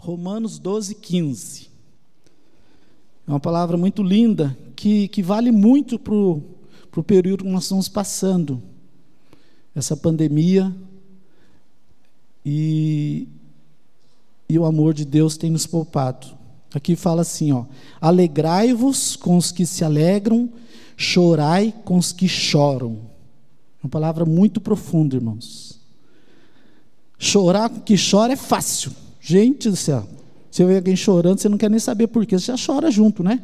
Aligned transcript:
Romanos 0.00 0.58
12, 0.58 0.94
15. 0.94 1.68
É 3.26 3.30
uma 3.30 3.38
palavra 3.38 3.76
muito 3.76 4.02
linda, 4.02 4.56
que, 4.74 5.08
que 5.08 5.22
vale 5.22 5.52
muito 5.52 5.98
para 5.98 6.14
o 6.14 7.04
período 7.06 7.44
que 7.44 7.50
nós 7.50 7.64
estamos 7.64 7.86
passando. 7.86 8.62
Essa 9.74 9.94
pandemia 9.94 10.74
e, 12.44 13.28
e 14.48 14.58
o 14.58 14.64
amor 14.64 14.94
de 14.94 15.04
Deus 15.04 15.36
tem 15.36 15.50
nos 15.50 15.66
poupado. 15.66 16.28
Aqui 16.74 16.96
fala 16.96 17.20
assim, 17.20 17.52
ó: 17.52 17.66
Alegrai-vos 18.00 19.16
com 19.16 19.36
os 19.36 19.52
que 19.52 19.66
se 19.66 19.84
alegram, 19.84 20.48
chorai 20.96 21.74
com 21.84 21.98
os 21.98 22.10
que 22.10 22.26
choram. 22.26 22.98
Uma 23.82 23.90
palavra 23.90 24.24
muito 24.24 24.62
profunda, 24.62 25.16
irmãos. 25.16 25.78
Chorar 27.18 27.68
com 27.68 27.80
que 27.80 27.96
chora 27.96 28.32
é 28.32 28.36
fácil. 28.36 28.92
Gente 29.20 29.68
do 29.68 29.76
céu. 29.76 30.06
Eu 30.58 30.66
ver 30.66 30.76
alguém 30.76 30.96
chorando, 30.96 31.38
você 31.38 31.48
não 31.48 31.56
quer 31.56 31.70
nem 31.70 31.78
saber 31.78 32.08
por 32.08 32.26
quê, 32.26 32.38
você 32.38 32.54
já 32.54 32.56
chora 32.56 32.90
junto, 32.90 33.22
né? 33.22 33.40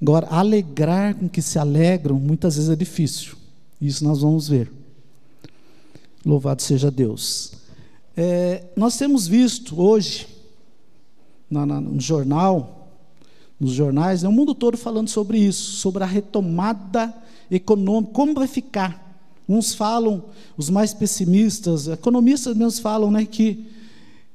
Agora, 0.00 0.26
alegrar 0.28 1.14
com 1.14 1.28
que 1.28 1.40
se 1.40 1.58
alegram, 1.58 2.16
muitas 2.18 2.56
vezes 2.56 2.70
é 2.70 2.76
difícil. 2.76 3.34
Isso 3.80 4.04
nós 4.04 4.20
vamos 4.20 4.48
ver. 4.48 4.70
Louvado 6.24 6.62
seja 6.62 6.90
Deus. 6.90 7.52
É, 8.16 8.64
nós 8.76 8.96
temos 8.96 9.26
visto 9.26 9.80
hoje, 9.80 10.26
na, 11.50 11.64
na, 11.64 11.80
no 11.80 12.00
jornal, 12.00 12.88
nos 13.58 13.72
jornais, 13.72 14.22
no 14.22 14.30
mundo 14.30 14.54
todo 14.54 14.76
falando 14.76 15.08
sobre 15.08 15.38
isso, 15.38 15.72
sobre 15.76 16.02
a 16.02 16.06
retomada 16.06 17.12
econômica, 17.50 18.12
como 18.12 18.34
vai 18.34 18.46
ficar. 18.46 19.02
Uns 19.48 19.74
falam, 19.74 20.24
os 20.56 20.68
mais 20.68 20.92
pessimistas, 20.92 21.88
economistas 21.88 22.56
mesmo 22.56 22.82
falam 22.82 23.10
né, 23.10 23.24
que 23.24 23.75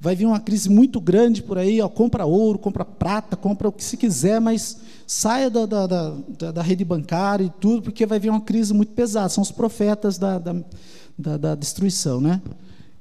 vai 0.02 0.16
vir 0.16 0.26
uma 0.26 0.40
crise 0.40 0.68
muito 0.68 1.00
grande 1.00 1.44
por 1.44 1.60
aí, 1.60 1.80
ó, 1.80 1.88
compra 1.88 2.26
ouro, 2.26 2.58
compra 2.58 2.84
prata, 2.84 3.38
compra 3.38 3.70
o 3.70 3.72
que 3.72 3.84
se 3.84 3.96
quiser, 3.96 4.42
mas 4.42 4.78
saia 5.06 5.48
da, 5.48 5.68
da, 5.68 5.86
da, 5.86 6.52
da 6.52 6.62
rede 6.64 6.84
bancária 6.84 7.44
e 7.44 7.52
tudo, 7.62 7.84
porque 7.84 8.08
vai 8.08 8.20
vir 8.20 8.32
uma 8.32 8.42
crise 8.42 8.74
muito 8.74 8.94
pesada. 8.94 9.30
São 9.30 9.44
os 9.44 9.52
profetas 9.52 10.18
da, 10.18 10.40
da, 10.40 11.38
da, 11.38 11.54
destruição. 11.54 12.20
Né? 12.20 12.42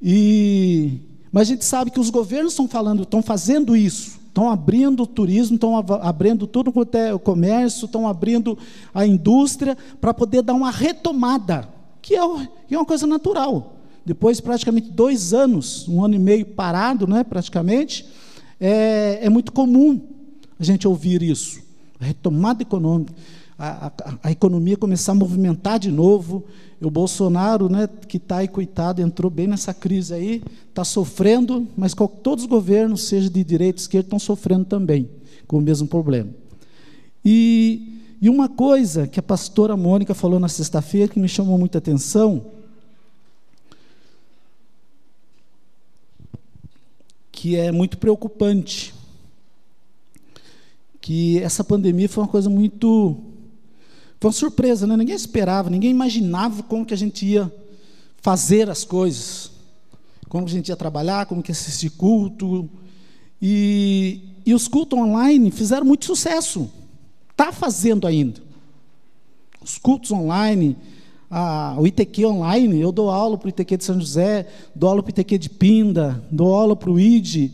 E, 0.03 0.99
mas 1.33 1.49
a 1.49 1.53
gente 1.53 1.65
sabe 1.65 1.91
que 1.91 1.99
os 1.99 2.11
governos 2.11 2.53
estão 2.53 2.69
falando, 2.69 3.05
estão 3.05 3.23
fazendo 3.23 3.75
isso, 3.75 4.21
estão 4.29 4.51
abrindo 4.51 5.05
o 5.05 5.07
turismo, 5.07 5.55
estão 5.55 5.79
abrindo 5.79 6.47
tudo 6.47 6.71
quanto 6.71 6.97
é 6.97 7.15
o 7.15 7.19
comércio, 7.19 7.87
estão 7.87 8.07
abrindo 8.07 8.59
a 8.93 9.07
indústria 9.07 9.75
para 10.03 10.13
poder 10.13 10.43
dar 10.43 10.53
uma 10.53 10.71
retomada 10.71 11.67
que 12.03 12.15
é, 12.15 12.21
que 12.69 12.75
é 12.75 12.79
uma 12.79 12.85
coisa 12.85 13.07
natural. 13.07 13.80
Depois, 14.05 14.41
praticamente 14.41 14.91
dois 14.91 15.33
anos, 15.33 15.89
um 15.89 16.05
ano 16.05 16.15
e 16.15 16.19
meio 16.19 16.47
parado, 16.47 17.07
né, 17.07 17.23
praticamente, 17.23 18.07
é, 18.59 19.21
é 19.23 19.31
muito 19.31 19.53
comum 19.53 20.01
a 20.59 20.65
gente 20.65 20.87
ouvir 20.87 21.23
isso. 21.23 21.61
A 22.01 22.05
retomada 22.05 22.63
econômica, 22.63 23.13
a, 23.59 23.87
a, 23.87 23.93
a 24.25 24.31
economia 24.31 24.77
começar 24.77 25.13
a 25.13 25.15
movimentar 25.15 25.79
de 25.79 25.91
novo. 25.91 26.45
E 26.81 26.87
o 26.87 26.91
Bolsonaro, 26.91 27.69
né, 27.69 27.89
que 28.09 28.17
está 28.17 28.39
aí, 28.39 28.49
coitado, 28.49 29.03
entrou 29.03 29.31
bem 29.31 29.47
nessa 29.47 29.75
crise 29.75 30.15
aí, 30.15 30.43
está 30.69 30.83
sofrendo, 30.83 31.69
mas 31.77 31.95
todos 32.23 32.45
os 32.45 32.51
governos, 32.51 33.05
seja 33.05 33.29
de 33.29 33.45
direita 33.45 33.79
ou 33.79 33.83
esquerda, 33.83 34.07
estão 34.07 34.19
sofrendo 34.19 34.65
também 34.65 35.09
com 35.47 35.59
o 35.59 35.61
mesmo 35.61 35.87
problema. 35.87 36.31
E 37.25 38.01
e 38.23 38.29
uma 38.29 38.51
coisa 38.51 39.07
que 39.07 39.19
a 39.19 39.23
pastora 39.23 39.75
Mônica 39.79 40.13
falou 40.13 40.39
na 40.39 40.49
sexta-feira 40.49 41.09
que 41.09 41.19
me 41.19 41.29
chamou 41.29 41.57
muita 41.57 41.79
atenção, 41.79 42.45
que 47.41 47.57
é 47.57 47.73
muito 47.73 47.97
preocupante, 47.97 48.93
que 51.01 51.39
essa 51.39 51.65
pandemia 51.65 52.07
foi 52.07 52.23
uma 52.23 52.29
coisa 52.29 52.51
muito 52.51 53.17
foi 54.21 54.29
uma 54.29 54.33
surpresa, 54.35 54.87
né? 54.87 54.95
Ninguém 54.95 55.17
esperava, 55.17 55.71
ninguém 55.71 55.91
imaginava 55.91 56.63
como 56.63 56.85
que 56.85 56.93
a 56.93 56.97
gente 56.99 57.25
ia 57.25 57.51
fazer 58.19 58.69
as 58.69 58.85
coisas, 58.85 59.53
como 60.29 60.45
que 60.45 60.53
a 60.53 60.55
gente 60.55 60.69
ia 60.69 60.77
trabalhar, 60.77 61.25
como 61.25 61.43
que 61.43 61.51
ia 61.51 61.55
assistir 61.55 61.89
culto. 61.89 62.69
E, 63.41 64.21
e 64.45 64.53
os 64.53 64.69
cultos 64.69 64.99
online 64.99 65.51
fizeram 65.51 65.87
muito 65.87 66.05
sucesso 66.05 66.71
está 67.31 67.51
fazendo 67.51 68.07
ainda. 68.07 68.39
Os 69.63 69.79
cultos 69.79 70.13
online, 70.13 70.77
a, 71.31 71.77
o 71.79 71.87
ITQ 71.87 72.27
online, 72.27 72.81
eu 72.81 72.91
dou 72.91 73.09
aula 73.09 73.39
para 73.39 73.47
o 73.47 73.51
ITQ 73.51 73.77
de 73.77 73.85
São 73.85 74.01
José, 74.01 74.49
dou 74.75 74.91
aula 74.91 75.03
para 75.03 75.11
o 75.11 75.13
ITQ 75.13 75.39
de 75.39 75.49
Pinda, 75.49 76.23
dou 76.31 76.53
aula 76.53 76.75
para 76.75 76.91
o 76.91 76.99
ID, 76.99 77.53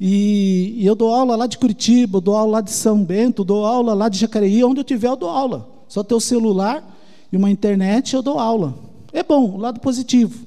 e, 0.00 0.76
e, 0.78 0.86
eu 0.86 0.94
dou 0.94 1.12
aula 1.12 1.36
lá 1.36 1.46
de 1.46 1.58
Curitiba, 1.58 2.20
dou 2.20 2.36
aula 2.36 2.52
lá 2.52 2.60
de 2.60 2.70
São 2.70 3.04
Bento, 3.04 3.44
dou 3.44 3.66
aula 3.66 3.92
lá 3.92 4.08
de 4.08 4.18
Jacareí, 4.18 4.64
onde 4.64 4.80
eu 4.80 4.84
tiver 4.84 5.08
eu 5.08 5.16
dou 5.16 5.28
aula. 5.28 5.68
Só 5.88 6.04
ter 6.04 6.14
o 6.14 6.20
celular 6.20 6.96
e 7.32 7.36
uma 7.36 7.50
internet 7.50 8.14
eu 8.14 8.22
dou 8.22 8.38
aula. 8.38 8.78
É 9.12 9.24
bom, 9.24 9.50
o 9.50 9.56
lado 9.56 9.80
positivo. 9.80 10.46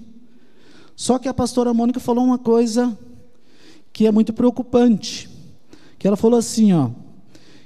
Só 0.95 1.19
que 1.19 1.27
a 1.27 1.33
pastora 1.33 1.73
Mônica 1.73 1.99
falou 1.99 2.23
uma 2.23 2.37
coisa 2.37 2.97
que 3.91 4.07
é 4.07 4.11
muito 4.11 4.31
preocupante. 4.31 5.29
Que 5.99 6.07
ela 6.07 6.15
falou 6.15 6.39
assim, 6.39 6.71
ó, 6.71 6.89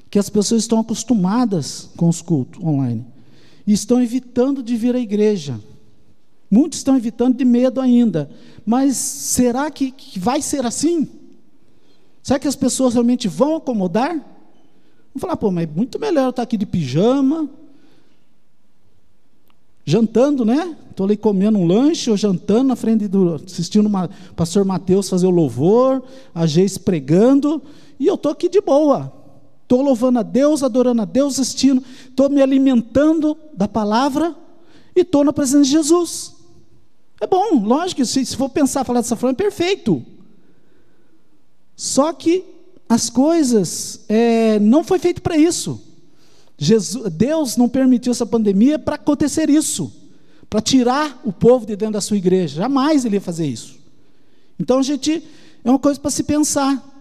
que 0.10 0.18
as 0.18 0.28
pessoas 0.28 0.64
estão 0.64 0.80
acostumadas 0.80 1.92
com 1.96 2.10
os 2.10 2.20
cultos 2.20 2.64
online 2.64 3.06
e 3.66 3.74
estão 3.74 4.02
evitando 4.02 4.62
de 4.62 4.76
vir 4.76 4.96
à 4.96 5.00
igreja. 5.00 5.60
Muitos 6.50 6.80
estão 6.80 6.96
evitando 6.96 7.36
de 7.36 7.46
medo 7.46 7.82
ainda. 7.82 8.30
Mas 8.66 8.96
será 8.98 9.70
que, 9.72 9.92
que 9.92 10.20
vai 10.20 10.42
ser 10.42 10.66
assim? 10.66 11.08
Será 12.22 12.40
que 12.40 12.48
as 12.48 12.56
pessoas 12.56 12.94
realmente 12.94 13.28
vão 13.28 13.56
acomodar? 13.56 14.14
Vão 14.14 15.20
falar, 15.20 15.38
pô, 15.38 15.52
mas 15.52 15.66
é 15.66 15.72
muito 15.72 16.00
melhor 16.00 16.26
eu 16.26 16.30
estar 16.32 16.44
aqui 16.44 16.58
de 16.58 16.66
pijama, 16.66 17.50
jantando, 19.86 20.44
né? 20.44 20.76
Estou 20.90 21.06
ali 21.06 21.16
comendo 21.16 21.60
um 21.60 21.68
lanche 21.68 22.10
ou 22.10 22.18
jantando 22.18 22.64
na 22.64 22.76
frente 22.76 23.08
do. 23.08 23.36
assistindo 23.36 23.88
o 23.88 24.34
pastor 24.34 24.66
Mateus 24.66 25.10
fazer 25.10 25.28
o 25.28 25.32
louvor, 25.32 26.02
a 26.34 26.48
Geis 26.48 26.78
pregando, 26.78 27.62
e 28.00 28.08
eu 28.08 28.16
estou 28.16 28.32
aqui 28.32 28.50
de 28.50 28.62
boa. 28.62 29.25
Estou 29.66 29.82
louvando 29.82 30.20
a 30.20 30.24
Deus, 30.24 30.62
adorando 30.62 31.02
a 31.02 31.06
Deus, 31.06 31.40
assistindo, 31.40 31.84
estou 32.08 32.30
me 32.30 32.40
alimentando 32.40 33.36
da 33.52 33.68
palavra 33.68 34.36
e 34.96 35.02
estou 35.02 35.24
na 35.24 35.34
presença 35.34 35.64
de 35.64 35.72
Jesus. 35.72 36.36
É 37.20 37.26
bom, 37.26 37.64
lógico, 37.64 38.06
se, 38.06 38.24
se 38.24 38.38
for 38.38 38.48
pensar, 38.48 38.84
falar 38.84 39.02
dessa 39.02 39.16
forma, 39.16 39.32
é 39.32 39.36
perfeito. 39.36 40.06
Só 41.76 42.14
que 42.14 42.44
as 42.88 43.10
coisas 43.10 44.02
é, 44.08 44.60
não 44.60 44.84
foi 44.84 45.00
feito 45.00 45.20
para 45.20 45.36
isso. 45.36 45.82
Jesus, 46.60 47.12
Deus 47.12 47.58
não 47.58 47.68
permitiu 47.68 48.12
essa 48.12 48.26
pandemia 48.26 48.78
para 48.78 48.98
acontecer 48.98 49.50
isso, 49.50 49.92
para 50.48 50.62
tirar 50.62 51.20
o 51.26 51.34
povo 51.34 51.66
de 51.66 51.76
dentro 51.76 51.94
da 51.94 52.02
sua 52.02 52.18
igreja. 52.18 52.58
Jamais 52.58 53.04
ele 53.04 53.16
ia 53.16 53.22
fazer 53.22 53.48
isso. 53.48 53.80
Então 54.60 54.84
gente 54.84 55.24
é 55.64 55.70
uma 55.72 55.80
coisa 55.80 56.00
para 56.00 56.12
se 56.12 56.22
pensar. 56.22 56.95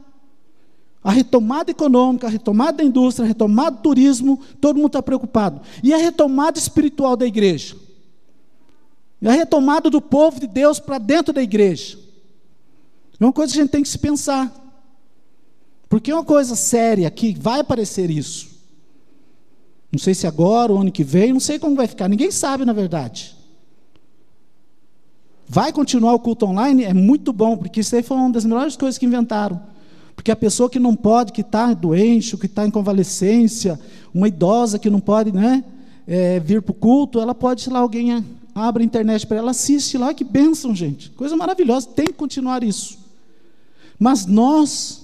A 1.05 1.13
retomada 1.13 1.71
econômica, 1.71 2.27
a 2.27 2.31
retomada 2.31 2.79
da 2.79 2.85
indústria, 2.85 3.27
a 3.27 3.29
retomada 3.29 3.77
do 3.77 3.83
turismo, 3.83 4.41
todo 4.59 4.77
mundo 4.77 4.87
está 4.87 5.03
preocupado. 5.03 5.61
E 5.83 5.93
a 5.93 5.99
retomada 5.99 6.59
espiritual 6.59 7.15
da 7.15 7.27
igreja? 7.27 7.77
E 9.21 9.29
a 9.29 9.33
retomada 9.33 9.91
do 9.91 10.01
povo 10.01 10.41
de 10.41 10.47
Deus 10.47 10.81
para 10.81 10.97
dentro 10.97 11.35
da 11.35 11.43
igreja? 11.43 11.99
É 13.21 13.25
uma 13.25 13.35
coisa 13.35 13.53
que 13.53 13.59
a 13.59 13.63
gente 13.63 13.71
tem 13.71 13.83
que 13.83 13.89
se 13.89 13.99
pensar. 13.99 14.51
Porque 15.91 16.11
é 16.11 16.15
uma 16.15 16.25
coisa 16.25 16.57
séria 16.57 17.11
que 17.11 17.39
vai 17.39 17.61
aparecer 17.61 18.11
isso. 18.11 18.55
Não 19.93 19.99
sei 19.99 20.15
se 20.15 20.27
agora, 20.27 20.73
o 20.73 20.79
ano 20.79 20.91
que 20.91 21.05
vem, 21.05 21.35
não 21.35 21.39
sei 21.41 21.59
como 21.59 21.77
vai 21.77 21.87
ficar, 21.87 22.09
ninguém 22.09 22.31
sabe 22.31 22.65
na 22.65 22.73
verdade. 22.73 23.37
Vai 25.47 25.71
continuar 25.71 26.15
o 26.15 26.19
culto 26.19 26.47
online? 26.47 26.83
É 26.83 26.95
muito 26.95 27.31
bom, 27.31 27.59
porque 27.59 27.81
isso 27.81 27.95
aí 27.95 28.03
foi 28.03 28.17
uma 28.17 28.31
das 28.31 28.47
melhores 28.47 28.75
coisas 28.75 28.97
que 28.97 29.05
inventaram. 29.05 29.74
Porque 30.15 30.31
a 30.31 30.37
pessoa 30.37 30.71
que 30.71 30.79
não 30.79 30.95
pode, 30.95 31.33
que 31.33 31.41
está 31.41 31.73
doente, 31.75 32.37
que 32.37 32.47
está 32.47 32.67
em 32.67 32.71
convalescência, 32.71 33.79
uma 34.13 34.29
idosa 34.29 34.79
que 34.79 34.89
não 34.89 35.01
pode 35.01 35.33
né, 35.33 35.65
é, 36.07 36.39
vir 36.41 36.63
para 36.63 36.73
o 36.73 36.75
culto, 36.75 37.21
ela 37.21 37.35
pode, 37.35 37.69
lá, 37.69 37.81
alguém 37.81 38.25
abre 38.55 38.83
a 38.83 38.87
internet 38.87 39.27
para 39.27 39.39
ela, 39.39 39.51
assiste 39.51 39.99
lá, 39.99 40.15
que 40.15 40.23
bênção, 40.23 40.75
gente. 40.75 41.11
Coisa 41.11 41.37
maravilhosa, 41.37 41.89
tem 41.89 42.07
que 42.07 42.13
continuar 42.13 42.63
isso. 42.63 42.99
Mas 43.99 44.25
nós, 44.27 45.03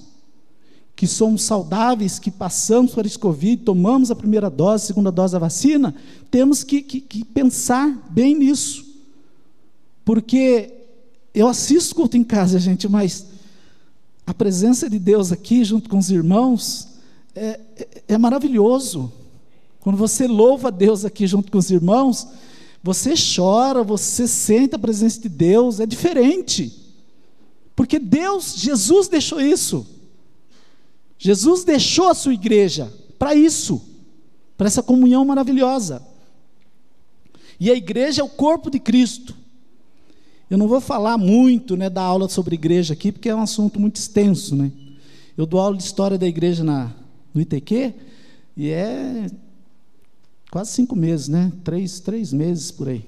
que 0.95 1.07
somos 1.07 1.43
saudáveis, 1.43 2.19
que 2.19 2.31
passamos 2.31 2.93
por 2.93 3.05
esse 3.05 3.19
Covid, 3.19 3.63
tomamos 3.65 4.11
a 4.11 4.17
primeira 4.17 4.49
dose, 4.49 4.85
a 4.85 4.87
segunda 4.87 5.11
dose 5.11 5.33
da 5.33 5.39
vacina, 5.39 5.95
temos 6.31 6.63
que, 6.63 6.83
que, 6.83 7.01
que 7.01 7.25
pensar 7.25 7.89
bem 8.11 8.37
nisso. 8.37 8.87
Porque 10.05 10.73
eu 11.35 11.49
assisto 11.49 11.95
culto 11.95 12.17
em 12.17 12.25
casa, 12.25 12.59
gente, 12.59 12.89
mas 12.89 13.27
a 14.31 14.35
presença 14.35 14.89
de 14.89 14.97
Deus 14.97 15.33
aqui, 15.33 15.65
junto 15.65 15.91
com 15.91 15.99
os 15.99 16.09
irmãos, 16.09 16.87
é, 17.35 17.59
é, 17.77 18.03
é 18.11 18.17
maravilhoso. 18.19 19.13
Quando 19.81 19.97
você 19.97 20.29
louva 20.29 20.69
a 20.69 20.71
Deus 20.71 21.05
aqui 21.05 21.27
junto 21.27 21.51
com 21.51 21.59
os 21.59 21.69
irmãos, 21.69 22.29
você 22.81 23.15
chora, 23.17 23.83
você 23.83 24.29
sente 24.29 24.77
a 24.77 24.79
presença 24.79 25.21
de 25.21 25.29
Deus, 25.29 25.81
é 25.81 25.85
diferente. 25.85 26.73
Porque 27.75 27.99
Deus, 27.99 28.55
Jesus 28.57 29.09
deixou 29.09 29.41
isso. 29.41 29.85
Jesus 31.19 31.65
deixou 31.65 32.09
a 32.09 32.15
sua 32.15 32.33
igreja 32.33 32.93
para 33.19 33.35
isso, 33.35 33.83
para 34.57 34.69
essa 34.69 34.81
comunhão 34.83 35.25
maravilhosa. 35.25 36.07
E 37.59 37.69
a 37.69 37.75
igreja 37.75 38.23
é 38.23 38.25
o 38.25 38.29
corpo 38.29 38.71
de 38.71 38.79
Cristo. 38.79 39.35
Eu 40.51 40.59
não 40.59 40.67
vou 40.67 40.81
falar 40.81 41.17
muito 41.17 41.77
né, 41.77 41.89
da 41.89 42.03
aula 42.03 42.29
sobre 42.29 42.57
igreja 42.57 42.95
aqui, 42.95 43.13
porque 43.13 43.29
é 43.29 43.35
um 43.35 43.41
assunto 43.41 43.79
muito 43.79 43.97
extenso. 43.97 44.57
Né? 44.57 44.73
Eu 45.37 45.47
dou 45.47 45.61
aula 45.61 45.77
de 45.77 45.85
história 45.85 46.19
da 46.19 46.27
igreja 46.27 46.65
na, 46.65 46.93
no 47.33 47.41
ITQ, 47.41 47.95
e 48.57 48.69
é 48.69 49.31
quase 50.51 50.73
cinco 50.73 50.97
meses, 50.97 51.29
né? 51.29 51.53
Três, 51.63 52.01
três 52.01 52.33
meses 52.33 52.73
por 52.73 52.89
aí. 52.89 53.05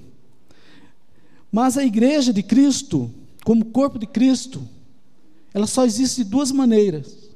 Mas 1.51 1.77
a 1.77 1.83
igreja 1.83 2.31
de 2.31 2.41
Cristo, 2.41 3.11
como 3.43 3.65
corpo 3.65 3.99
de 3.99 4.07
Cristo, 4.07 4.65
ela 5.53 5.67
só 5.67 5.85
existe 5.85 6.23
de 6.23 6.29
duas 6.29 6.49
maneiras. 6.49 7.29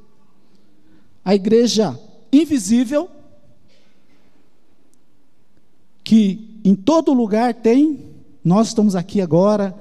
A 1.23 1.35
igreja 1.35 1.99
invisível, 2.31 3.09
que 6.01 6.61
em 6.63 6.73
todo 6.73 7.13
lugar 7.13 7.53
tem, 7.53 8.05
nós 8.41 8.69
estamos 8.69 8.95
aqui 8.95 9.19
agora, 9.19 9.75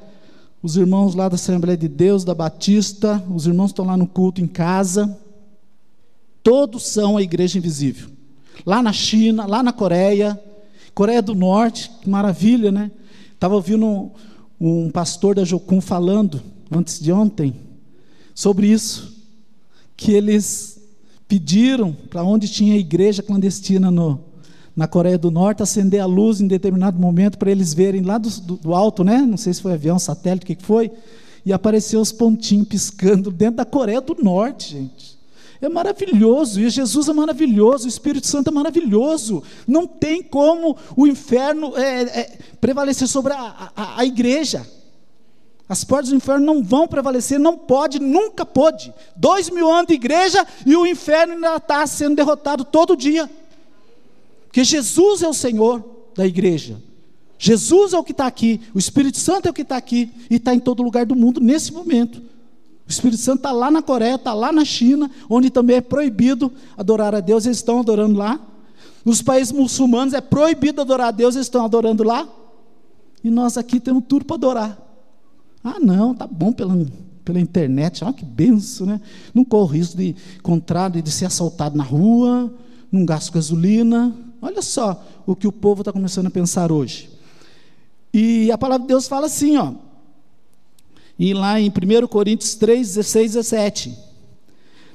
os 0.62 0.76
irmãos 0.76 1.14
lá 1.14 1.28
da 1.28 1.34
Assembleia 1.34 1.76
de 1.76 1.88
Deus, 1.88 2.24
da 2.24 2.34
Batista, 2.34 3.22
os 3.32 3.46
irmãos 3.46 3.70
estão 3.70 3.84
lá 3.84 3.96
no 3.96 4.06
culto 4.06 4.40
em 4.40 4.46
casa, 4.46 5.18
todos 6.42 6.84
são 6.84 7.16
a 7.16 7.22
igreja 7.22 7.58
invisível. 7.58 8.08
Lá 8.64 8.82
na 8.82 8.92
China, 8.92 9.46
lá 9.46 9.62
na 9.62 9.72
Coreia, 9.72 10.40
Coreia 10.94 11.20
do 11.20 11.34
Norte, 11.34 11.90
que 12.00 12.08
maravilha, 12.08 12.72
né? 12.72 12.90
Estava 13.34 13.54
ouvindo 13.54 13.84
um, 13.84 14.10
um 14.58 14.90
pastor 14.90 15.34
da 15.34 15.44
Jocum 15.44 15.80
falando, 15.80 16.42
antes 16.70 16.98
de 16.98 17.12
ontem, 17.12 17.54
sobre 18.34 18.66
isso, 18.68 19.14
que 19.96 20.12
eles 20.12 20.80
pediram 21.28 21.92
para 21.92 22.22
onde 22.22 22.48
tinha 22.48 22.76
igreja 22.76 23.22
clandestina 23.22 23.90
no, 23.90 24.20
na 24.76 24.86
Coreia 24.86 25.16
do 25.16 25.30
Norte, 25.30 25.62
acender 25.62 26.00
a 26.00 26.06
luz 26.06 26.40
em 26.40 26.46
determinado 26.46 27.00
momento 27.00 27.38
para 27.38 27.50
eles 27.50 27.72
verem 27.72 28.02
lá 28.02 28.18
do, 28.18 28.28
do, 28.28 28.74
alto, 28.74 29.02
né? 29.02 29.18
Não 29.22 29.38
sei 29.38 29.54
se 29.54 29.62
foi 29.62 29.72
avião, 29.72 29.98
satélite, 29.98 30.44
o 30.44 30.46
que, 30.48 30.54
que 30.56 30.64
foi, 30.64 30.92
e 31.46 31.52
apareceu 31.52 31.98
os 31.98 32.12
pontinhos 32.12 32.68
piscando 32.68 33.30
dentro 33.30 33.56
da 33.56 33.64
Coreia 33.64 34.02
do 34.02 34.14
Norte, 34.22 34.72
gente. 34.72 35.16
É 35.62 35.68
maravilhoso, 35.70 36.60
e 36.60 36.68
Jesus 36.68 37.08
é 37.08 37.14
maravilhoso, 37.14 37.86
o 37.86 37.88
Espírito 37.88 38.26
Santo 38.26 38.50
é 38.50 38.52
maravilhoso. 38.52 39.42
Não 39.66 39.86
tem 39.86 40.22
como 40.22 40.76
o 40.94 41.06
inferno 41.06 41.74
é, 41.74 42.02
é, 42.02 42.38
prevalecer 42.60 43.08
sobre 43.08 43.32
a, 43.32 43.70
a, 43.74 44.00
a 44.00 44.04
igreja. 44.04 44.66
As 45.66 45.82
portas 45.82 46.10
do 46.10 46.16
inferno 46.16 46.44
não 46.44 46.62
vão 46.62 46.86
prevalecer, 46.86 47.40
não 47.40 47.56
pode, 47.56 47.98
nunca 47.98 48.44
pôde. 48.44 48.92
Dois 49.16 49.48
mil 49.48 49.72
anos 49.72 49.86
de 49.86 49.94
igreja 49.94 50.46
e 50.66 50.76
o 50.76 50.86
inferno 50.86 51.32
ainda 51.32 51.56
está 51.56 51.86
sendo 51.86 52.14
derrotado 52.14 52.62
todo 52.62 52.94
dia. 52.94 53.28
Porque 54.56 54.64
Jesus 54.64 55.20
é 55.20 55.28
o 55.28 55.34
Senhor 55.34 55.84
da 56.16 56.26
igreja. 56.26 56.80
Jesus 57.38 57.92
é 57.92 57.98
o 57.98 58.02
que 58.02 58.12
está 58.12 58.26
aqui, 58.26 58.58
o 58.72 58.78
Espírito 58.78 59.18
Santo 59.18 59.44
é 59.44 59.50
o 59.50 59.52
que 59.52 59.60
está 59.60 59.76
aqui 59.76 60.10
e 60.30 60.36
está 60.36 60.54
em 60.54 60.58
todo 60.58 60.82
lugar 60.82 61.04
do 61.04 61.14
mundo 61.14 61.42
nesse 61.42 61.70
momento. 61.74 62.22
O 62.88 62.90
Espírito 62.90 63.20
Santo 63.20 63.40
está 63.40 63.52
lá 63.52 63.70
na 63.70 63.82
Coreia, 63.82 64.14
está 64.14 64.32
lá 64.32 64.50
na 64.50 64.64
China, 64.64 65.10
onde 65.28 65.50
também 65.50 65.76
é 65.76 65.82
proibido 65.82 66.50
adorar 66.74 67.14
a 67.14 67.20
Deus, 67.20 67.44
eles 67.44 67.58
estão 67.58 67.80
adorando 67.80 68.16
lá. 68.16 68.40
Nos 69.04 69.20
países 69.20 69.52
muçulmanos 69.52 70.14
é 70.14 70.22
proibido 70.22 70.80
adorar 70.80 71.08
a 71.08 71.10
Deus, 71.10 71.34
eles 71.34 71.48
estão 71.48 71.62
adorando 71.62 72.02
lá. 72.02 72.26
E 73.22 73.28
nós 73.28 73.58
aqui 73.58 73.78
temos 73.78 74.04
tudo 74.08 74.24
para 74.24 74.36
adorar. 74.36 74.78
Ah, 75.62 75.78
não, 75.78 76.14
tá 76.14 76.26
bom 76.26 76.50
pela, 76.50 76.74
pela 77.22 77.38
internet, 77.38 78.02
olha 78.02 78.14
que 78.14 78.24
benção, 78.24 78.86
né? 78.86 79.02
Não 79.34 79.44
corro 79.44 79.66
risco 79.66 79.98
de 79.98 80.16
contrário 80.42 81.02
de 81.02 81.10
ser 81.10 81.26
assaltado 81.26 81.76
na 81.76 81.84
rua, 81.84 82.50
não 82.90 83.04
gasto 83.04 83.30
gasolina, 83.34 84.16
Olha 84.40 84.62
só 84.62 85.04
o 85.26 85.34
que 85.34 85.46
o 85.46 85.52
povo 85.52 85.82
está 85.82 85.92
começando 85.92 86.26
a 86.26 86.30
pensar 86.30 86.70
hoje. 86.70 87.10
E 88.12 88.50
a 88.50 88.58
palavra 88.58 88.82
de 88.82 88.88
Deus 88.88 89.08
fala 89.08 89.26
assim, 89.26 89.56
ó. 89.56 89.72
E 91.18 91.32
lá 91.32 91.60
em 91.60 91.68
1 91.68 92.06
Coríntios 92.06 92.54
3, 92.54 92.94
16, 92.94 93.32
17. 93.32 93.98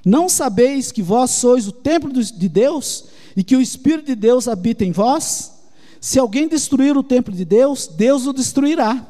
Não 0.05 0.27
sabeis 0.27 0.91
que 0.91 1.01
vós 1.01 1.31
sois 1.31 1.67
o 1.67 1.71
templo 1.71 2.11
de 2.11 2.49
Deus 2.49 3.05
e 3.35 3.43
que 3.43 3.55
o 3.55 3.61
Espírito 3.61 4.07
de 4.07 4.15
Deus 4.15 4.47
habita 4.47 4.83
em 4.83 4.91
vós? 4.91 5.51
Se 5.99 6.17
alguém 6.17 6.47
destruir 6.47 6.97
o 6.97 7.03
templo 7.03 7.33
de 7.33 7.45
Deus, 7.45 7.87
Deus 7.87 8.25
o 8.25 8.33
destruirá. 8.33 9.05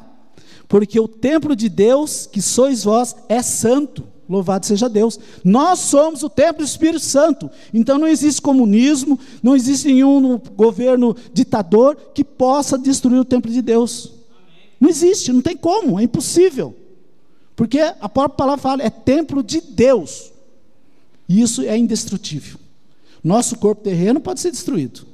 Porque 0.68 1.00
o 1.00 1.08
templo 1.08 1.56
de 1.56 1.68
Deus, 1.68 2.26
que 2.26 2.42
sois 2.42 2.84
vós, 2.84 3.16
é 3.28 3.42
santo. 3.42 4.06
Louvado 4.32 4.64
seja 4.64 4.88
Deus. 4.88 5.20
Nós 5.44 5.78
somos 5.80 6.22
o 6.22 6.30
templo 6.30 6.64
do 6.64 6.66
Espírito 6.66 7.04
Santo. 7.04 7.50
Então 7.72 7.98
não 7.98 8.08
existe 8.08 8.40
comunismo, 8.40 9.20
não 9.42 9.54
existe 9.54 9.88
nenhum 9.88 10.38
governo 10.56 11.14
ditador 11.34 11.96
que 12.14 12.24
possa 12.24 12.78
destruir 12.78 13.20
o 13.20 13.24
templo 13.26 13.52
de 13.52 13.60
Deus. 13.60 14.10
Não 14.80 14.88
existe, 14.88 15.32
não 15.32 15.42
tem 15.42 15.54
como, 15.54 16.00
é 16.00 16.04
impossível. 16.04 16.74
Porque 17.54 17.78
a 17.78 18.08
própria 18.08 18.36
palavra 18.36 18.62
fala, 18.62 18.82
é 18.82 18.88
templo 18.88 19.42
de 19.42 19.60
Deus. 19.60 20.32
E 21.28 21.42
isso 21.42 21.60
é 21.60 21.76
indestrutível. 21.76 22.58
Nosso 23.22 23.56
corpo 23.58 23.82
terreno 23.82 24.18
pode 24.18 24.40
ser 24.40 24.50
destruído. 24.50 25.06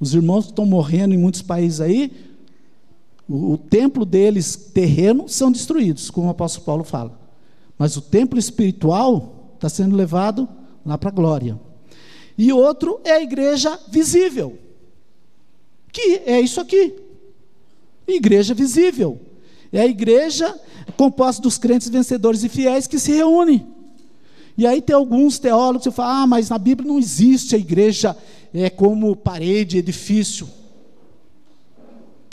Os 0.00 0.14
irmãos 0.14 0.46
estão 0.46 0.66
morrendo 0.66 1.14
em 1.14 1.18
muitos 1.18 1.42
países 1.42 1.80
aí, 1.80 2.10
o, 3.28 3.52
o 3.52 3.56
templo 3.56 4.04
deles 4.04 4.56
terreno 4.74 5.28
são 5.28 5.52
destruídos, 5.52 6.10
como 6.10 6.26
o 6.26 6.30
apóstolo 6.30 6.66
Paulo 6.66 6.84
fala. 6.84 7.21
Mas 7.82 7.96
o 7.96 8.00
templo 8.00 8.38
espiritual 8.38 9.54
está 9.56 9.68
sendo 9.68 9.96
levado 9.96 10.48
lá 10.86 10.96
para 10.96 11.08
a 11.08 11.12
glória. 11.12 11.58
E 12.38 12.52
outro 12.52 13.00
é 13.02 13.10
a 13.10 13.20
igreja 13.20 13.76
visível, 13.88 14.56
que 15.90 16.22
é 16.24 16.40
isso 16.40 16.60
aqui. 16.60 16.94
Igreja 18.06 18.54
visível. 18.54 19.20
É 19.72 19.80
a 19.80 19.86
igreja 19.88 20.56
composta 20.96 21.42
dos 21.42 21.58
crentes 21.58 21.88
vencedores 21.88 22.44
e 22.44 22.48
fiéis 22.48 22.86
que 22.86 23.00
se 23.00 23.10
reúnem. 23.10 23.66
E 24.56 24.64
aí 24.64 24.80
tem 24.80 24.94
alguns 24.94 25.40
teólogos 25.40 25.82
que 25.82 25.90
falam, 25.90 26.22
ah, 26.22 26.26
mas 26.28 26.50
na 26.50 26.58
Bíblia 26.58 26.86
não 26.86 27.00
existe 27.00 27.56
a 27.56 27.58
igreja 27.58 28.16
é 28.54 28.70
como 28.70 29.16
parede, 29.16 29.78
edifício. 29.78 30.48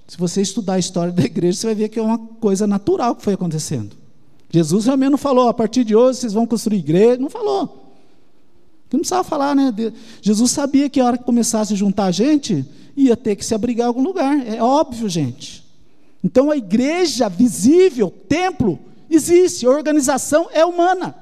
Se 0.07 0.15
você 0.15 0.43
estudar 0.43 0.73
a 0.73 0.79
história 0.79 1.11
da 1.11 1.23
igreja, 1.23 1.57
você 1.57 1.65
vai 1.65 1.75
ver 1.75 1.89
que 1.89 1.97
é 1.97 2.03
uma 2.03 2.19
coisa 2.19 2.67
natural 2.67 3.15
que 3.15 3.23
foi 3.23 3.33
acontecendo. 3.33 3.97
Jesus 4.49 4.85
realmente 4.85 5.11
não 5.11 5.17
falou, 5.17 5.47
a 5.47 5.53
partir 5.53 5.83
de 5.83 5.95
hoje 5.95 6.19
vocês 6.19 6.33
vão 6.33 6.47
construir 6.47 6.79
igreja. 6.79 7.17
Não 7.17 7.29
falou. 7.29 7.87
Não 8.91 8.99
precisava 8.99 9.23
falar, 9.23 9.55
né? 9.55 9.73
Jesus 10.21 10.51
sabia 10.51 10.89
que 10.89 10.99
a 10.99 11.05
hora 11.05 11.17
que 11.17 11.23
começasse 11.23 11.73
a 11.73 11.75
juntar 11.75 12.05
a 12.05 12.11
gente, 12.11 12.65
ia 12.97 13.15
ter 13.15 13.35
que 13.35 13.45
se 13.45 13.53
abrigar 13.53 13.85
em 13.85 13.87
algum 13.87 14.03
lugar. 14.03 14.45
É 14.47 14.61
óbvio, 14.61 15.07
gente. 15.07 15.63
Então 16.23 16.49
a 16.49 16.57
igreja 16.57 17.29
visível, 17.29 18.11
templo, 18.27 18.79
existe. 19.09 19.65
A 19.65 19.69
organização 19.69 20.47
é 20.51 20.65
humana. 20.65 21.15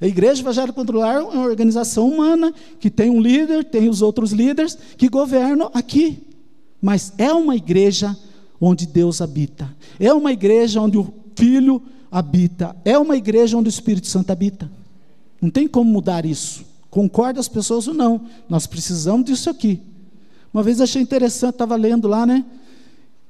A 0.00 0.06
igreja 0.06 0.42
evangélica 0.42 0.72
controlar 0.72 1.14
é 1.14 1.20
uma 1.20 1.44
organização 1.44 2.08
humana 2.08 2.52
que 2.80 2.90
tem 2.90 3.08
um 3.08 3.20
líder, 3.20 3.64
tem 3.64 3.88
os 3.88 4.02
outros 4.02 4.32
líderes 4.32 4.76
que 4.96 5.08
governam 5.08 5.70
aqui. 5.72 6.26
Mas 6.80 7.12
é 7.16 7.32
uma 7.32 7.54
igreja 7.54 8.16
onde 8.60 8.86
Deus 8.86 9.20
habita. 9.20 9.72
É 10.00 10.12
uma 10.12 10.32
igreja 10.32 10.80
onde 10.80 10.98
o 10.98 11.14
Filho 11.36 11.80
habita. 12.12 12.76
É 12.84 12.98
uma 12.98 13.16
igreja 13.16 13.56
onde 13.56 13.68
o 13.68 13.70
Espírito 13.70 14.06
Santo 14.06 14.30
habita. 14.30 14.70
Não 15.40 15.50
tem 15.50 15.66
como 15.66 15.90
mudar 15.90 16.26
isso. 16.26 16.64
Concorda 16.90 17.40
as 17.40 17.48
pessoas 17.48 17.88
ou 17.88 17.94
não? 17.94 18.20
Nós 18.48 18.66
precisamos 18.66 19.24
disso 19.24 19.48
aqui. 19.48 19.80
Uma 20.52 20.62
vez 20.62 20.78
achei 20.82 21.00
interessante, 21.00 21.54
estava 21.54 21.74
lendo 21.74 22.06
lá, 22.06 22.26
né? 22.26 22.44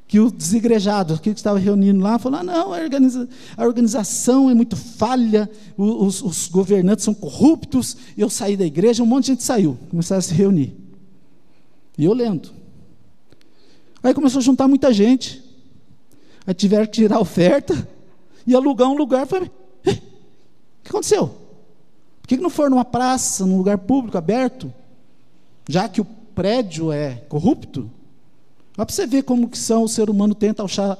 Que 0.08 0.18
o 0.18 0.30
desigrejado, 0.30 1.18
que 1.20 1.30
estava 1.30 1.58
reunindo 1.58 2.02
lá, 2.02 2.18
falou: 2.18 2.40
ah, 2.40 2.42
não, 2.42 2.74
a, 2.74 2.82
organiza 2.82 3.28
a, 3.56 3.64
organização 3.64 4.50
é 4.50 4.54
muito 4.54 4.76
falha, 4.76 5.48
os, 5.78 6.20
os, 6.20 6.48
governantes 6.48 7.04
são 7.04 7.14
corruptos. 7.14 7.96
Eu 8.18 8.28
saí 8.28 8.56
da 8.56 8.66
igreja, 8.66 9.02
um 9.02 9.06
monte 9.06 9.26
de 9.26 9.28
gente 9.28 9.44
saiu, 9.44 9.78
começaram 9.88 10.18
a 10.18 10.22
se 10.22 10.34
reunir. 10.34 10.74
E 11.96 12.04
eu 12.04 12.12
lendo. 12.12 12.50
Aí 14.02 14.12
começou 14.12 14.40
a 14.40 14.42
juntar 14.42 14.66
muita 14.66 14.92
gente. 14.92 15.40
Aí 16.44 16.52
tiveram 16.52 16.84
que 16.86 16.92
tirar 16.92 17.16
a 17.16 17.20
oferta 17.20 17.88
e 18.46 18.54
alugar 18.54 18.88
um 18.88 18.96
lugar. 18.96 19.26
Falei, 19.26 19.50
o 19.86 19.90
que 20.82 20.88
aconteceu? 20.88 21.28
Por 22.20 22.28
que 22.28 22.36
não 22.36 22.50
for 22.50 22.70
numa 22.70 22.84
praça, 22.84 23.44
num 23.46 23.58
lugar 23.58 23.78
público, 23.78 24.16
aberto? 24.16 24.72
Já 25.68 25.88
que 25.88 26.00
o 26.00 26.04
prédio 26.04 26.92
é 26.92 27.14
corrupto? 27.28 27.90
Olha 28.76 28.86
para 28.86 28.94
você 28.94 29.06
ver 29.06 29.22
como 29.22 29.48
que 29.48 29.58
são, 29.58 29.84
o 29.84 29.88
ser 29.88 30.08
humano 30.08 30.34
tenta 30.34 30.62
achar, 30.62 30.98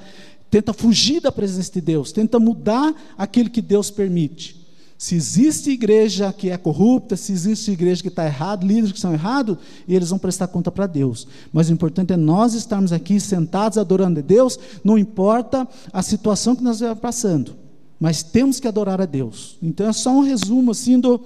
tenta 0.50 0.72
fugir 0.72 1.20
da 1.20 1.32
presença 1.32 1.72
de 1.72 1.80
Deus, 1.80 2.12
tenta 2.12 2.38
mudar 2.38 2.94
aquilo 3.16 3.50
que 3.50 3.62
Deus 3.62 3.90
permite. 3.90 4.61
Se 5.02 5.16
existe 5.16 5.68
igreja 5.68 6.32
que 6.32 6.48
é 6.48 6.56
corrupta, 6.56 7.16
se 7.16 7.32
existe 7.32 7.72
igreja 7.72 8.00
que 8.00 8.06
está 8.06 8.24
errada, 8.24 8.64
líderes 8.64 8.92
que 8.92 9.00
são 9.00 9.12
errados, 9.12 9.56
eles 9.88 10.10
vão 10.10 10.18
prestar 10.18 10.46
conta 10.46 10.70
para 10.70 10.86
Deus. 10.86 11.26
Mas 11.52 11.68
o 11.68 11.72
importante 11.72 12.12
é 12.12 12.16
nós 12.16 12.54
estarmos 12.54 12.92
aqui 12.92 13.18
sentados 13.18 13.78
adorando 13.78 14.20
a 14.20 14.22
Deus, 14.22 14.56
não 14.84 14.96
importa 14.96 15.66
a 15.92 16.02
situação 16.02 16.54
que 16.54 16.62
nós 16.62 16.76
estamos 16.76 17.00
passando. 17.00 17.56
mas 17.98 18.22
temos 18.22 18.60
que 18.60 18.68
adorar 18.68 19.00
a 19.00 19.04
Deus. 19.04 19.58
Então 19.60 19.88
é 19.88 19.92
só 19.92 20.12
um 20.12 20.22
resumo 20.22 20.70
assim 20.70 21.00
do, 21.00 21.20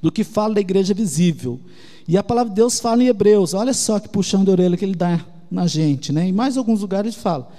do 0.00 0.12
que 0.12 0.22
fala 0.22 0.54
da 0.54 0.60
igreja 0.60 0.94
visível. 0.94 1.58
E 2.06 2.16
a 2.16 2.22
palavra 2.22 2.50
de 2.50 2.54
Deus 2.54 2.78
fala 2.78 3.02
em 3.02 3.08
Hebreus, 3.08 3.52
olha 3.52 3.74
só 3.74 3.98
que 3.98 4.08
puxão 4.08 4.44
de 4.44 4.50
orelha 4.52 4.76
que 4.76 4.84
ele 4.84 4.94
dá 4.94 5.26
na 5.50 5.66
gente, 5.66 6.12
né? 6.12 6.28
Em 6.28 6.32
mais 6.32 6.56
alguns 6.56 6.82
lugares 6.82 7.14
ele 7.14 7.20
fala: 7.20 7.50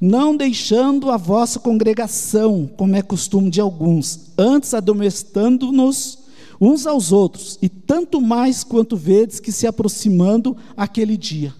não 0.00 0.36
deixando 0.36 1.10
a 1.10 1.16
vossa 1.16 1.58
congregação, 1.58 2.68
como 2.76 2.96
é 2.96 3.02
costume 3.02 3.50
de 3.50 3.60
alguns, 3.60 4.32
antes 4.36 4.74
admoestando-nos 4.74 6.18
uns 6.60 6.86
aos 6.86 7.12
outros, 7.12 7.58
e 7.60 7.68
tanto 7.68 8.20
mais 8.20 8.64
quanto 8.64 8.96
vedes 8.96 9.40
que 9.40 9.52
se 9.52 9.66
aproximando 9.66 10.56
aquele 10.76 11.16
dia. 11.16 11.54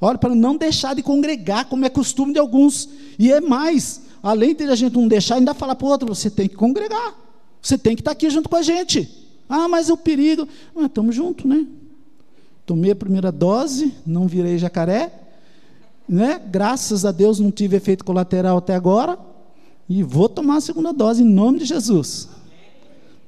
Olha, 0.00 0.18
para 0.18 0.34
não 0.34 0.56
deixar 0.56 0.94
de 0.94 1.02
congregar, 1.02 1.66
como 1.66 1.84
é 1.84 1.88
costume 1.88 2.32
de 2.32 2.38
alguns. 2.40 2.88
E 3.16 3.30
é 3.30 3.40
mais, 3.40 4.02
além 4.20 4.52
de 4.52 4.64
a 4.64 4.74
gente 4.74 4.94
não 4.94 5.06
deixar, 5.06 5.36
ainda 5.36 5.54
falar 5.54 5.76
para 5.76 5.86
o 5.86 5.90
outro: 5.90 6.12
você 6.12 6.28
tem 6.28 6.48
que 6.48 6.56
congregar, 6.56 7.14
você 7.60 7.78
tem 7.78 7.94
que 7.94 8.00
estar 8.00 8.10
aqui 8.10 8.28
junto 8.28 8.48
com 8.48 8.56
a 8.56 8.62
gente. 8.62 9.08
Ah, 9.48 9.68
mas 9.68 9.88
é 9.88 9.92
o 9.92 9.96
perigo. 9.96 10.48
Ah, 10.74 10.86
estamos 10.86 11.14
juntos, 11.14 11.44
né? 11.44 11.64
Tomei 12.66 12.90
a 12.90 12.96
primeira 12.96 13.30
dose, 13.30 13.94
não 14.04 14.26
virei 14.26 14.58
jacaré, 14.58 15.21
né? 16.08 16.40
Graças 16.50 17.04
a 17.04 17.12
Deus 17.12 17.38
não 17.38 17.50
tive 17.50 17.76
efeito 17.76 18.04
colateral 18.04 18.58
até 18.58 18.74
agora. 18.74 19.18
E 19.88 20.02
vou 20.02 20.28
tomar 20.28 20.56
a 20.56 20.60
segunda 20.60 20.92
dose 20.92 21.22
em 21.22 21.26
nome 21.26 21.58
de 21.58 21.64
Jesus. 21.64 22.28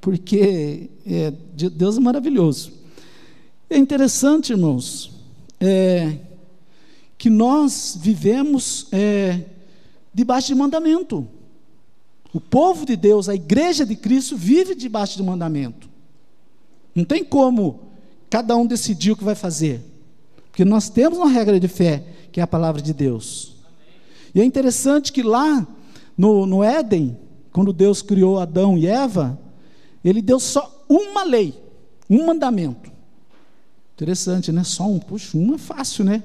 Porque 0.00 0.90
é, 1.06 1.32
Deus 1.70 1.96
é 1.96 2.00
maravilhoso. 2.00 2.72
É 3.68 3.76
interessante, 3.76 4.52
irmãos, 4.52 5.10
é, 5.58 6.18
que 7.16 7.30
nós 7.30 7.98
vivemos 8.00 8.86
é, 8.92 9.40
debaixo 10.12 10.48
de 10.48 10.54
mandamento. 10.54 11.26
O 12.32 12.40
povo 12.40 12.84
de 12.84 12.96
Deus, 12.96 13.28
a 13.28 13.34
igreja 13.34 13.86
de 13.86 13.96
Cristo, 13.96 14.36
vive 14.36 14.74
debaixo 14.74 15.16
de 15.16 15.22
mandamento. 15.22 15.88
Não 16.94 17.04
tem 17.04 17.24
como 17.24 17.80
cada 18.28 18.56
um 18.56 18.66
decidir 18.66 19.12
o 19.12 19.16
que 19.16 19.24
vai 19.24 19.34
fazer. 19.34 19.80
Porque 20.50 20.64
nós 20.64 20.88
temos 20.88 21.18
uma 21.18 21.28
regra 21.28 21.58
de 21.58 21.66
fé, 21.66 22.04
que 22.34 22.40
é 22.40 22.42
a 22.42 22.48
palavra 22.48 22.82
de 22.82 22.92
Deus. 22.92 23.54
E 24.34 24.40
é 24.40 24.44
interessante 24.44 25.12
que 25.12 25.22
lá 25.22 25.64
no, 26.18 26.44
no 26.46 26.64
Éden, 26.64 27.16
quando 27.52 27.72
Deus 27.72 28.02
criou 28.02 28.40
Adão 28.40 28.76
e 28.76 28.88
Eva, 28.88 29.38
ele 30.04 30.20
deu 30.20 30.40
só 30.40 30.84
uma 30.88 31.22
lei, 31.22 31.54
um 32.10 32.26
mandamento. 32.26 32.90
Interessante, 33.94 34.50
né? 34.50 34.64
Só 34.64 34.84
um. 34.84 34.98
Puxa, 34.98 35.38
um 35.38 35.54
é 35.54 35.58
fácil, 35.58 36.04
né? 36.04 36.24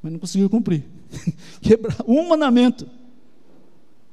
Mas 0.00 0.12
não 0.12 0.20
conseguiu 0.20 0.48
cumprir. 0.48 0.84
Quebrar 1.60 1.96
um 2.06 2.28
mandamento. 2.28 2.86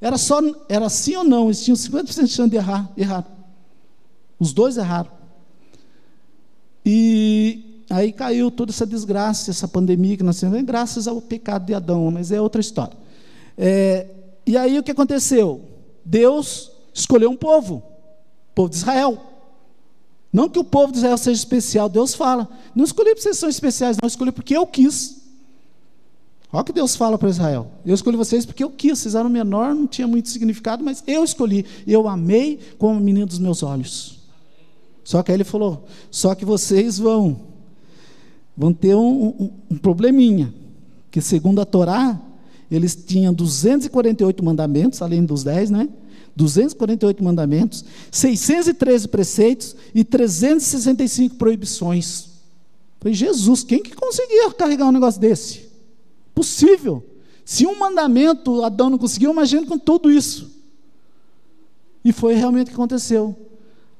Era 0.01 0.17
só, 0.17 0.41
era 0.67 0.89
sim 0.89 1.15
ou 1.15 1.23
não, 1.23 1.45
eles 1.45 1.63
tinham 1.63 1.75
50% 1.75 2.23
de 2.23 2.27
chance 2.27 2.49
de 2.49 2.55
errar, 2.55 2.91
errar. 2.97 3.23
Os 4.39 4.51
dois 4.51 4.77
erraram. 4.77 5.11
E 6.83 7.66
aí 7.89 8.11
caiu 8.11 8.51
toda 8.51 8.71
essa 8.71 8.85
desgraça, 8.85 9.51
essa 9.51 9.67
pandemia 9.67 10.17
que 10.17 10.23
nós 10.23 10.39
temos, 10.39 10.61
graças 10.63 11.07
ao 11.07 11.21
pecado 11.21 11.65
de 11.65 11.73
Adão, 11.73 12.11
mas 12.11 12.31
é 12.31 12.41
outra 12.41 12.61
história. 12.61 12.97
É, 13.57 14.07
e 14.45 14.55
aí 14.57 14.77
o 14.77 14.83
que 14.83 14.91
aconteceu? 14.91 15.61
Deus 16.03 16.71
escolheu 16.93 17.29
um 17.29 17.35
povo, 17.35 17.83
o 18.51 18.55
povo 18.55 18.69
de 18.69 18.75
Israel. 18.75 19.21
Não 20.31 20.49
que 20.49 20.59
o 20.59 20.63
povo 20.63 20.91
de 20.91 20.99
Israel 20.99 21.17
seja 21.17 21.39
especial, 21.39 21.89
Deus 21.89 22.13
fala. 22.13 22.47
Não 22.75 22.83
escolhi 22.83 23.09
porque 23.09 23.23
vocês 23.23 23.37
são 23.37 23.49
especiais, 23.49 23.97
não, 24.01 24.07
escolhi 24.07 24.31
porque 24.31 24.55
eu 24.55 24.65
quis. 24.67 25.17
Olha 26.51 26.61
o 26.61 26.65
que 26.65 26.73
Deus 26.73 26.95
fala 26.95 27.17
para 27.17 27.29
Israel. 27.29 27.71
Eu 27.85 27.93
escolhi 27.93 28.15
vocês 28.15 28.45
porque 28.45 28.63
eu 28.63 28.69
quis, 28.69 28.99
vocês 28.99 29.15
eram 29.15 29.29
menor, 29.29 29.75
não 29.75 29.85
tinha 29.85 30.07
muito 30.07 30.29
significado, 30.29 30.83
mas 30.83 31.03
eu 31.05 31.23
escolhi. 31.23 31.65
Eu 31.85 32.07
amei 32.07 32.59
como 32.77 32.99
menino 32.99 33.25
dos 33.25 33.39
meus 33.39 33.63
olhos. 33.63 34.19
Só 35.03 35.23
que 35.23 35.31
aí 35.31 35.37
ele 35.37 35.43
falou: 35.43 35.85
só 36.09 36.35
que 36.35 36.45
vocês 36.45 36.97
vão, 36.97 37.46
vão 38.57 38.73
ter 38.73 38.95
um, 38.95 39.27
um, 39.27 39.51
um 39.71 39.77
probleminha. 39.77 40.51
Que 41.11 41.21
segundo 41.21 41.61
a 41.61 41.65
Torá, 41.65 42.19
eles 42.71 42.95
tinham 42.95 43.33
248 43.33 44.43
mandamentos, 44.43 45.01
além 45.01 45.23
dos 45.23 45.43
10, 45.43 45.69
né? 45.69 45.87
248 46.35 47.23
mandamentos, 47.23 47.85
613 48.11 49.07
preceitos 49.07 49.75
e 49.93 50.03
365 50.03 51.35
proibições. 51.35 52.29
Falei, 52.99 53.13
Jesus, 53.13 53.63
quem 53.63 53.81
que 53.81 53.95
conseguia 53.95 54.51
carregar 54.51 54.87
um 54.87 54.91
negócio 54.91 55.19
desse? 55.19 55.67
Possível. 56.35 57.03
Se 57.43 57.65
um 57.65 57.77
mandamento 57.79 58.63
Adão 58.63 58.89
não 58.89 58.97
conseguiu, 58.97 59.31
imagine 59.31 59.65
com 59.65 59.79
tudo 59.79 60.11
isso. 60.11 60.51
E 62.03 62.11
foi 62.11 62.35
realmente 62.35 62.67
o 62.67 62.69
que 62.69 62.75
aconteceu. 62.75 63.35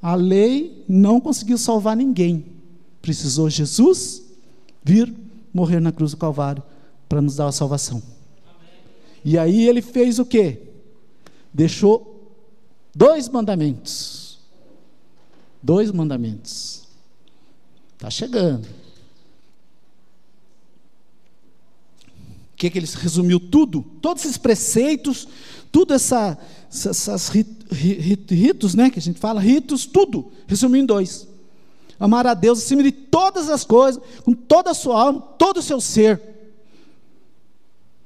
A 0.02 0.14
lei 0.14 0.84
não 0.88 1.20
conseguiu 1.20 1.58
salvar 1.58 1.96
ninguém. 1.96 2.46
Precisou 3.02 3.50
Jesus 3.50 4.27
vir 4.88 5.14
morrer 5.54 5.82
na 5.82 5.92
cruz 5.92 6.12
do 6.12 6.18
Calvário 6.18 6.64
para 7.10 7.22
nos 7.22 7.36
dar 7.36 7.48
a 7.48 7.52
salvação. 7.52 8.02
E 9.24 9.38
aí 9.38 9.68
ele 9.68 9.82
fez 9.82 10.18
o 10.18 10.26
quê? 10.26 10.62
Deixou 11.54 12.34
dois 12.96 13.28
mandamentos. 13.28 14.40
Dois 15.62 15.92
mandamentos. 15.92 16.84
Está 17.94 18.10
chegando. 18.10 18.66
O 22.54 22.56
que, 22.56 22.70
que 22.70 22.80
ele 22.80 22.88
resumiu 22.88 23.40
tudo? 23.40 23.82
Todos 24.02 24.24
esses 24.24 24.38
preceitos, 24.38 25.28
tudo 25.72 25.94
essa, 25.94 26.38
essas 26.70 27.30
ritos, 27.30 28.74
né, 28.74 28.90
que 28.90 28.98
a 28.98 29.02
gente 29.02 29.20
fala, 29.20 29.42
ritos, 29.42 29.86
tudo, 29.86 30.32
resumindo 30.48 30.84
em 30.84 30.86
dois. 30.86 31.28
Amar 32.00 32.28
a 32.28 32.34
Deus 32.34 32.60
acima 32.60 32.84
de 32.84 32.92
todas 32.92 33.50
as 33.50 33.64
coisas, 33.64 34.02
com 34.24 34.34
toda 34.34 34.72
a 34.72 34.74
sua 34.74 35.02
alma, 35.02 35.22
todo 35.38 35.58
o 35.58 35.64
seu 35.64 35.82
ser. 35.82 36.22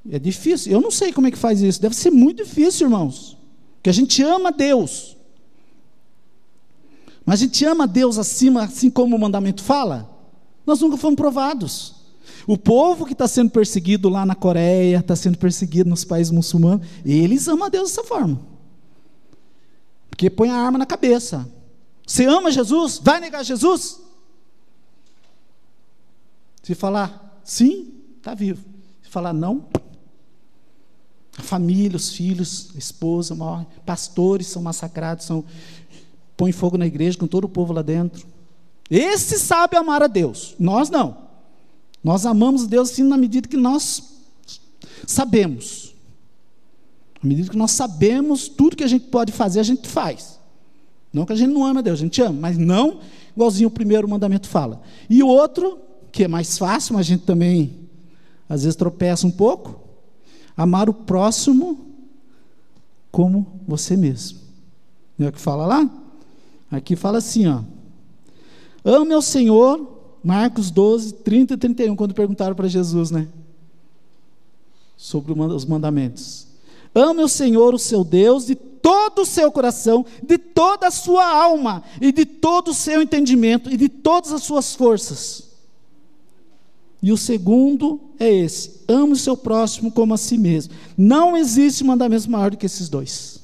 É 0.09 0.17
difícil, 0.17 0.71
eu 0.71 0.81
não 0.81 0.89
sei 0.89 1.11
como 1.13 1.27
é 1.27 1.31
que 1.31 1.37
faz 1.37 1.61
isso, 1.61 1.81
deve 1.81 1.95
ser 1.95 2.09
muito 2.09 2.43
difícil, 2.43 2.87
irmãos. 2.87 3.37
Porque 3.75 3.89
a 3.89 3.93
gente 3.93 4.23
ama 4.23 4.51
Deus. 4.51 5.17
Mas 7.25 7.39
a 7.39 7.45
gente 7.45 7.63
ama 7.65 7.85
Deus 7.85 8.17
acima, 8.17 8.63
assim 8.63 8.89
como 8.89 9.15
o 9.15 9.19
mandamento 9.19 9.63
fala? 9.63 10.09
Nós 10.65 10.79
nunca 10.81 10.97
fomos 10.97 11.17
provados. 11.17 11.95
O 12.47 12.57
povo 12.57 13.05
que 13.05 13.13
está 13.13 13.27
sendo 13.27 13.51
perseguido 13.51 14.09
lá 14.09 14.25
na 14.25 14.35
Coreia, 14.35 14.97
está 14.97 15.15
sendo 15.15 15.37
perseguido 15.37 15.89
nos 15.89 16.03
países 16.03 16.31
muçulmanos, 16.31 16.85
eles 17.05 17.47
amam 17.47 17.65
a 17.65 17.69
Deus 17.69 17.89
dessa 17.89 18.03
forma. 18.03 18.39
Porque 20.09 20.29
põe 20.29 20.49
a 20.49 20.55
arma 20.55 20.77
na 20.77 20.85
cabeça. 20.85 21.47
Você 22.05 22.25
ama 22.25 22.51
Jesus? 22.51 22.99
Vai 23.03 23.19
negar 23.19 23.43
Jesus? 23.43 24.01
Se 26.63 26.75
falar 26.75 27.41
sim, 27.43 27.93
está 28.17 28.33
vivo. 28.33 28.63
Se 29.01 29.09
falar 29.09 29.33
não, 29.33 29.67
a 31.37 31.41
família, 31.41 31.97
os 31.97 32.13
filhos, 32.13 32.71
a 32.75 32.77
esposa 32.77 33.33
morre, 33.33 33.65
pastores 33.85 34.47
são 34.47 34.61
massacrados, 34.61 35.25
são 35.25 35.43
põe 36.35 36.51
fogo 36.51 36.77
na 36.77 36.87
igreja 36.87 37.17
com 37.17 37.27
todo 37.27 37.45
o 37.45 37.49
povo 37.49 37.73
lá 37.73 37.81
dentro. 37.81 38.25
Esse 38.89 39.39
sabe 39.39 39.77
amar 39.77 40.03
a 40.03 40.07
Deus, 40.07 40.55
nós 40.59 40.89
não. 40.89 41.29
Nós 42.03 42.25
amamos 42.25 42.67
Deus 42.67 42.89
sim 42.89 43.03
na 43.03 43.15
medida 43.15 43.47
que 43.47 43.57
nós 43.57 44.03
sabemos. 45.05 45.93
À 47.23 47.27
medida 47.27 47.49
que 47.49 47.57
nós 47.57 47.71
sabemos 47.71 48.47
tudo 48.47 48.75
que 48.75 48.83
a 48.83 48.87
gente 48.87 49.05
pode 49.05 49.31
fazer, 49.31 49.59
a 49.59 49.63
gente 49.63 49.87
faz. 49.87 50.39
Não 51.13 51.25
que 51.25 51.33
a 51.33 51.35
gente 51.35 51.51
não 51.51 51.65
ama 51.65 51.83
Deus, 51.83 51.99
a 51.99 52.03
gente 52.03 52.21
ama, 52.21 52.39
mas 52.39 52.57
não 52.57 52.99
igualzinho 53.35 53.67
o 53.67 53.71
primeiro 53.71 54.07
mandamento 54.07 54.47
fala. 54.47 54.81
E 55.09 55.21
o 55.21 55.27
outro, 55.27 55.79
que 56.11 56.23
é 56.23 56.27
mais 56.27 56.57
fácil, 56.57 56.93
mas 56.93 57.01
a 57.01 57.09
gente 57.09 57.23
também 57.23 57.81
às 58.47 58.63
vezes 58.63 58.75
tropeça 58.75 59.25
um 59.25 59.31
pouco, 59.31 59.79
amar 60.55 60.89
o 60.89 60.93
próximo 60.93 61.85
como 63.11 63.61
você 63.67 63.95
mesmo. 63.97 64.39
Não 65.17 65.27
é 65.27 65.29
o 65.29 65.33
que 65.33 65.39
fala 65.39 65.65
lá? 65.65 65.89
Aqui 66.69 66.95
fala 66.95 67.17
assim, 67.17 67.47
ó. 67.47 67.61
Ame 68.83 69.13
ao 69.13 69.21
Senhor 69.21 69.99
Marcos 70.23 70.69
12, 70.69 71.13
30 71.15 71.53
e 71.55 71.57
31, 71.57 71.95
quando 71.95 72.13
perguntaram 72.13 72.55
para 72.55 72.67
Jesus, 72.67 73.09
né? 73.09 73.27
Sobre 74.95 75.31
os 75.33 75.65
mandamentos. 75.65 76.47
Ame 76.93 77.23
o 77.23 77.27
Senhor, 77.27 77.73
o 77.73 77.79
seu 77.79 78.03
Deus, 78.03 78.45
de 78.45 78.55
todo 78.81 79.21
o 79.21 79.25
seu 79.25 79.51
coração, 79.51 80.05
de 80.23 80.37
toda 80.37 80.87
a 80.87 80.91
sua 80.91 81.25
alma, 81.25 81.83
e 81.99 82.11
de 82.11 82.25
todo 82.25 82.69
o 82.69 82.73
seu 82.73 83.01
entendimento, 83.01 83.71
e 83.71 83.77
de 83.77 83.87
todas 83.87 84.31
as 84.31 84.43
suas 84.43 84.75
forças. 84.75 85.51
E 87.01 87.11
o 87.11 87.17
segundo 87.17 87.99
é 88.19 88.31
esse: 88.31 88.81
ame 88.87 89.13
o 89.13 89.17
seu 89.17 89.35
próximo 89.35 89.91
como 89.91 90.13
a 90.13 90.17
si 90.17 90.37
mesmo. 90.37 90.73
Não 90.97 91.35
existe 91.35 91.83
mandamento 91.83 92.29
maior 92.29 92.51
do 92.51 92.57
que 92.57 92.65
esses 92.65 92.89
dois. 92.89 93.39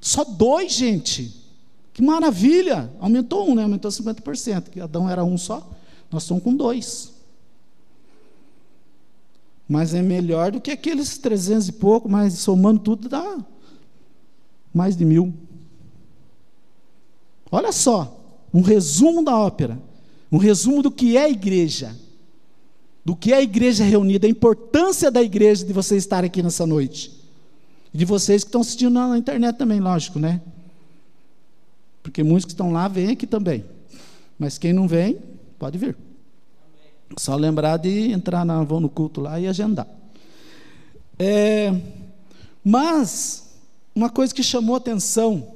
Só 0.00 0.24
dois, 0.24 0.72
gente. 0.72 1.44
Que 1.92 2.02
maravilha! 2.02 2.92
Aumentou 3.00 3.48
um, 3.48 3.54
né? 3.54 3.62
Aumentou 3.62 3.90
50%. 3.90 4.68
Que 4.70 4.80
Adão 4.80 5.08
era 5.08 5.24
um 5.24 5.36
só, 5.36 5.66
nós 6.10 6.22
estamos 6.22 6.42
com 6.42 6.54
dois. 6.54 7.15
Mas 9.68 9.94
é 9.94 10.02
melhor 10.02 10.52
do 10.52 10.60
que 10.60 10.70
aqueles 10.70 11.18
300 11.18 11.68
e 11.68 11.72
pouco, 11.72 12.08
mas 12.08 12.34
somando 12.34 12.80
tudo 12.80 13.08
dá 13.08 13.38
mais 14.76 14.94
de 14.94 15.06
mil. 15.06 15.32
Olha 17.50 17.72
só, 17.72 18.44
um 18.52 18.60
resumo 18.60 19.24
da 19.24 19.34
ópera, 19.34 19.80
um 20.30 20.36
resumo 20.36 20.82
do 20.82 20.90
que 20.90 21.16
é 21.16 21.24
a 21.24 21.30
igreja, 21.30 21.96
do 23.02 23.16
que 23.16 23.32
é 23.32 23.36
a 23.36 23.42
igreja 23.42 23.84
reunida, 23.84 24.26
a 24.26 24.30
importância 24.30 25.10
da 25.10 25.22
igreja 25.22 25.64
de 25.64 25.72
você 25.72 25.96
estar 25.96 26.24
aqui 26.24 26.42
nessa 26.42 26.66
noite. 26.66 27.10
E 27.94 27.98
de 27.98 28.04
vocês 28.04 28.44
que 28.44 28.48
estão 28.48 28.60
assistindo 28.60 28.92
na 28.92 29.16
internet 29.16 29.56
também, 29.56 29.80
lógico, 29.80 30.18
né? 30.18 30.42
Porque 32.02 32.22
muitos 32.22 32.44
que 32.44 32.52
estão 32.52 32.70
lá 32.70 32.86
vêm 32.86 33.10
aqui 33.10 33.26
também. 33.26 33.64
Mas 34.38 34.58
quem 34.58 34.72
não 34.72 34.86
vem, 34.86 35.18
pode 35.58 35.78
vir. 35.78 35.96
Só 37.16 37.36
lembrar 37.36 37.76
de 37.76 38.10
entrar 38.10 38.44
na 38.44 38.62
vão 38.64 38.80
no 38.80 38.88
culto 38.88 39.20
lá 39.20 39.38
e 39.38 39.46
agendar. 39.46 39.86
É, 41.18 41.72
mas 42.64 43.58
uma 43.94 44.10
coisa 44.10 44.34
que 44.34 44.42
chamou 44.42 44.76
atenção 44.76 45.54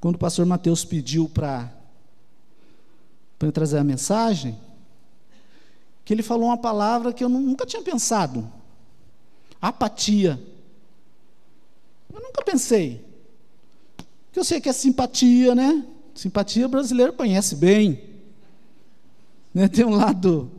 quando 0.00 0.16
o 0.16 0.18
pastor 0.18 0.44
Mateus 0.44 0.84
pediu 0.84 1.28
para 1.28 1.72
para 3.38 3.52
trazer 3.52 3.78
a 3.78 3.84
mensagem, 3.84 4.58
que 6.04 6.12
ele 6.12 6.22
falou 6.22 6.46
uma 6.46 6.56
palavra 6.56 7.12
que 7.12 7.22
eu 7.22 7.28
nunca 7.28 7.66
tinha 7.66 7.82
pensado. 7.82 8.50
Apatia. 9.60 10.40
Eu 12.12 12.20
nunca 12.20 12.42
pensei. 12.44 13.04
Que 14.32 14.38
eu 14.38 14.44
sei 14.44 14.60
que 14.60 14.68
é 14.68 14.72
simpatia, 14.72 15.54
né? 15.54 15.84
Simpatia 16.14 16.68
brasileiro 16.68 17.12
conhece 17.12 17.56
bem. 17.56 18.13
Né? 19.54 19.68
Tem 19.68 19.84
um 19.84 19.94
lado 19.94 20.50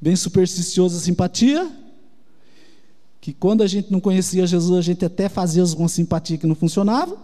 bem 0.00 0.14
supersticioso 0.14 1.00
simpatia, 1.00 1.68
que 3.20 3.32
quando 3.32 3.62
a 3.62 3.66
gente 3.66 3.90
não 3.90 3.98
conhecia 3.98 4.46
Jesus, 4.46 4.78
a 4.78 4.82
gente 4.82 5.04
até 5.04 5.28
fazia 5.28 5.62
alguma 5.62 5.88
simpatia 5.88 6.36
que 6.36 6.46
não 6.46 6.54
funcionava. 6.54 7.16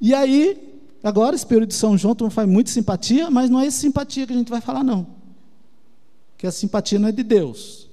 E 0.00 0.14
aí, 0.14 0.80
agora, 1.04 1.36
Espírito 1.36 1.68
de 1.68 1.74
São 1.74 1.96
João, 1.96 2.14
todo 2.14 2.30
faz 2.30 2.48
muita 2.48 2.70
simpatia, 2.70 3.30
mas 3.30 3.50
não 3.50 3.60
é 3.60 3.66
essa 3.66 3.78
simpatia 3.78 4.26
que 4.26 4.32
a 4.32 4.36
gente 4.36 4.50
vai 4.50 4.60
falar, 4.60 4.82
não. 4.82 5.06
Que 6.38 6.46
a 6.46 6.50
simpatia 6.50 6.98
não 6.98 7.08
é 7.08 7.12
de 7.12 7.22
Deus. 7.22 7.88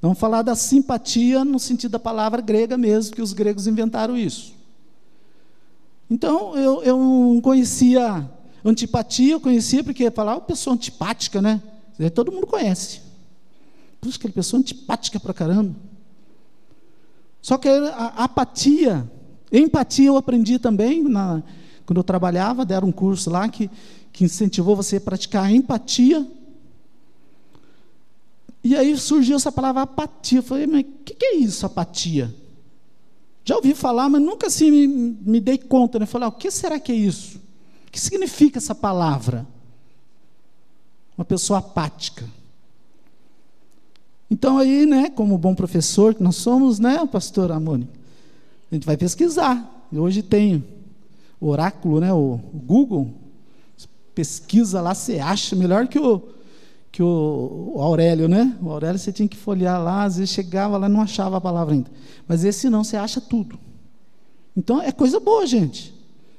Vamos 0.00 0.18
falar 0.18 0.42
da 0.42 0.54
simpatia 0.54 1.44
no 1.44 1.58
sentido 1.58 1.92
da 1.92 1.98
palavra 1.98 2.40
grega 2.40 2.76
mesmo, 2.76 3.14
que 3.14 3.22
os 3.22 3.32
gregos 3.32 3.66
inventaram 3.66 4.16
isso. 4.16 4.54
Então, 6.10 6.56
eu, 6.56 6.82
eu 6.82 6.98
não 6.98 7.40
conhecia 7.40 8.28
antipatia, 8.68 9.32
eu 9.32 9.40
conhecia 9.40 9.84
porque 9.84 10.10
falava 10.10 10.40
pessoa 10.40 10.74
antipática, 10.74 11.40
né? 11.40 11.60
Todo 12.14 12.32
mundo 12.32 12.46
conhece. 12.46 13.00
Puxa, 14.00 14.18
aquela 14.18 14.32
pessoa 14.34 14.60
antipática 14.60 15.18
pra 15.18 15.32
caramba. 15.32 15.74
Só 17.40 17.56
que 17.56 17.68
a 17.68 18.24
apatia, 18.24 19.08
empatia 19.52 20.08
eu 20.08 20.16
aprendi 20.16 20.58
também, 20.58 21.02
na, 21.04 21.42
quando 21.86 21.98
eu 21.98 22.04
trabalhava, 22.04 22.64
deram 22.64 22.88
um 22.88 22.92
curso 22.92 23.30
lá 23.30 23.48
que, 23.48 23.70
que 24.12 24.24
incentivou 24.24 24.74
você 24.74 24.96
a 24.96 25.00
praticar 25.00 25.44
a 25.44 25.52
empatia. 25.52 26.26
E 28.64 28.74
aí 28.74 28.96
surgiu 28.98 29.36
essa 29.36 29.52
palavra 29.52 29.82
apatia. 29.82 30.40
Eu 30.40 30.42
falei, 30.42 30.66
mas 30.66 30.82
o 30.82 31.04
que, 31.04 31.14
que 31.14 31.24
é 31.24 31.36
isso, 31.36 31.64
apatia? 31.64 32.34
Já 33.44 33.54
ouvi 33.54 33.74
falar, 33.74 34.08
mas 34.08 34.20
nunca 34.20 34.48
assim 34.48 34.70
me, 34.72 34.86
me 34.88 35.40
dei 35.40 35.56
conta. 35.56 36.00
Né? 36.00 36.06
Falei, 36.06 36.26
ah, 36.26 36.30
o 36.30 36.32
que 36.32 36.50
será 36.50 36.80
que 36.80 36.90
é 36.90 36.96
isso? 36.96 37.40
Que 37.96 38.00
significa 38.00 38.58
essa 38.58 38.74
palavra? 38.74 39.46
Uma 41.16 41.24
pessoa 41.24 41.60
apática. 41.60 42.28
Então 44.30 44.58
aí, 44.58 44.84
né, 44.84 45.08
como 45.08 45.38
bom 45.38 45.54
professor 45.54 46.14
que 46.14 46.22
nós 46.22 46.36
somos, 46.36 46.78
né, 46.78 47.06
pastor 47.10 47.50
Amoni, 47.50 47.88
a 48.70 48.74
gente 48.74 48.84
vai 48.84 48.98
pesquisar. 48.98 49.88
E 49.90 49.98
hoje 49.98 50.22
tem 50.22 50.62
o 51.40 51.48
oráculo, 51.48 51.98
né, 51.98 52.12
o, 52.12 52.38
o 52.52 52.58
Google, 52.58 53.14
pesquisa 54.14 54.82
lá, 54.82 54.94
você 54.94 55.18
acha 55.18 55.56
melhor 55.56 55.88
que 55.88 55.98
o 55.98 56.22
que 56.92 57.02
o, 57.02 57.72
o, 57.76 57.80
Aurélio, 57.80 58.28
né? 58.28 58.58
O 58.62 58.70
Aurélio 58.70 58.98
você 58.98 59.10
tinha 59.10 59.26
que 59.26 59.38
folhear 59.38 59.82
lá, 59.82 60.04
às 60.04 60.18
vezes 60.18 60.34
chegava 60.34 60.76
lá 60.76 60.86
e 60.86 60.92
não 60.92 61.00
achava 61.00 61.38
a 61.38 61.40
palavra 61.40 61.72
ainda. 61.72 61.90
Mas 62.28 62.44
esse 62.44 62.68
não, 62.68 62.84
você 62.84 62.98
acha 62.98 63.22
tudo. 63.22 63.58
Então 64.54 64.82
é 64.82 64.92
coisa 64.92 65.18
boa, 65.18 65.46
gente. 65.46 65.95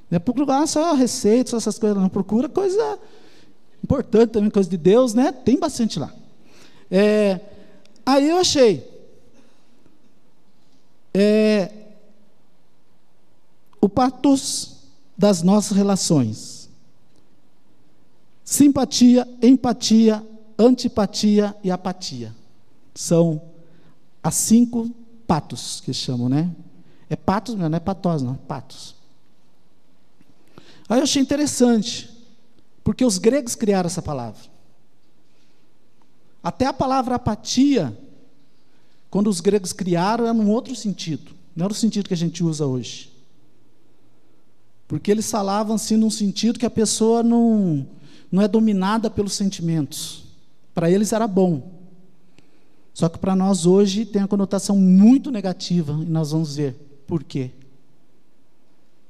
Não 0.09 0.15
é 0.15 0.19
procurar 0.19 0.65
só 0.67 0.93
receita, 0.93 1.51
só 1.51 1.57
essas 1.57 1.77
coisas, 1.77 1.97
não. 1.97 2.09
Procura 2.09 2.47
coisa 2.47 2.99
importante 3.83 4.31
também, 4.31 4.49
coisa 4.49 4.69
de 4.69 4.77
Deus, 4.77 5.13
né? 5.13 5.31
Tem 5.31 5.59
bastante 5.59 5.99
lá. 5.99 6.13
É, 6.89 7.39
aí 8.05 8.29
eu 8.29 8.37
achei. 8.37 8.89
É, 11.13 11.71
o 13.81 13.89
patos 13.89 14.77
das 15.17 15.41
nossas 15.41 15.75
relações. 15.75 16.69
Simpatia, 18.43 19.27
empatia, 19.41 20.25
antipatia 20.57 21.55
e 21.63 21.69
apatia. 21.69 22.33
São 22.95 23.41
as 24.23 24.35
cinco 24.35 24.89
patos 25.27 25.81
que 25.81 25.93
chamam, 25.93 26.29
né? 26.29 26.49
É 27.09 27.15
patos, 27.15 27.55
não 27.55 27.65
é 27.65 27.79
patós, 27.79 28.21
não, 28.21 28.33
é 28.33 28.47
patos. 28.47 28.96
Aí 30.89 30.99
eu 30.99 31.03
achei 31.03 31.21
interessante, 31.21 32.09
porque 32.83 33.03
os 33.03 33.17
gregos 33.17 33.55
criaram 33.55 33.87
essa 33.87 34.01
palavra. 34.01 34.41
Até 36.41 36.65
a 36.65 36.73
palavra 36.73 37.15
apatia, 37.15 37.97
quando 39.09 39.29
os 39.29 39.41
gregos 39.41 39.73
criaram, 39.73 40.25
era 40.25 40.33
num 40.33 40.49
outro 40.49 40.75
sentido, 40.75 41.31
não 41.55 41.65
era 41.65 41.73
o 41.73 41.75
sentido 41.75 42.07
que 42.07 42.13
a 42.13 42.17
gente 42.17 42.43
usa 42.43 42.65
hoje. 42.65 43.11
Porque 44.87 45.11
eles 45.11 45.29
falavam 45.29 45.75
assim 45.75 45.97
num 45.97 46.09
sentido 46.09 46.57
que 46.57 46.65
a 46.65 46.69
pessoa 46.69 47.21
não, 47.21 47.85
não 48.31 48.41
é 48.41 48.47
dominada 48.47 49.09
pelos 49.09 49.33
sentimentos. 49.33 50.23
Para 50.73 50.89
eles 50.89 51.11
era 51.11 51.27
bom. 51.27 51.77
Só 52.93 53.09
que 53.09 53.19
para 53.19 53.35
nós 53.35 53.65
hoje 53.65 54.05
tem 54.05 54.21
a 54.21 54.27
conotação 54.27 54.77
muito 54.77 55.29
negativa, 55.29 55.91
e 56.01 56.05
nós 56.05 56.31
vamos 56.31 56.55
ver 56.55 56.73
por 57.05 57.23
quê. 57.23 57.51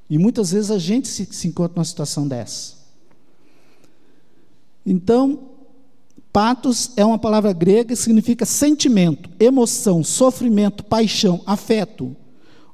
E 0.10 0.18
muitas 0.18 0.52
vezes 0.52 0.72
a 0.72 0.78
gente 0.78 1.08
se, 1.08 1.26
se 1.26 1.48
encontra 1.48 1.76
numa 1.76 1.86
situação 1.86 2.28
dessa. 2.28 2.76
Então, 4.86 5.40
patos 6.32 6.92
é 6.96 7.04
uma 7.04 7.20
palavra 7.20 7.52
grega 7.52 7.90
que 7.90 7.96
significa 7.96 8.46
sentimento, 8.46 9.30
emoção, 9.40 10.04
sofrimento, 10.04 10.84
paixão, 10.84 11.42
afeto. 11.46 12.16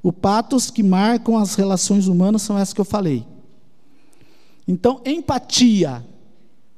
O 0.02 0.12
patos 0.12 0.70
que 0.70 0.82
marcam 0.82 1.36
as 1.36 1.54
relações 1.54 2.06
humanas 2.06 2.42
são 2.42 2.56
essas 2.56 2.72
que 2.72 2.80
eu 2.80 2.84
falei. 2.84 3.26
Então, 4.68 5.00
empatia 5.04 6.04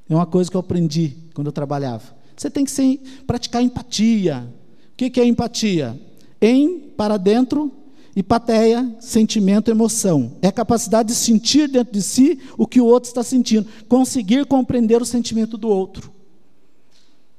é 0.09 0.15
uma 0.15 0.27
coisa 0.27 0.51
que 0.51 0.57
eu 0.57 0.61
aprendi 0.61 1.17
quando 1.35 1.49
eu 1.49 1.53
trabalhava. 1.53 2.17
Você 2.37 2.51
tem 2.51 2.65
que 2.65 2.71
ser, 2.71 3.01
praticar 3.27 3.63
empatia. 3.63 4.49
O 4.93 4.97
que, 4.97 5.11
que 5.11 5.21
é 5.21 5.27
empatia? 5.27 6.01
Em, 6.41 6.79
para 6.97 7.17
dentro, 7.17 7.73
e 8.17 8.23
pateia, 8.23 8.97
sentimento, 8.99 9.71
emoção. 9.71 10.39
É 10.41 10.49
a 10.49 10.53
capacidade 10.53 11.11
de 11.11 11.15
sentir 11.15 11.69
dentro 11.69 11.93
de 11.93 12.01
si 12.01 12.41
o 12.57 12.67
que 12.67 12.81
o 12.81 12.87
outro 12.87 13.09
está 13.09 13.23
sentindo, 13.23 13.69
conseguir 13.87 14.47
compreender 14.47 15.03
o 15.03 15.05
sentimento 15.05 15.59
do 15.59 15.69
outro. 15.69 16.11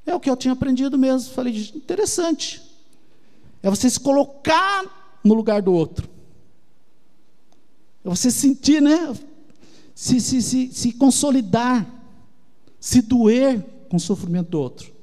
É 0.06 0.14
o 0.14 0.20
que 0.20 0.30
eu 0.30 0.38
tinha 0.38 0.54
aprendido 0.54 0.96
mesmo. 0.96 1.34
Falei, 1.34 1.72
interessante. 1.76 2.62
É 3.64 3.70
você 3.72 3.90
se 3.90 4.00
colocar 4.00 5.20
no 5.24 5.34
lugar 5.34 5.64
do 5.64 5.74
outro. 5.74 6.08
É 8.06 8.10
você 8.10 8.30
sentir, 8.30 8.80
né? 8.80 9.16
Se, 9.96 10.22
se, 10.22 10.44
se, 10.44 10.72
se 10.72 10.92
consolidar 10.94 11.98
se 12.80 13.02
doer 13.02 13.66
com 13.90 13.98
o 13.98 14.00
sofrimento 14.00 14.52
do 14.52 14.60
outro. 14.62 14.94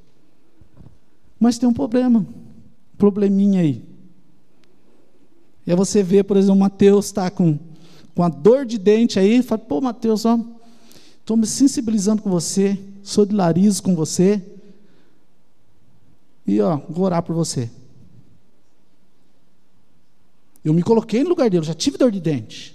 Mas 1.39 1.59
tem 1.59 1.69
um 1.69 1.75
problema, 1.75 2.25
probleminha 2.97 3.61
aí. 3.61 3.94
E 5.67 5.71
aí 5.71 5.77
você 5.77 6.03
vê, 6.03 6.23
por 6.23 6.37
exemplo, 6.37 6.57
Mateus 6.57 7.07
está 7.07 7.31
com, 7.31 7.59
com 8.15 8.23
a 8.23 8.29
dor 8.29 8.67
de 8.67 8.79
dente 8.79 9.19
aí, 9.19 9.43
fala, 9.43 9.59
pô, 9.59 9.81
Mateus, 9.81 10.25
ó, 10.25 10.39
estou 11.21 11.37
me 11.37 11.47
sensibilizando 11.47 12.23
com 12.23 12.31
você, 12.31 12.79
solidarizo 13.03 13.83
com 13.83 13.95
você. 13.95 14.43
E 16.47 16.61
ó, 16.61 16.77
vou 16.89 17.07
orar 17.07 17.23
por 17.23 17.35
você. 17.35 17.71
Eu 20.65 20.73
me 20.73 20.83
coloquei 20.83 21.23
no 21.23 21.31
lugar 21.31 21.49
dele, 21.49 21.65
já 21.65 21.75
tive 21.75 21.99
dor 21.99 22.11
de 22.11 22.21
dente. 22.21 22.75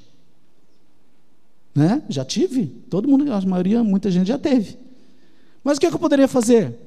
Né? 1.74 2.04
Já 2.10 2.26
tive. 2.26 2.66
Todo 2.90 3.08
mundo, 3.08 3.32
a 3.32 3.42
maioria, 3.42 3.84
muita 3.84 4.12
gente 4.12 4.28
já 4.28 4.38
teve. 4.38 4.78
Mas 5.64 5.78
o 5.78 5.80
que, 5.80 5.86
é 5.86 5.90
que 5.90 5.96
eu 5.96 6.00
poderia 6.00 6.28
fazer? 6.28 6.78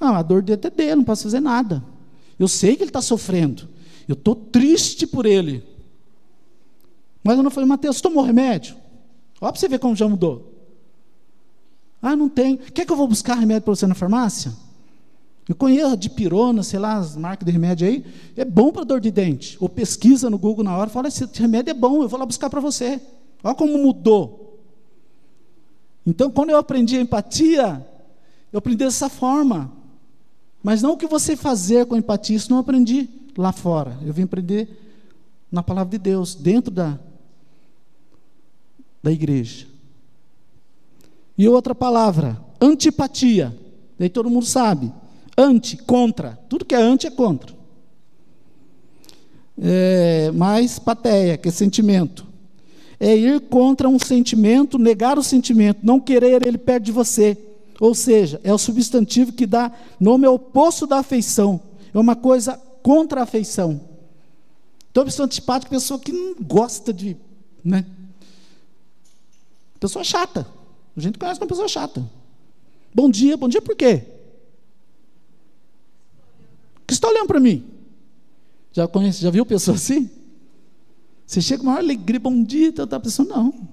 Ah, 0.00 0.18
a 0.18 0.22
dor 0.22 0.42
dele 0.42 0.60
é 0.62 0.70
dele, 0.70 0.96
não 0.96 1.04
posso 1.04 1.24
fazer 1.24 1.40
nada. 1.40 1.82
Eu 2.38 2.46
sei 2.46 2.76
que 2.76 2.82
ele 2.82 2.90
está 2.90 3.00
sofrendo. 3.02 3.68
Eu 4.08 4.14
estou 4.14 4.34
triste 4.34 5.06
por 5.06 5.26
ele. 5.26 5.62
Mas 7.22 7.36
eu 7.36 7.42
não 7.42 7.50
falei, 7.50 7.68
Mateus, 7.68 8.00
tomou 8.00 8.24
remédio? 8.24 8.74
Olha 9.38 9.52
para 9.52 9.60
você 9.60 9.68
ver 9.68 9.78
como 9.78 9.94
já 9.94 10.08
mudou. 10.08 10.54
Ah, 12.00 12.16
não 12.16 12.28
tem. 12.28 12.56
Quer 12.56 12.86
que 12.86 12.92
eu 12.92 12.96
vou 12.96 13.06
buscar 13.06 13.34
remédio 13.34 13.62
para 13.62 13.74
você 13.74 13.86
na 13.86 13.94
farmácia? 13.94 14.52
Eu 15.46 15.54
conheço 15.54 15.96
de 15.96 16.10
pirona, 16.10 16.62
sei 16.62 16.78
lá, 16.78 16.96
as 16.96 17.16
marcas 17.16 17.44
de 17.44 17.52
remédio 17.52 17.86
aí, 17.86 18.04
é 18.36 18.44
bom 18.44 18.70
para 18.70 18.84
dor 18.84 19.00
de 19.00 19.10
dente. 19.10 19.56
Ou 19.60 19.68
pesquisa 19.68 20.28
no 20.28 20.38
Google 20.38 20.64
na 20.64 20.76
hora, 20.76 20.90
fala, 20.90 21.08
esse 21.08 21.26
remédio 21.34 21.70
é 21.70 21.74
bom, 21.74 22.02
eu 22.02 22.08
vou 22.08 22.18
lá 22.18 22.26
buscar 22.26 22.50
para 22.50 22.60
você. 22.60 23.00
Olha 23.42 23.54
como 23.54 23.78
mudou. 23.78 24.58
Então, 26.06 26.30
quando 26.30 26.50
eu 26.50 26.58
aprendi 26.58 26.96
a 26.96 27.00
empatia, 27.00 27.86
eu 28.52 28.58
aprendi 28.58 28.78
dessa 28.78 29.08
forma. 29.08 29.72
Mas 30.62 30.82
não 30.82 30.92
o 30.92 30.96
que 30.96 31.06
você 31.06 31.36
fazer 31.36 31.86
com 31.86 31.96
empatia, 31.96 32.36
isso 32.36 32.50
não 32.50 32.58
aprendi 32.58 33.08
lá 33.38 33.52
fora. 33.52 33.96
Eu 34.04 34.12
vim 34.12 34.24
aprender 34.24 34.68
na 35.50 35.62
palavra 35.62 35.92
de 35.92 35.98
Deus, 35.98 36.34
dentro 36.34 36.72
da, 36.72 36.98
da 39.00 39.12
igreja. 39.12 39.66
E 41.38 41.48
outra 41.48 41.72
palavra, 41.72 42.36
antipatia. 42.60 43.56
Daí 43.96 44.08
todo 44.08 44.28
mundo 44.28 44.44
sabe. 44.44 44.92
Anti, 45.36 45.76
contra. 45.76 46.36
Tudo 46.48 46.64
que 46.64 46.74
é 46.74 46.82
anti 46.82 47.06
é 47.06 47.10
contra. 47.10 47.56
É, 49.56 50.32
mais 50.32 50.80
pateia, 50.80 51.38
que 51.38 51.48
é 51.48 51.52
sentimento. 51.52 52.26
É 52.98 53.16
ir 53.16 53.40
contra 53.42 53.88
um 53.88 54.00
sentimento, 54.00 54.76
negar 54.78 55.16
o 55.16 55.22
sentimento, 55.22 55.78
não 55.84 56.00
querer 56.00 56.44
ele 56.44 56.58
perto 56.58 56.84
de 56.84 56.92
você. 56.92 57.38
Ou 57.80 57.94
seja, 57.94 58.40
é 58.42 58.52
o 58.52 58.58
substantivo 58.58 59.32
que 59.32 59.46
dá 59.46 59.70
nome 60.00 60.26
ao 60.26 60.34
oposto 60.34 60.88
da 60.88 60.98
afeição. 60.98 61.60
É 61.94 61.98
uma 61.98 62.16
coisa 62.16 62.60
contra 62.88 63.20
a 63.20 63.24
afeição. 63.24 63.78
Então, 64.90 65.02
a 65.02 65.04
pessoa 65.04 65.26
antipática 65.26 65.70
é 65.70 65.76
pessoa 65.76 66.00
que 66.00 66.10
não 66.10 66.34
gosta 66.40 66.90
de. 66.90 67.18
Né? 67.62 67.84
Pessoa 69.78 70.02
chata. 70.02 70.46
A 70.96 71.00
gente 71.00 71.18
conhece 71.18 71.38
uma 71.38 71.46
pessoa 71.46 71.68
chata. 71.68 72.02
Bom 72.94 73.10
dia, 73.10 73.36
bom 73.36 73.46
dia 73.46 73.60
por 73.60 73.76
quê? 73.76 74.06
que 76.86 76.94
está 76.94 77.08
olhando 77.08 77.26
para 77.26 77.38
mim? 77.38 77.62
Já 78.72 78.88
conhece, 78.88 79.20
já 79.20 79.28
viu 79.28 79.44
pessoa 79.44 79.74
assim? 79.74 80.08
Você 81.26 81.42
chega 81.42 81.60
com 81.60 81.66
maior 81.66 81.80
alegria, 81.80 82.18
bom 82.18 82.42
dia, 82.42 82.68
então 82.68 82.86
tá 82.86 82.98
pensando, 82.98 83.28
não. 83.28 83.68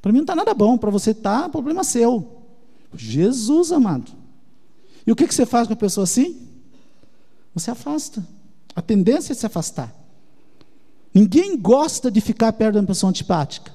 Para 0.00 0.10
mim 0.10 0.18
não 0.18 0.24
está 0.24 0.34
nada 0.34 0.52
bom, 0.52 0.76
para 0.76 0.90
você 0.90 1.14
tá, 1.14 1.48
problema 1.48 1.84
seu. 1.84 2.42
Jesus 2.92 3.70
amado. 3.70 4.10
E 5.06 5.12
o 5.12 5.14
que, 5.14 5.28
que 5.28 5.34
você 5.34 5.46
faz 5.46 5.68
com 5.68 5.74
a 5.74 5.76
pessoa 5.76 6.02
assim? 6.02 6.51
Você 7.54 7.70
afasta. 7.70 8.26
A 8.74 8.80
tendência 8.80 9.32
é 9.32 9.34
se 9.34 9.46
afastar. 9.46 9.94
Ninguém 11.12 11.56
gosta 11.58 12.10
de 12.10 12.20
ficar 12.20 12.52
perto 12.54 12.74
de 12.74 12.80
uma 12.80 12.86
pessoa 12.86 13.10
antipática. 13.10 13.72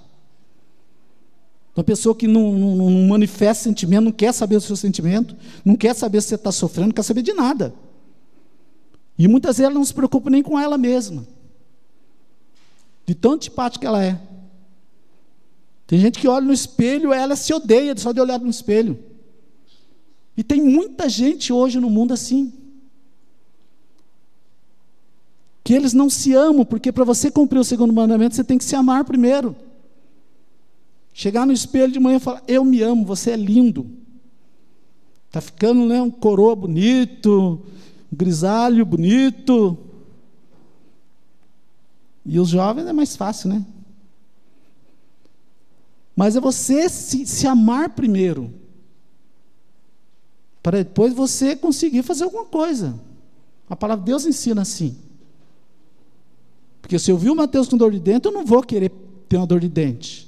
Uma 1.75 1.83
pessoa 1.83 2.15
que 2.15 2.27
não, 2.27 2.53
não, 2.53 2.89
não 2.89 3.07
manifesta 3.07 3.65
sentimento, 3.65 4.05
não 4.05 4.11
quer 4.11 4.33
saber 4.33 4.55
do 4.55 4.61
seu 4.61 4.75
sentimento, 4.75 5.35
não 5.63 5.75
quer 5.75 5.93
saber 5.93 6.21
se 6.21 6.29
você 6.29 6.35
está 6.35 6.51
sofrendo, 6.51 6.87
não 6.87 6.95
quer 6.95 7.03
saber 7.03 7.21
de 7.21 7.33
nada. 7.33 7.71
E 9.17 9.27
muitas 9.27 9.57
vezes 9.57 9.65
ela 9.65 9.75
não 9.75 9.85
se 9.85 9.93
preocupa 9.93 10.29
nem 10.31 10.41
com 10.41 10.57
ela 10.59 10.75
mesma. 10.75 11.27
De 13.05 13.13
tão 13.13 13.33
antipática 13.33 13.85
ela 13.85 14.03
é. 14.03 14.19
Tem 15.85 15.99
gente 15.99 16.19
que 16.19 16.27
olha 16.27 16.45
no 16.45 16.53
espelho, 16.53 17.13
ela 17.13 17.35
se 17.35 17.53
odeia 17.53 17.95
só 17.95 18.11
de 18.11 18.19
olhar 18.19 18.39
no 18.39 18.49
espelho. 18.49 18.97
E 20.35 20.43
tem 20.43 20.61
muita 20.61 21.07
gente 21.07 21.53
hoje 21.53 21.79
no 21.79 21.89
mundo 21.89 22.13
assim. 22.13 22.51
Que 25.67 25.73
eles 25.73 25.91
não 25.91 26.09
se 26.09 26.33
amam, 26.33 26.63
porque 26.63 26.93
para 26.93 27.03
você 27.03 27.29
cumprir 27.29 27.59
o 27.59 27.63
segundo 27.65 27.91
mandamento, 27.91 28.33
você 28.33 28.41
tem 28.41 28.57
que 28.57 28.63
se 28.63 28.73
amar 28.73 29.03
primeiro. 29.03 29.53
Chegar 31.11 31.45
no 31.45 31.51
espelho 31.51 31.91
de 31.91 31.99
manhã 31.99 32.15
e 32.15 32.21
falar: 32.21 32.41
Eu 32.47 32.63
me 32.63 32.81
amo, 32.81 33.03
você 33.03 33.31
é 33.31 33.35
lindo. 33.35 33.91
Está 35.25 35.41
ficando 35.41 35.85
né, 35.85 36.01
um 36.01 36.09
coroa 36.09 36.55
bonito, 36.55 37.65
grisalho, 38.09 38.85
bonito. 38.85 39.77
E 42.25 42.39
os 42.39 42.47
jovens 42.47 42.87
é 42.87 42.93
mais 42.93 43.17
fácil, 43.17 43.49
né? 43.49 43.65
Mas 46.15 46.37
é 46.37 46.39
você 46.39 46.87
se, 46.87 47.25
se 47.25 47.45
amar 47.45 47.89
primeiro. 47.89 48.53
Para 50.63 50.77
depois 50.77 51.13
você 51.13 51.57
conseguir 51.57 52.03
fazer 52.03 52.23
alguma 52.23 52.45
coisa. 52.45 52.97
A 53.69 53.75
palavra 53.75 54.05
de 54.05 54.11
Deus 54.11 54.25
ensina 54.25 54.61
assim. 54.61 55.05
Porque 56.87 56.97
se 56.97 57.11
eu 57.11 57.17
vi 57.17 57.29
o 57.29 57.35
Mateus 57.35 57.67
com 57.67 57.75
dor 57.75 57.91
de 57.91 57.99
dente, 57.99 58.27
eu 58.27 58.31
não 58.31 58.45
vou 58.45 58.63
querer 58.63 58.89
ter 59.27 59.35
uma 59.35 59.45
dor 59.45 59.59
de 59.59 59.67
dente. 59.67 60.25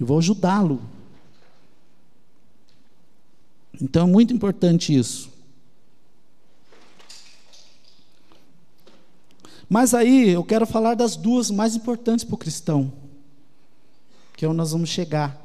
Eu 0.00 0.06
vou 0.06 0.16
ajudá-lo. 0.16 0.80
Então 3.78 4.08
é 4.08 4.10
muito 4.10 4.32
importante 4.32 4.96
isso. 4.96 5.30
Mas 9.68 9.92
aí 9.92 10.30
eu 10.30 10.42
quero 10.42 10.66
falar 10.66 10.94
das 10.94 11.16
duas 11.16 11.50
mais 11.50 11.76
importantes 11.76 12.24
para 12.24 12.34
o 12.34 12.38
cristão, 12.38 12.90
que 14.38 14.46
é 14.46 14.48
onde 14.48 14.56
nós 14.56 14.72
vamos 14.72 14.88
chegar. 14.88 15.38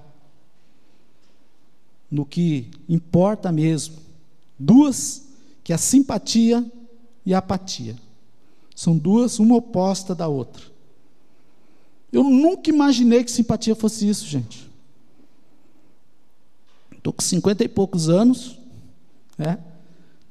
No 2.09 2.25
que 2.25 2.71
importa 2.87 3.51
mesmo. 3.51 3.97
Duas, 4.57 5.27
que 5.65 5.73
é 5.73 5.75
a 5.75 5.77
simpatia 5.77 6.65
e 7.25 7.33
a 7.33 7.39
apatia. 7.39 7.97
São 8.75 8.97
duas, 8.97 9.39
uma 9.39 9.55
oposta 9.55 10.15
da 10.15 10.27
outra. 10.27 10.63
Eu 12.11 12.23
nunca 12.23 12.69
imaginei 12.69 13.23
que 13.23 13.31
simpatia 13.31 13.75
fosse 13.75 14.07
isso, 14.07 14.25
gente. 14.25 14.69
Estou 16.95 17.11
com 17.11 17.21
cinquenta 17.21 17.63
e 17.63 17.67
poucos 17.67 18.07
anos, 18.07 18.57
né? 19.37 19.59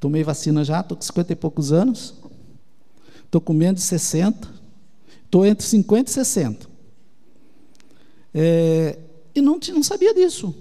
tomei 0.00 0.24
vacina 0.24 0.64
já, 0.64 0.80
estou 0.80 0.96
com 0.96 1.02
cinquenta 1.02 1.32
e 1.32 1.36
poucos 1.36 1.72
anos. 1.72 2.14
Estou 3.24 3.40
com 3.40 3.52
menos 3.52 3.80
de 3.80 3.86
60. 3.86 4.48
Estou 5.24 5.46
entre 5.46 5.64
50 5.64 6.10
e 6.10 6.12
60. 6.12 6.68
É, 8.34 8.98
e 9.34 9.40
não, 9.40 9.58
não 9.72 9.82
sabia 9.82 10.12
disso. 10.12 10.54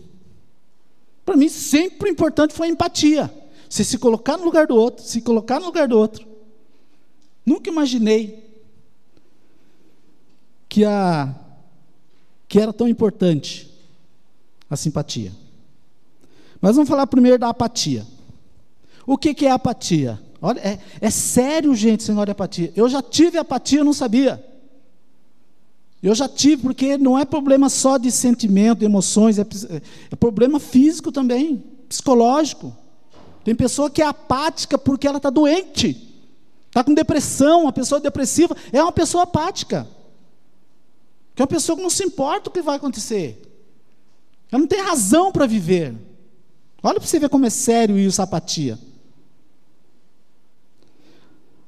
Para 1.26 1.36
mim, 1.36 1.50
sempre 1.50 2.10
o 2.10 2.12
importante 2.12 2.54
foi 2.54 2.68
a 2.68 2.70
empatia. 2.72 3.30
Você 3.70 3.84
se 3.84 3.98
colocar 3.98 4.38
no 4.38 4.46
lugar 4.46 4.68
do 4.68 4.76
outro, 4.76 5.04
se 5.04 5.22
colocar 5.22 5.60
no 5.60 5.66
lugar 5.66 5.88
do 5.88 5.98
outro. 5.98 6.26
Nunca 7.46 7.70
imaginei 7.70 8.52
que, 10.70 10.86
a, 10.86 11.36
que 12.48 12.60
era 12.60 12.72
tão 12.72 12.88
importante 12.88 13.70
a 14.70 14.76
simpatia. 14.76 15.32
Mas 16.62 16.76
vamos 16.76 16.90
falar 16.90 17.08
primeiro 17.08 17.40
da 17.40 17.50
apatia. 17.50 18.06
O 19.06 19.18
que, 19.18 19.34
que 19.34 19.46
é 19.46 19.52
apatia? 19.52 20.22
Olha, 20.42 20.60
é, 20.60 20.80
é 21.02 21.10
sério, 21.10 21.76
gente, 21.76 22.04
senhor 22.04 22.26
de 22.26 22.32
apatia. 22.32 22.72
Eu 22.76 22.88
já 22.88 23.02
tive 23.02 23.38
apatia, 23.38 23.80
eu 23.80 23.86
não 23.86 23.94
sabia. 23.94 24.44
Eu 26.02 26.16
já 26.16 26.28
tive, 26.28 26.64
porque 26.64 26.98
não 26.98 27.18
é 27.18 27.26
problema 27.26 27.70
só 27.70 27.98
de 27.98 28.12
sentimento, 28.12 28.80
de 28.80 28.86
emoções, 28.86 29.38
é, 29.38 29.46
é 30.10 30.16
problema 30.16 30.60
físico 30.60 31.12
também, 31.12 31.64
psicológico. 31.88 32.76
Tem 33.44 33.54
pessoa 33.54 33.90
que 33.90 34.02
é 34.02 34.06
apática 34.06 34.78
porque 34.78 35.08
ela 35.08 35.18
está 35.18 35.30
doente, 35.30 36.11
está 36.72 36.84
com 36.84 36.94
depressão, 36.94 37.64
uma 37.64 37.74
pessoa 37.74 38.00
depressiva 38.00 38.56
é 38.72 38.82
uma 38.82 38.94
pessoa 38.94 39.24
apática. 39.26 39.86
Que 41.36 41.42
é 41.42 41.44
uma 41.44 41.48
pessoa 41.48 41.76
que 41.76 41.84
não 41.84 41.90
se 41.90 42.04
importa 42.04 42.50
o 42.50 42.54
que 42.54 42.62
vai 42.62 42.78
acontecer. 42.78 43.42
Ela 44.50 44.62
não 44.62 44.68
tem 44.68 44.82
razão 44.82 45.32
para 45.32 45.46
viver. 45.46 45.94
Olha 46.82 47.00
para 47.00 47.08
você 47.08 47.20
ver 47.20 47.30
como 47.30 47.46
é 47.46 47.50
sério 47.50 47.98
isso, 47.98 48.22
a 48.22 48.24
apatia. 48.24 48.80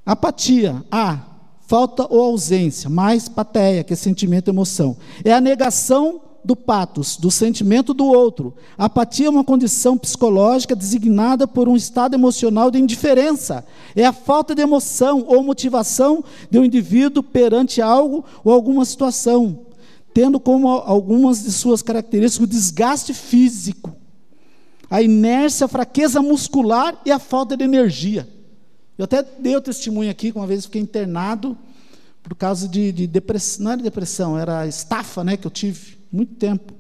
Apatia, 0.05 0.83
A, 0.91 1.19
falta 1.67 2.07
ou 2.09 2.21
ausência, 2.21 2.89
mais 2.89 3.27
pateia, 3.27 3.83
que 3.83 3.93
é 3.93 3.95
sentimento 3.95 4.47
e 4.47 4.51
emoção. 4.51 4.97
É 5.23 5.33
a 5.33 5.41
negação 5.41 6.21
do 6.43 6.55
patos, 6.55 7.17
do 7.17 7.31
sentimento 7.31 7.93
do 7.93 8.05
outro. 8.05 8.53
Apatia 8.77 9.27
é 9.27 9.29
uma 9.29 9.43
condição 9.43 9.97
psicológica 9.97 10.75
designada 10.75 11.47
por 11.47 11.69
um 11.69 11.75
estado 11.75 12.15
emocional 12.15 12.69
de 12.69 12.79
indiferença. 12.79 13.65
É 13.95 14.05
a 14.05 14.13
falta 14.13 14.53
de 14.53 14.61
emoção 14.61 15.23
ou 15.27 15.43
motivação 15.43 16.23
de 16.49 16.59
um 16.59 16.65
indivíduo 16.65 17.23
perante 17.23 17.81
algo 17.81 18.25
ou 18.43 18.51
alguma 18.51 18.83
situação, 18.85 19.59
tendo 20.13 20.39
como 20.39 20.67
algumas 20.67 21.43
de 21.43 21.51
suas 21.51 21.81
características 21.81 22.43
o 22.43 22.47
desgaste 22.47 23.13
físico, 23.13 23.95
a 24.89 25.01
inércia, 25.01 25.65
a 25.65 25.69
fraqueza 25.69 26.21
muscular 26.21 26.99
e 27.05 27.11
a 27.11 27.19
falta 27.19 27.55
de 27.55 27.63
energia. 27.63 28.27
Eu 28.97 29.05
até 29.05 29.23
dei 29.23 29.55
o 29.55 29.61
testemunho 29.61 30.11
aqui, 30.11 30.31
que 30.31 30.37
uma 30.37 30.45
vez 30.45 30.65
fiquei 30.65 30.81
internado 30.81 31.57
por 32.21 32.35
causa 32.35 32.67
de, 32.67 32.91
de, 32.91 33.05
depressão, 33.05 33.65
não 33.65 33.71
era 33.71 33.81
depressão, 33.81 34.37
era 34.37 34.67
estafa, 34.67 35.23
né, 35.23 35.35
que 35.35 35.45
eu 35.45 35.51
tive, 35.51 35.97
muito 36.13 36.35
tempo. 36.35 36.73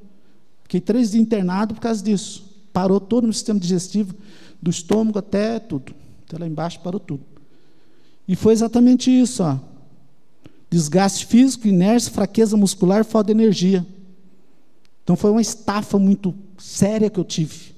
Fiquei 0.61 0.79
três 0.79 1.11
dias 1.11 1.21
internado 1.21 1.73
por 1.73 1.81
causa 1.81 2.03
disso. 2.03 2.45
Parou 2.71 2.99
todo 2.99 3.23
o 3.23 3.27
meu 3.27 3.33
sistema 3.33 3.59
digestivo, 3.59 4.13
do 4.61 4.69
estômago 4.69 5.17
até 5.17 5.59
tudo. 5.59 5.93
Até 6.25 6.37
lá 6.37 6.47
embaixo 6.47 6.79
parou 6.81 6.99
tudo. 6.99 7.23
E 8.27 8.35
foi 8.35 8.53
exatamente 8.53 9.11
isso, 9.11 9.43
ó. 9.43 9.57
Desgaste 10.69 11.25
físico, 11.25 11.67
inércia, 11.67 12.11
fraqueza 12.11 12.55
muscular, 12.55 13.03
falta 13.03 13.27
de 13.27 13.39
energia. 13.39 13.85
Então 15.03 15.15
foi 15.15 15.31
uma 15.31 15.41
estafa 15.41 15.99
muito 15.99 16.33
séria 16.57 17.09
que 17.09 17.19
eu 17.19 17.25
tive. 17.25 17.73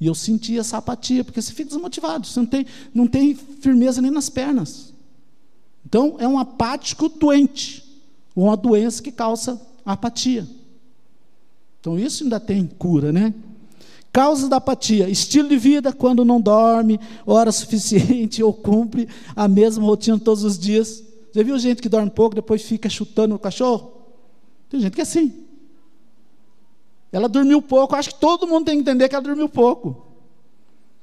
E 0.00 0.06
eu 0.06 0.14
senti 0.14 0.58
essa 0.58 0.78
apatia, 0.78 1.24
porque 1.24 1.40
você 1.40 1.52
fica 1.52 1.68
desmotivado, 1.68 2.26
você 2.26 2.40
não 2.40 2.46
tem, 2.46 2.66
não 2.92 3.06
tem 3.06 3.34
firmeza 3.34 4.02
nem 4.02 4.10
nas 4.10 4.28
pernas. 4.28 4.92
Então, 5.86 6.16
é 6.18 6.26
um 6.26 6.38
apático 6.38 7.08
doente, 7.08 7.84
uma 8.34 8.56
doença 8.56 9.02
que 9.02 9.12
causa 9.12 9.60
apatia. 9.92 10.46
Então, 11.80 11.98
isso 11.98 12.24
ainda 12.24 12.40
tem 12.40 12.66
cura, 12.66 13.12
né? 13.12 13.34
Causas 14.12 14.48
da 14.48 14.56
apatia: 14.56 15.08
estilo 15.08 15.48
de 15.48 15.56
vida 15.56 15.92
quando 15.92 16.24
não 16.24 16.40
dorme, 16.40 17.00
hora 17.26 17.50
suficiente 17.50 18.42
ou 18.42 18.52
cumpre 18.52 19.08
a 19.34 19.48
mesma 19.48 19.84
rotina 19.84 20.18
todos 20.18 20.44
os 20.44 20.58
dias. 20.58 21.02
Já 21.32 21.42
viu 21.42 21.58
gente 21.58 21.82
que 21.82 21.88
dorme 21.88 22.10
pouco, 22.10 22.36
depois 22.36 22.62
fica 22.62 22.88
chutando 22.88 23.34
o 23.34 23.38
cachorro? 23.38 23.92
Tem 24.70 24.80
gente 24.80 24.94
que 24.94 25.00
é 25.00 25.02
assim. 25.02 25.44
Ela 27.10 27.28
dormiu 27.28 27.60
pouco, 27.60 27.94
acho 27.96 28.10
que 28.10 28.20
todo 28.20 28.46
mundo 28.46 28.66
tem 28.66 28.76
que 28.76 28.82
entender 28.82 29.08
que 29.08 29.14
ela 29.14 29.22
dormiu 29.22 29.48
pouco. 29.48 30.04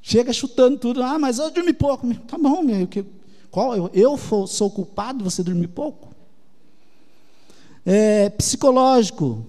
Chega 0.02 0.34
chutando 0.34 0.78
tudo, 0.78 1.04
ah, 1.04 1.20
mas 1.20 1.38
eu 1.38 1.52
dormi 1.52 1.74
pouco. 1.74 2.14
Tá 2.28 2.38
bom, 2.38 2.64
meu, 2.64 2.88
que, 2.88 3.06
qual, 3.52 3.76
eu, 3.76 3.90
eu 3.94 4.18
sou 4.48 4.72
culpado 4.72 5.20
de 5.20 5.24
você 5.26 5.44
dormir 5.44 5.68
pouco? 5.68 6.11
É, 7.86 8.30
psicológico, 8.30 9.46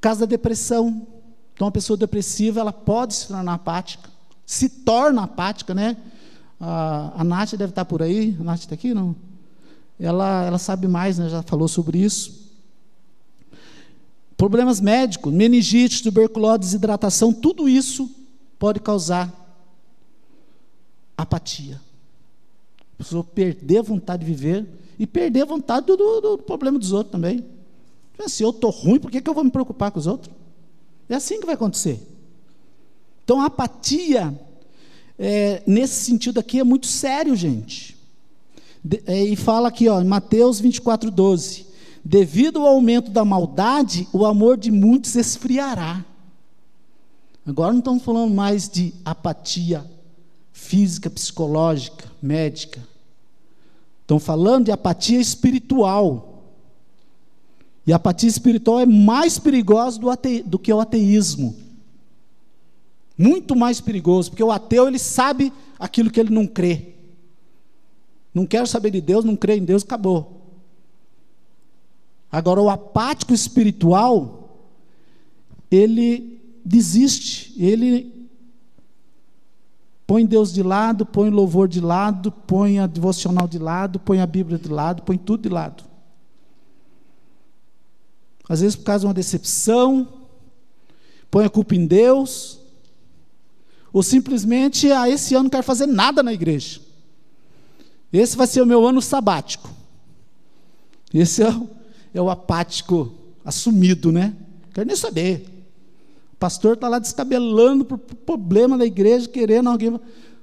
caso 0.00 0.20
da 0.20 0.26
depressão. 0.26 1.06
Então, 1.54 1.66
uma 1.66 1.72
pessoa 1.72 1.96
depressiva, 1.96 2.60
ela 2.60 2.72
pode 2.72 3.14
se 3.14 3.28
tornar 3.28 3.54
apática, 3.54 4.08
se 4.46 4.68
torna 4.68 5.24
apática, 5.24 5.74
né? 5.74 5.96
A, 6.58 7.20
a 7.20 7.24
Nath 7.24 7.52
deve 7.52 7.70
estar 7.70 7.84
por 7.84 8.02
aí, 8.02 8.36
a 8.40 8.44
Nath 8.44 8.60
está 8.60 8.74
aqui, 8.74 8.94
não? 8.94 9.14
Ela, 9.98 10.44
ela 10.44 10.58
sabe 10.58 10.88
mais, 10.88 11.18
né? 11.18 11.28
já 11.28 11.42
falou 11.42 11.68
sobre 11.68 11.98
isso. 11.98 12.40
Problemas 14.36 14.80
médicos, 14.80 15.30
meningite, 15.32 16.02
tuberculose, 16.02 16.60
desidratação, 16.60 17.30
tudo 17.32 17.68
isso 17.68 18.10
pode 18.58 18.80
causar 18.80 19.30
apatia. 21.16 21.78
A 22.94 22.96
pessoa 23.02 23.22
perder 23.22 23.78
a 23.78 23.82
vontade 23.82 24.24
de 24.24 24.32
viver 24.32 24.66
e 25.00 25.06
perder 25.06 25.40
a 25.40 25.46
vontade 25.46 25.86
do, 25.86 25.96
do, 25.96 26.20
do 26.20 26.38
problema 26.38 26.78
dos 26.78 26.92
outros 26.92 27.10
também. 27.10 27.42
Se 28.26 28.42
eu 28.42 28.50
estou 28.50 28.70
ruim, 28.70 29.00
por 29.00 29.10
que, 29.10 29.22
que 29.22 29.30
eu 29.30 29.32
vou 29.32 29.42
me 29.42 29.50
preocupar 29.50 29.90
com 29.90 29.98
os 29.98 30.06
outros? 30.06 30.30
É 31.08 31.14
assim 31.14 31.40
que 31.40 31.46
vai 31.46 31.54
acontecer. 31.54 32.06
Então 33.24 33.40
a 33.40 33.46
apatia, 33.46 34.38
é, 35.18 35.62
nesse 35.66 36.04
sentido 36.04 36.38
aqui, 36.38 36.60
é 36.60 36.64
muito 36.64 36.86
sério, 36.86 37.34
gente. 37.34 37.96
De, 38.84 39.02
é, 39.06 39.24
e 39.24 39.34
fala 39.36 39.68
aqui, 39.68 39.88
ó, 39.88 40.02
em 40.02 40.04
Mateus 40.04 40.60
24, 40.60 41.10
12: 41.10 41.66
Devido 42.04 42.60
ao 42.60 42.66
aumento 42.66 43.10
da 43.10 43.24
maldade, 43.24 44.06
o 44.12 44.26
amor 44.26 44.58
de 44.58 44.70
muitos 44.70 45.16
esfriará. 45.16 46.04
Agora 47.46 47.72
não 47.72 47.78
estamos 47.78 48.02
falando 48.02 48.34
mais 48.34 48.68
de 48.68 48.92
apatia 49.02 49.82
física, 50.52 51.08
psicológica, 51.08 52.04
médica. 52.20 52.89
Estão 54.10 54.18
falando 54.18 54.64
de 54.64 54.72
apatia 54.72 55.20
espiritual. 55.20 56.42
E 57.86 57.92
a 57.92 57.96
apatia 57.96 58.28
espiritual 58.28 58.80
é 58.80 58.86
mais 58.86 59.38
perigosa 59.38 60.00
do, 60.00 60.10
ate, 60.10 60.42
do 60.42 60.58
que 60.58 60.72
o 60.72 60.80
ateísmo. 60.80 61.54
Muito 63.16 63.54
mais 63.54 63.80
perigoso, 63.80 64.30
porque 64.30 64.42
o 64.42 64.50
ateu 64.50 64.88
ele 64.88 64.98
sabe 64.98 65.52
aquilo 65.78 66.10
que 66.10 66.18
ele 66.18 66.34
não 66.34 66.44
crê. 66.44 66.94
Não 68.34 68.46
quero 68.46 68.66
saber 68.66 68.90
de 68.90 69.00
Deus, 69.00 69.24
não 69.24 69.36
crê 69.36 69.58
em 69.58 69.64
Deus, 69.64 69.84
acabou. 69.84 70.42
Agora, 72.32 72.60
o 72.60 72.68
apático 72.68 73.32
espiritual, 73.32 74.58
ele 75.70 76.40
desiste, 76.64 77.54
ele 77.56 78.19
põe 80.10 80.26
Deus 80.26 80.52
de 80.52 80.60
lado, 80.60 81.06
põe 81.06 81.30
louvor 81.30 81.68
de 81.68 81.80
lado, 81.80 82.32
põe 82.32 82.80
a 82.80 82.88
devocional 82.88 83.46
de 83.46 83.60
lado, 83.60 84.00
põe 84.00 84.20
a 84.20 84.26
Bíblia 84.26 84.58
de 84.58 84.68
lado, 84.68 85.02
põe 85.02 85.16
tudo 85.16 85.44
de 85.44 85.48
lado 85.48 85.90
às 88.50 88.60
vezes 88.60 88.74
por 88.74 88.82
causa 88.82 89.02
de 89.02 89.06
uma 89.06 89.14
decepção, 89.14 90.08
põe 91.30 91.44
a 91.44 91.48
culpa 91.48 91.76
em 91.76 91.86
Deus, 91.86 92.58
ou 93.92 94.02
simplesmente, 94.02 94.90
ah, 94.90 95.08
esse 95.08 95.36
ano 95.36 95.44
não 95.44 95.50
quero 95.50 95.62
fazer 95.62 95.86
nada 95.86 96.20
na 96.20 96.32
igreja. 96.32 96.80
Esse 98.12 98.36
vai 98.36 98.48
ser 98.48 98.60
o 98.60 98.66
meu 98.66 98.84
ano 98.84 99.00
sabático. 99.00 99.70
Esse 101.14 101.44
é 101.44 101.48
o, 101.48 101.70
é 102.12 102.20
o 102.20 102.28
apático 102.28 103.14
assumido, 103.44 104.10
né? 104.10 104.34
Quero 104.74 104.88
nem 104.88 104.96
saber. 104.96 105.59
Pastor 106.40 106.72
está 106.72 106.88
lá 106.88 106.98
descabelando 106.98 107.84
por 107.84 107.98
problema 107.98 108.78
da 108.78 108.86
igreja, 108.86 109.28
querendo 109.28 109.68
alguém. 109.68 110.00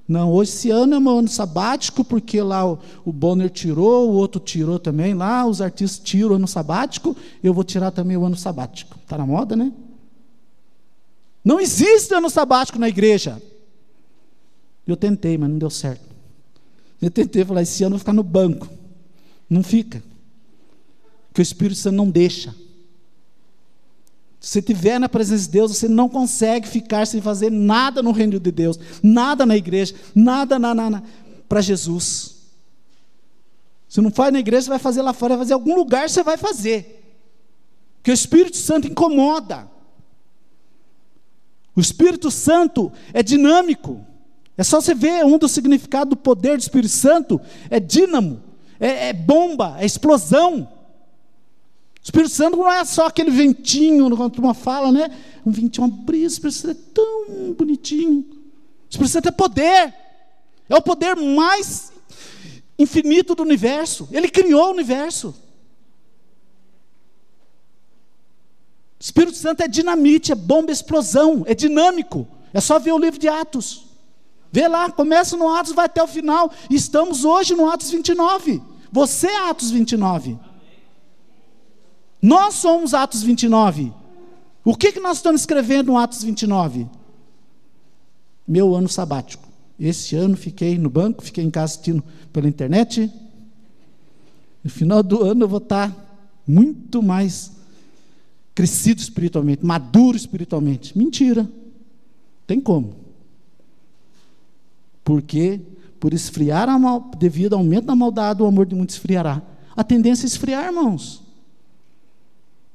Não, 0.08 0.32
hoje 0.32 0.52
esse 0.52 0.70
ano 0.70 0.96
é 0.96 1.00
meu 1.00 1.18
ano 1.18 1.28
sabático, 1.28 2.06
porque 2.06 2.40
lá 2.40 2.72
o, 2.72 2.78
o 3.04 3.12
Bonner 3.12 3.50
tirou, 3.50 4.08
o 4.08 4.14
outro 4.14 4.40
tirou 4.40 4.78
também 4.78 5.16
lá, 5.16 5.44
os 5.44 5.60
artistas 5.60 6.00
tiram 6.00 6.30
o 6.30 6.36
ano 6.36 6.48
sabático, 6.48 7.18
eu 7.44 7.52
vou 7.52 7.64
tirar 7.64 7.90
também 7.90 8.16
o 8.16 8.24
ano 8.24 8.38
sabático. 8.38 8.96
Está 9.02 9.18
na 9.18 9.26
moda, 9.26 9.56
né? 9.56 9.74
Não 11.44 11.60
existe 11.60 12.14
ano 12.14 12.30
sabático 12.30 12.78
na 12.78 12.88
igreja. 12.88 13.42
Eu 14.86 14.96
tentei, 14.96 15.36
mas 15.36 15.50
não 15.50 15.58
deu 15.58 15.72
certo. 15.72 16.06
Eu 17.02 17.10
tentei 17.10 17.44
falar, 17.44 17.64
esse 17.64 17.84
ano 17.84 17.96
eu 17.96 17.98
vou 17.98 18.00
ficar 18.00 18.14
no 18.14 18.24
banco. 18.24 18.70
Não 19.50 19.64
fica. 19.64 20.04
Porque 21.30 21.42
o 21.42 21.44
Espírito 21.44 21.80
Santo 21.80 21.96
não 21.96 22.08
deixa. 22.08 22.54
Se 24.40 24.60
estiver 24.60 25.00
na 25.00 25.10
presença 25.10 25.44
de 25.44 25.50
Deus, 25.50 25.76
você 25.76 25.88
não 25.88 26.08
consegue 26.08 26.68
ficar 26.68 27.08
sem 27.08 27.22
fazer 27.22 27.52
nada 27.52 28.04
no 28.04 28.12
reino 28.12 28.40
de 28.40 28.52
Deus, 28.52 28.80
nada 29.02 29.46
na 29.46 29.58
igreja, 29.58 29.96
nada 30.14 30.60
na, 30.60 30.76
na, 30.76 30.90
na 30.90 31.04
para 31.50 31.62
Jesus. 31.62 32.36
Se 33.90 34.02
não 34.02 34.12
faz 34.12 34.32
na 34.32 34.40
igreja, 34.40 34.64
você 34.64 34.70
vai 34.70 34.80
fazer 34.80 35.02
lá 35.02 35.14
fora, 35.14 35.36
vai 35.36 35.46
fazer 35.46 35.54
em 35.54 35.56
algum 35.56 35.76
lugar, 35.76 36.10
você 36.10 36.22
vai 36.22 36.38
fazer. 36.38 36.98
Porque 37.98 38.12
o 38.12 38.14
Espírito 38.14 38.58
Santo 38.58 38.88
incomoda. 38.88 39.68
O 41.76 41.80
Espírito 41.80 42.30
Santo 42.30 42.92
é 43.14 43.24
dinâmico. 43.24 44.06
É 44.58 44.64
só 44.64 44.82
você 44.82 44.94
ver 44.96 45.24
um 45.24 45.38
dos 45.38 45.52
significados 45.52 46.10
do 46.10 46.18
poder 46.18 46.58
do 46.58 46.62
Espírito 46.62 46.92
Santo: 46.92 47.40
é 47.70 47.80
dínamo, 47.80 48.42
é, 48.80 49.10
é 49.10 49.14
bomba, 49.14 49.78
é 49.80 49.86
explosão. 49.86 50.68
Espírito 52.08 52.30
Santo 52.30 52.56
não 52.56 52.72
é 52.72 52.86
só 52.86 53.08
aquele 53.08 53.30
ventinho, 53.30 54.16
quando 54.16 54.40
uma 54.40 54.54
fala, 54.54 54.94
né? 54.94 55.12
Um 55.46 55.52
ventinho, 55.52 55.86
uma 55.86 55.94
brisa, 55.94 56.36
o 56.36 56.48
Espírito 56.48 56.58
Santo 56.58 56.80
é 56.80 56.94
tão 56.94 57.54
bonitinho. 57.54 58.20
O 58.20 58.90
Espírito 58.90 59.12
Santo 59.12 59.28
é 59.28 59.32
poder. 59.32 59.94
É 60.70 60.76
o 60.78 60.82
poder 60.82 61.18
mais 61.18 61.92
infinito 62.80 63.36
do 63.36 63.44
universo. 63.44 64.08
Ele 64.10 64.30
criou 64.30 64.70
o 64.70 64.72
universo. 64.72 65.36
O 68.98 69.04
Espírito 69.04 69.36
Santo 69.36 69.64
é 69.64 69.68
dinamite, 69.68 70.32
é 70.32 70.36
bomba, 70.36 70.72
explosão, 70.72 71.44
é 71.46 71.54
dinâmico. 71.54 72.26
É 72.54 72.62
só 72.62 72.80
ver 72.80 72.94
o 72.94 72.98
livro 72.98 73.20
de 73.20 73.28
Atos. 73.28 73.86
Vê 74.50 74.66
lá, 74.66 74.90
começa 74.90 75.36
no 75.36 75.50
Atos, 75.54 75.74
vai 75.74 75.88
até 75.88 76.02
o 76.02 76.08
final. 76.08 76.50
Estamos 76.70 77.26
hoje 77.26 77.54
no 77.54 77.70
Atos 77.70 77.92
29. 77.92 78.64
Você 78.94 79.28
é 79.28 79.50
Atos 79.50 79.72
29. 79.72 80.47
Nós 82.22 82.56
somos 82.56 82.94
Atos 82.94 83.24
29. 83.24 83.94
O 84.64 84.76
que, 84.76 84.92
que 84.92 85.00
nós 85.00 85.18
estamos 85.18 85.42
escrevendo 85.42 85.88
no 85.88 85.98
Atos 85.98 86.24
29? 86.24 86.88
Meu 88.48 88.76
ano 88.76 88.90
sabático. 88.90 89.48
Esse 89.80 90.16
ano 90.16 90.36
fiquei 90.36 90.78
no 90.78 90.90
banco, 90.90 91.24
fiquei 91.24 91.44
em 91.44 91.52
casa 91.52 91.74
assistindo 91.74 92.04
pela 92.34 92.48
internet. 92.48 93.12
No 94.64 94.70
final 94.70 95.04
do 95.04 95.24
ano 95.24 95.44
eu 95.44 95.48
vou 95.48 95.60
estar 95.60 95.96
muito 96.48 97.04
mais 97.04 97.52
crescido 98.56 99.00
espiritualmente, 99.00 99.66
maduro 99.66 100.18
espiritualmente. 100.18 100.98
Mentira. 100.98 101.48
Tem 102.48 102.60
como. 102.60 102.96
Porque 105.04 105.62
por 106.00 106.14
esfriar 106.14 106.68
mal, 106.80 107.12
devido 107.18 107.54
ao 107.54 107.60
aumento 107.60 107.86
da 107.86 107.96
maldade, 107.96 108.42
o 108.42 108.46
amor 108.46 108.66
de 108.66 108.76
muitos 108.76 108.96
esfriará. 108.96 109.42
A 109.76 109.84
tendência 109.84 110.26
é 110.26 110.28
esfriar, 110.28 110.66
irmãos. 110.66 111.27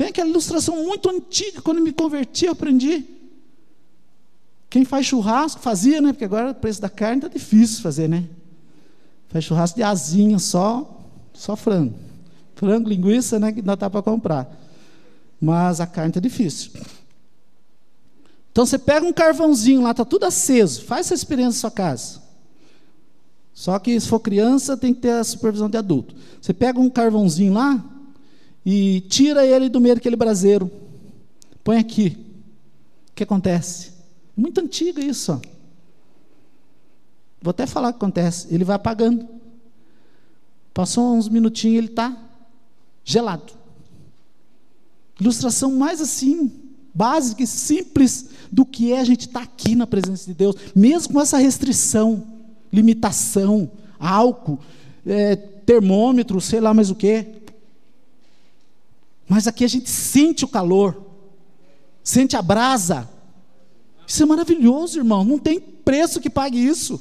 Tem 0.03 0.09
aquela 0.09 0.31
ilustração 0.31 0.83
muito 0.85 1.09
antiga, 1.09 1.62
quando 1.62 1.81
me 1.81 1.93
converti, 1.93 2.47
eu 2.47 2.53
aprendi. 2.53 3.05
Quem 4.69 4.85
faz 4.85 5.07
churrasco, 5.07 5.61
fazia, 5.61 6.01
né? 6.01 6.12
Porque 6.12 6.25
agora 6.25 6.51
o 6.51 6.55
preço 6.57 6.83
da 6.83 6.88
carne 6.88 7.19
está 7.19 7.29
difícil 7.29 7.81
fazer, 7.85 8.09
né? 8.09 8.25
Faz 9.29 9.45
churrasco 9.45 9.77
de 9.77 9.85
asinha 9.85 10.41
só, 10.41 11.01
só 11.33 11.55
frango. 11.55 11.95
Frango, 12.57 12.88
linguiça, 12.88 13.38
né? 13.38 13.53
Que 13.53 13.62
não 13.62 13.77
dá 13.77 13.88
para 13.88 14.03
comprar. 14.03 14.53
Mas 15.41 15.81
a 15.81 15.87
carne 15.87 16.11
está 16.11 16.19
difícil. 16.19 16.73
Então 18.51 18.67
você 18.67 18.81
pega 18.81 19.07
um 19.07 19.12
carvãozinho 19.12 19.83
lá, 19.83 19.93
está 19.93 20.05
tudo 20.05 20.25
aceso. 20.25 20.83
Faz 20.83 21.07
essa 21.07 21.15
experiência 21.15 21.59
na 21.59 21.61
sua 21.61 21.71
casa. 21.71 22.21
Só 23.55 23.79
que 23.79 24.01
se 24.01 24.09
for 24.09 24.19
criança, 24.19 24.77
tem 24.77 24.93
que 24.93 25.03
ter 25.03 25.12
a 25.12 25.23
supervisão 25.23 25.71
de 25.71 25.79
adulto. 25.79 26.12
Você 26.41 26.53
pega 26.53 26.81
um 26.81 26.91
carvãozinho 26.91 27.53
lá, 27.53 27.91
e 28.64 29.01
tira 29.09 29.44
ele 29.44 29.68
do 29.68 29.81
meio 29.81 29.94
daquele 29.94 30.16
braseiro. 30.16 30.70
Põe 31.64 31.79
aqui. 31.79 32.16
O 33.11 33.14
que 33.14 33.22
acontece? 33.22 33.92
Muito 34.37 34.61
antigo 34.61 35.01
isso. 35.01 35.33
Ó. 35.33 35.40
Vou 37.40 37.51
até 37.51 37.66
falar 37.66 37.88
o 37.88 37.92
que 37.92 37.96
acontece. 37.96 38.53
Ele 38.53 38.64
vai 38.64 38.77
apagando. 38.77 39.29
Passou 40.72 41.14
uns 41.14 41.29
minutinhos 41.29 41.79
ele 41.79 41.87
está 41.88 42.16
gelado. 43.05 43.53
Ilustração 45.20 45.72
mais 45.72 46.01
assim, 46.01 46.51
básica 46.94 47.42
e 47.42 47.46
simples 47.46 48.31
do 48.51 48.64
que 48.64 48.92
é 48.92 49.01
a 49.01 49.05
gente 49.05 49.27
estar 49.27 49.40
tá 49.40 49.44
aqui 49.44 49.75
na 49.75 49.87
presença 49.87 50.27
de 50.27 50.35
Deus, 50.35 50.57
mesmo 50.75 51.12
com 51.12 51.20
essa 51.20 51.37
restrição, 51.37 52.27
limitação, 52.72 53.70
álcool, 53.98 54.59
é, 55.07 55.37
termômetro, 55.37 56.40
sei 56.40 56.61
lá 56.61 56.72
mais 56.72 56.90
o 56.90 56.94
que. 56.94 57.41
Mas 59.33 59.47
aqui 59.47 59.64
a 59.64 59.68
gente 59.68 59.88
sente 59.88 60.45
o 60.45 60.49
calor, 60.49 61.07
sente 62.05 62.37
a 62.37 62.42
brasa. 62.42 63.09
Isso 64.07 64.23
é 64.23 64.27
maravilhoso, 64.27 64.99
irmão. 64.99 65.25
Não 65.25 65.38
tem 65.38 65.59
preço 65.59 66.21
que 66.21 66.29
pague 66.29 66.59
isso. 66.62 67.01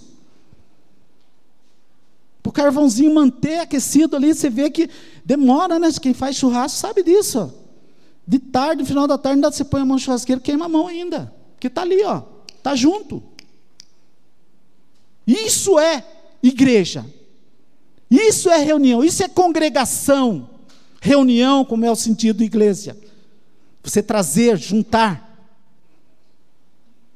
Para 2.41 2.49
o 2.49 2.53
carvãozinho 2.53 3.13
manter 3.13 3.59
aquecido 3.59 4.15
ali, 4.15 4.33
você 4.33 4.49
vê 4.49 4.69
que 4.69 4.89
demora, 5.25 5.77
né? 5.77 5.89
Quem 6.01 6.13
faz 6.13 6.37
churrasco 6.37 6.79
sabe 6.79 7.03
disso. 7.03 7.53
De 8.25 8.39
tarde, 8.39 8.83
no 8.83 8.87
final 8.87 9.07
da 9.07 9.17
tarde, 9.17 9.35
ainda 9.35 9.51
você 9.51 9.65
põe 9.65 9.81
a 9.81 9.85
mão 9.85 9.97
no 9.97 10.01
churrasqueiro, 10.01 10.39
queima 10.39 10.67
a 10.67 10.69
mão 10.69 10.87
ainda. 10.87 11.35
Porque 11.55 11.67
está 11.67 11.81
ali, 11.81 12.01
ó. 12.05 12.23
Está 12.55 12.75
junto. 12.75 13.21
Isso 15.27 15.77
é 15.77 16.01
igreja. 16.41 17.05
Isso 18.09 18.49
é 18.49 18.57
reunião. 18.57 19.03
Isso 19.03 19.21
é 19.21 19.27
congregação. 19.27 20.49
Reunião, 21.03 21.65
como 21.65 21.83
é 21.83 21.89
o 21.89 21.95
sentido 21.95 22.43
igreja. 22.43 22.95
Você 23.83 24.03
trazer, 24.03 24.55
juntar. 24.55 25.27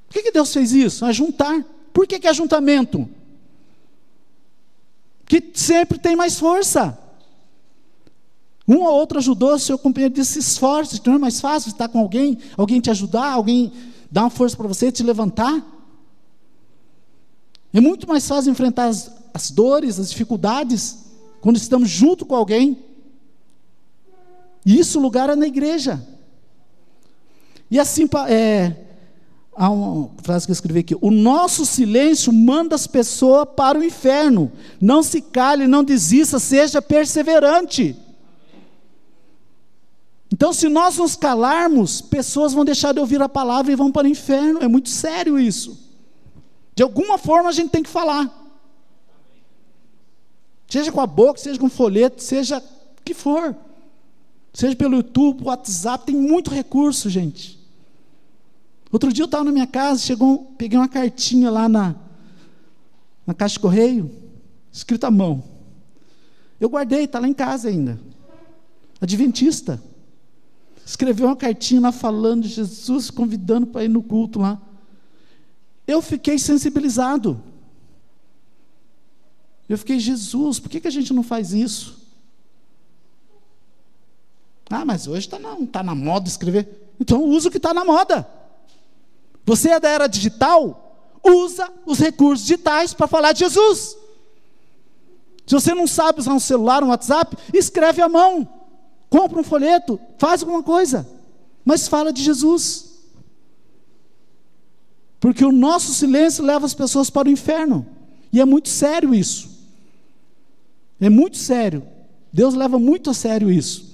Por 0.07 0.15
que, 0.15 0.23
que 0.23 0.31
Deus 0.31 0.51
fez 0.51 0.71
isso? 0.71 1.05
É 1.05 1.13
juntar. 1.13 1.63
Por 1.93 2.07
que, 2.07 2.19
que 2.19 2.27
é 2.27 2.33
juntamento? 2.33 3.07
Que 5.27 5.51
sempre 5.53 5.99
tem 5.99 6.15
mais 6.15 6.39
força. 6.39 6.97
Um 8.67 8.77
ou 8.77 8.91
outro 8.91 9.19
ajudou, 9.19 9.57
seu 9.59 9.77
companheiro 9.77 10.15
disse: 10.15 10.33
se 10.33 10.39
esforce, 10.39 10.99
não 11.05 11.13
é 11.13 11.19
mais 11.19 11.39
fácil 11.39 11.69
estar 11.69 11.87
com 11.87 11.99
alguém, 11.99 12.39
alguém 12.57 12.81
te 12.81 12.89
ajudar, 12.89 13.33
alguém 13.33 13.71
dar 14.09 14.23
uma 14.23 14.29
força 14.31 14.57
para 14.57 14.67
você, 14.67 14.91
te 14.91 15.03
levantar. 15.03 15.63
É 17.71 17.79
muito 17.79 18.07
mais 18.07 18.27
fácil 18.27 18.51
enfrentar 18.51 18.85
as, 18.85 19.11
as 19.31 19.51
dores, 19.51 19.99
as 19.99 20.09
dificuldades, 20.09 20.97
quando 21.39 21.57
estamos 21.57 21.87
junto 21.87 22.25
com 22.25 22.33
alguém. 22.33 22.94
E 24.65 24.79
isso 24.79 24.99
lugar 24.99 25.29
é 25.29 25.35
na 25.35 25.45
igreja. 25.45 26.05
E 27.69 27.79
assim, 27.79 28.07
é, 28.27 28.75
há 29.55 29.69
uma 29.69 30.09
frase 30.23 30.45
que 30.45 30.51
eu 30.51 30.53
escrevi 30.53 30.79
aqui: 30.79 30.95
o 30.99 31.11
nosso 31.11 31.65
silêncio 31.65 32.33
manda 32.33 32.75
as 32.75 32.87
pessoas 32.87 33.47
para 33.55 33.77
o 33.77 33.83
inferno. 33.83 34.51
Não 34.81 35.03
se 35.03 35.21
cale, 35.21 35.67
não 35.67 35.83
desista, 35.83 36.39
seja 36.39 36.81
perseverante. 36.81 37.95
Então, 40.33 40.51
se 40.51 40.67
nós 40.67 40.97
nos 40.97 41.15
calarmos, 41.15 42.01
pessoas 42.01 42.51
vão 42.51 42.65
deixar 42.65 42.93
de 42.93 42.99
ouvir 42.99 43.21
a 43.21 43.29
palavra 43.29 43.71
e 43.71 43.75
vão 43.75 43.91
para 43.91 44.05
o 44.05 44.09
inferno. 44.09 44.59
É 44.61 44.67
muito 44.67 44.89
sério 44.89 45.39
isso. 45.39 45.79
De 46.75 46.83
alguma 46.83 47.17
forma 47.17 47.49
a 47.49 47.53
gente 47.53 47.69
tem 47.69 47.83
que 47.83 47.89
falar. 47.89 48.29
Seja 50.67 50.91
com 50.91 50.99
a 50.99 51.07
boca, 51.07 51.39
seja 51.39 51.59
com 51.59 51.69
folheto, 51.69 52.21
seja 52.21 52.57
o 52.57 53.03
que 53.03 53.13
for. 53.13 53.55
Seja 54.55 54.73
pelo 54.73 54.95
YouTube, 54.95 55.43
WhatsApp, 55.43 56.05
tem 56.05 56.15
muito 56.15 56.49
recurso, 56.49 57.09
gente. 57.09 57.59
Outro 58.89 59.11
dia 59.11 59.23
eu 59.23 59.25
estava 59.25 59.43
na 59.43 59.51
minha 59.51 59.67
casa, 59.67 59.99
chegou, 59.99 60.53
peguei 60.57 60.79
uma 60.79 60.87
cartinha 60.87 61.51
lá 61.51 61.67
na, 61.67 61.93
na 63.27 63.33
caixa 63.33 63.55
de 63.55 63.59
correio, 63.59 64.09
escrita 64.71 65.07
à 65.07 65.11
mão. 65.11 65.43
Eu 66.57 66.69
guardei, 66.69 67.03
está 67.03 67.19
lá 67.19 67.27
em 67.27 67.33
casa 67.33 67.67
ainda. 67.67 67.99
Adventista. 69.01 69.83
Escreveu 70.85 71.27
uma 71.27 71.35
cartinha 71.35 71.81
lá 71.81 71.91
falando 71.91 72.43
de 72.43 72.47
Jesus, 72.47 73.11
convidando 73.11 73.67
para 73.67 73.83
ir 73.83 73.89
no 73.89 74.01
culto 74.01 74.39
lá. 74.39 74.61
Eu 75.85 76.01
fiquei 76.01 76.39
sensibilizado. 76.39 77.43
Eu 79.67 79.77
fiquei, 79.77 79.99
Jesus, 79.99 80.59
por 80.59 80.69
que, 80.69 80.79
que 80.79 80.87
a 80.87 80.91
gente 80.91 81.11
não 81.11 81.23
faz 81.23 81.51
isso? 81.51 82.04
Ah, 84.69 84.83
mas 84.83 85.07
hoje 85.07 85.27
está 85.27 85.39
na, 85.39 85.55
tá 85.71 85.83
na 85.83 85.93
moda 85.93 86.27
escrever. 86.27 86.93
Então 86.99 87.23
usa 87.23 87.49
o 87.49 87.51
que 87.51 87.57
está 87.57 87.73
na 87.73 87.85
moda. 87.85 88.27
Você 89.45 89.69
é 89.69 89.79
da 89.79 89.89
era 89.89 90.07
digital? 90.07 90.81
Usa 91.23 91.71
os 91.85 91.99
recursos 91.99 92.45
digitais 92.45 92.93
para 92.93 93.07
falar 93.07 93.31
de 93.31 93.39
Jesus. 93.39 93.97
Se 95.45 95.53
você 95.53 95.73
não 95.75 95.85
sabe 95.85 96.19
usar 96.19 96.33
um 96.33 96.39
celular, 96.39 96.83
um 96.83 96.87
WhatsApp, 96.87 97.37
escreve 97.53 98.01
à 98.01 98.09
mão. 98.09 98.47
Compra 99.09 99.39
um 99.39 99.43
folheto, 99.43 99.99
faz 100.17 100.41
alguma 100.41 100.63
coisa. 100.63 101.07
Mas 101.63 101.87
fala 101.87 102.11
de 102.11 102.23
Jesus. 102.23 102.95
Porque 105.19 105.45
o 105.45 105.51
nosso 105.51 105.93
silêncio 105.93 106.43
leva 106.43 106.65
as 106.65 106.73
pessoas 106.73 107.09
para 107.09 107.27
o 107.27 107.31
inferno. 107.31 107.85
E 108.33 108.41
é 108.41 108.45
muito 108.45 108.69
sério 108.69 109.13
isso. 109.13 109.49
É 110.99 111.09
muito 111.09 111.37
sério. 111.37 111.83
Deus 112.33 112.53
leva 112.53 112.79
muito 112.79 113.09
a 113.09 113.13
sério 113.13 113.51
isso. 113.51 113.84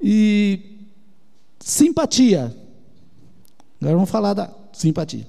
E 0.00 0.78
simpatia. 1.60 2.56
Agora 3.80 3.94
vamos 3.94 4.10
falar 4.10 4.34
da 4.34 4.50
simpatia. 4.72 5.26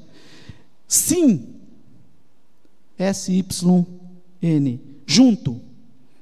Sim. 0.88 1.56
S-Y-N. 2.98 4.82
Junto. 5.06 5.62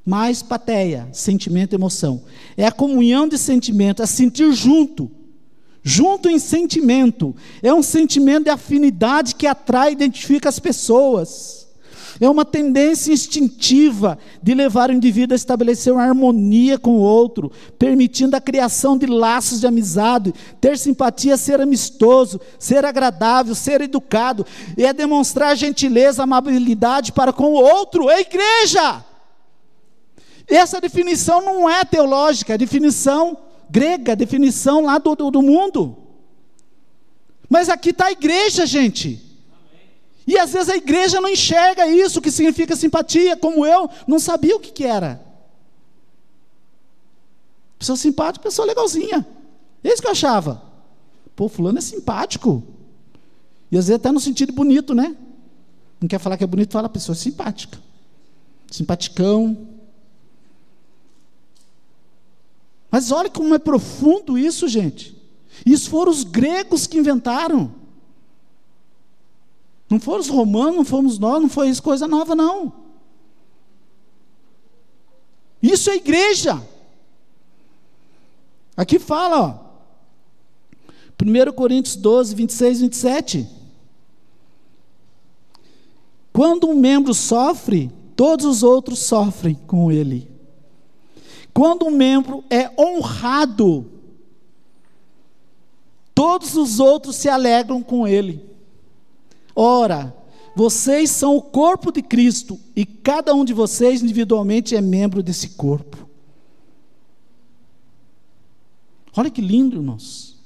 Mais 0.05 0.41
pateia, 0.41 1.09
sentimento, 1.11 1.73
emoção. 1.73 2.23
É 2.55 2.65
a 2.65 2.71
comunhão 2.71 3.27
de 3.27 3.37
sentimento, 3.37 4.01
é 4.01 4.05
sentir 4.05 4.53
junto. 4.53 5.11
Junto 5.83 6.29
em 6.29 6.39
sentimento. 6.39 7.35
É 7.61 7.73
um 7.73 7.83
sentimento 7.83 8.45
de 8.45 8.49
afinidade 8.49 9.35
que 9.35 9.45
atrai 9.45 9.89
e 9.89 9.93
identifica 9.93 10.47
as 10.47 10.59
pessoas. 10.59 11.66
É 12.19 12.29
uma 12.29 12.45
tendência 12.45 13.11
instintiva 13.11 14.17
de 14.41 14.53
levar 14.53 14.89
o 14.89 14.93
indivíduo 14.93 15.33
a 15.33 15.35
estabelecer 15.35 15.93
uma 15.93 16.03
harmonia 16.03 16.77
com 16.77 16.97
o 16.97 17.01
outro, 17.01 17.51
permitindo 17.77 18.35
a 18.35 18.41
criação 18.41 18.97
de 18.97 19.05
laços 19.05 19.59
de 19.59 19.67
amizade, 19.67 20.33
ter 20.59 20.77
simpatia, 20.77 21.37
ser 21.37 21.61
amistoso, 21.61 22.39
ser 22.57 22.85
agradável, 22.85 23.53
ser 23.53 23.81
educado, 23.81 24.45
e 24.77 24.85
é 24.85 24.93
demonstrar 24.93 25.55
gentileza, 25.55 26.23
amabilidade 26.23 27.11
para 27.11 27.33
com 27.33 27.51
o 27.51 27.61
outro, 27.61 28.09
é 28.09 28.21
igreja. 28.21 29.03
Essa 30.47 30.79
definição 30.79 31.41
não 31.41 31.69
é 31.69 31.83
teológica, 31.83 32.53
é 32.53 32.57
definição 32.57 33.37
grega, 33.69 34.15
definição 34.15 34.81
lá 34.81 34.97
do, 34.97 35.15
do, 35.15 35.29
do 35.29 35.41
mundo. 35.41 35.97
Mas 37.49 37.69
aqui 37.69 37.89
está 37.89 38.05
a 38.05 38.11
igreja, 38.11 38.65
gente. 38.65 39.26
E 40.27 40.37
às 40.37 40.51
vezes 40.51 40.67
a 40.67 40.75
igreja 40.75 41.21
não 41.21 41.29
enxerga 41.29 41.87
isso, 41.87 42.19
que 42.19 42.29
significa 42.29 42.75
simpatia, 42.75 43.37
como 43.37 43.65
eu, 43.65 43.89
não 44.05 44.19
sabia 44.19 44.57
o 44.57 44.59
que, 44.59 44.73
que 44.73 44.83
era. 44.83 45.25
Pessoa 47.79 47.95
simpática, 47.95 48.43
pessoa 48.43 48.67
legalzinha. 48.67 49.25
É 49.81 49.93
isso 49.93 50.01
que 50.01 50.07
eu 50.07 50.11
achava. 50.11 50.61
Pô, 51.33 51.47
fulano 51.47 51.77
é 51.77 51.81
simpático. 51.81 52.61
E 53.71 53.77
às 53.77 53.87
vezes 53.87 54.01
até 54.01 54.11
no 54.11 54.19
sentido 54.19 54.51
bonito, 54.51 54.93
né? 54.93 55.15
Não 56.01 56.09
quer 56.09 56.19
falar 56.19 56.35
que 56.35 56.43
é 56.43 56.47
bonito, 56.47 56.73
fala 56.73 56.89
pessoa 56.89 57.15
simpática. 57.15 57.79
Simpaticão. 58.69 59.67
Mas 62.91 63.11
olha 63.11 63.29
como 63.29 63.55
é 63.55 63.59
profundo 63.59 64.37
isso, 64.37 64.67
gente. 64.67 65.15
Isso 65.65 65.89
foram 65.89 66.11
os 66.11 66.25
gregos 66.25 66.85
que 66.85 66.97
inventaram. 66.97 67.73
Não 69.89 69.99
foram 69.99 70.19
os 70.19 70.27
romanos, 70.27 70.75
não 70.75 70.85
fomos 70.85 71.17
nós, 71.17 71.41
não 71.41 71.49
foi 71.49 71.69
isso 71.69 71.81
coisa 71.81 72.07
nova, 72.07 72.35
não. 72.35 72.73
Isso 75.61 75.89
é 75.89 75.95
igreja. 75.95 76.61
Aqui 78.75 78.99
fala, 78.99 79.41
ó. 79.41 79.67
1 81.19 81.51
Coríntios 81.53 81.95
12, 81.95 82.35
26, 82.35 82.81
27. 82.81 83.47
Quando 86.31 86.69
um 86.69 86.75
membro 86.75 87.13
sofre, 87.15 87.91
todos 88.15 88.45
os 88.45 88.61
outros 88.61 88.99
sofrem 88.99 89.55
com 89.65 89.91
ele. 89.91 90.29
Quando 91.51 91.87
um 91.87 91.91
membro 91.91 92.43
é 92.51 92.69
honrado, 92.79 93.89
todos 96.13 96.55
os 96.55 96.79
outros 96.79 97.15
se 97.15 97.27
alegram 97.27 97.81
com 97.81 98.07
ele. 98.07 98.46
Ora, 99.59 100.15
vocês 100.55 101.09
são 101.09 101.35
o 101.35 101.41
corpo 101.41 101.91
de 101.91 102.03
Cristo 102.03 102.59
e 102.75 102.85
cada 102.85 103.33
um 103.33 103.43
de 103.43 103.55
vocês 103.55 104.03
individualmente 104.03 104.75
é 104.75 104.81
membro 104.81 105.23
desse 105.23 105.49
corpo. 105.49 106.07
Olha 109.15 109.31
que 109.31 109.41
lindo, 109.41 109.77
irmãos. 109.77 110.37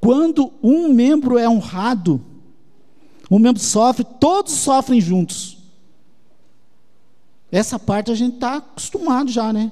Quando 0.00 0.52
um 0.60 0.92
membro 0.92 1.38
é 1.38 1.48
honrado, 1.48 2.20
um 3.30 3.38
membro 3.38 3.62
sofre, 3.62 4.02
todos 4.02 4.52
sofrem 4.54 5.00
juntos. 5.00 5.58
Essa 7.52 7.78
parte 7.78 8.10
a 8.10 8.16
gente 8.16 8.34
está 8.34 8.56
acostumado 8.56 9.30
já, 9.30 9.52
né? 9.52 9.70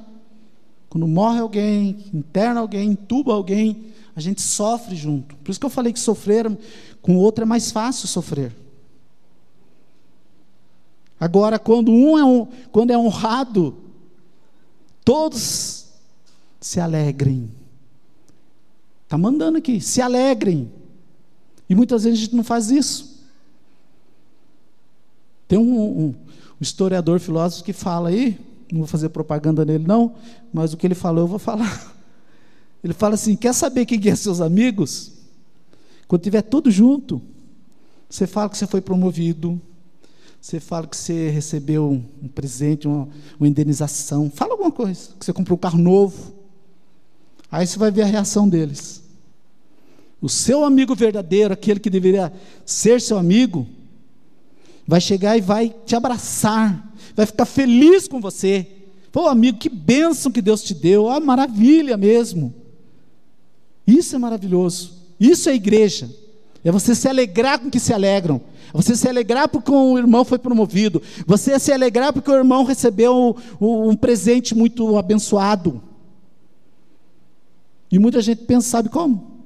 Quando 0.89 1.09
morre 1.09 1.41
alguém, 1.41 2.05
interna 2.15 2.61
alguém, 2.61 2.91
entuba 2.91 3.35
alguém, 3.35 3.93
a 4.17 4.21
gente 4.21 4.41
sofre 4.41 4.97
junto. 4.97 5.37
Por 5.37 5.51
isso 5.51 5.61
que 5.61 5.67
eu 5.67 5.71
falei 5.71 5.93
que 5.93 6.01
sofrer 6.01 6.51
com 7.03 7.17
o 7.17 7.19
outro 7.19 7.43
é 7.43 7.47
mais 7.47 7.71
fácil 7.71 8.09
sofrer. 8.09 8.57
Agora, 11.21 11.59
quando 11.59 11.93
um 11.93 12.19
é, 12.19 12.25
um, 12.25 12.47
quando 12.73 12.91
é 12.91 12.99
honrado, 12.99 13.77
todos 15.05 15.87
se 16.59 16.81
alegrem. 16.81 17.51
Está 19.05 19.19
mandando 19.19 19.59
aqui, 19.59 19.83
se 19.83 20.01
alegrem. 20.01 20.73
E 21.69 21.75
muitas 21.75 22.05
vezes 22.05 22.19
a 22.19 22.23
gente 22.23 22.37
não 22.37 22.45
faz 22.45 22.71
isso. 22.71 23.23
Tem 25.47 25.59
um, 25.59 25.79
um, 25.79 26.07
um 26.09 26.15
historiador 26.61 27.21
filósofo 27.21 27.65
que 27.65 27.73
fala 27.73 28.09
aí, 28.09 28.39
não 28.73 28.81
vou 28.81 28.89
fazer 28.89 29.11
propaganda 29.11 29.65
nele 29.65 29.87
não, 29.87 30.15
mas 30.53 30.73
o 30.73 30.77
que 30.77 30.87
ele 30.87 30.95
falou 30.95 31.25
eu 31.25 31.29
vou 31.29 31.39
falar. 31.39 31.95
Ele 32.87 32.95
fala 32.95 33.15
assim: 33.15 33.35
quer 33.35 33.53
saber 33.53 33.85
quem 33.85 34.01
é 34.09 34.15
seus 34.15 34.41
amigos? 34.41 35.11
Quando 36.07 36.23
tiver 36.23 36.43
tudo 36.43 36.71
junto, 36.71 37.21
você 38.09 38.29
fala 38.29 38.49
que 38.49 38.57
você 38.57 38.65
foi 38.65 38.81
promovido, 38.81 39.61
você 40.41 40.61
fala 40.61 40.87
que 40.87 40.97
você 40.97 41.29
recebeu 41.29 42.01
um 42.23 42.29
presente, 42.29 42.87
uma, 42.87 43.09
uma 43.41 43.49
indenização, 43.49 44.31
fala 44.33 44.53
alguma 44.53 44.71
coisa, 44.71 45.11
que 45.19 45.27
você 45.27 45.33
comprou 45.33 45.57
um 45.57 45.61
carro 45.61 45.81
novo. 45.81 46.33
Aí 47.51 47.67
você 47.67 47.77
vai 47.77 47.91
ver 47.91 48.03
a 48.03 48.07
reação 48.07 48.49
deles. 48.49 49.03
O 50.23 50.29
seu 50.29 50.65
amigo 50.65 50.95
verdadeiro, 50.95 51.55
aquele 51.55 51.81
que 51.81 51.91
deveria 51.91 52.33
ser 52.65 53.01
seu 53.01 53.19
amigo, 53.19 53.67
vai 54.87 55.01
chegar 55.01 55.37
e 55.37 55.41
vai 55.41 55.75
te 55.85 55.97
abraçar, 55.97 56.95
vai 57.17 57.27
ficar 57.27 57.47
feliz 57.47 58.07
com 58.07 58.21
você. 58.21 58.65
Pô, 59.11 59.27
amigo, 59.27 59.59
que 59.59 59.69
bênção 59.69 60.31
que 60.31 60.41
Deus 60.41 60.63
te 60.63 60.73
deu, 60.73 61.09
ah, 61.09 61.19
maravilha 61.19 61.97
mesmo. 61.97 62.55
Isso 63.87 64.17
é 64.17 64.19
maravilhoso. 64.19 64.93
Isso 65.19 65.49
é 65.49 65.55
igreja. 65.55 66.11
É 66.65 66.73
você 66.73 66.95
se 66.95 67.09
alegrar 67.09 67.61
com 67.61 67.71
que 67.71 67.79
se 67.79 67.93
alegram. 67.93 68.41
É 68.69 68.77
você 68.77 68.97
se 68.97 69.09
alegrar 69.09 69.49
porque 69.49 69.71
o 69.71 69.97
irmão 69.97 70.25
foi 70.25 70.39
promovido. 70.39 71.01
Você 71.27 71.59
se 71.59 71.73
alegrar 71.73 72.13
porque 72.13 72.31
o 72.31 72.35
irmão 72.35 72.65
recebeu 72.65 73.37
um, 73.61 73.91
um 73.91 73.97
presente 73.97 74.55
muito 74.55 74.97
abençoado. 74.97 75.81
E 77.91 77.99
muita 77.99 78.21
gente 78.21 78.45
pensa, 78.45 78.69
sabe 78.69 78.89
como? 78.89 79.41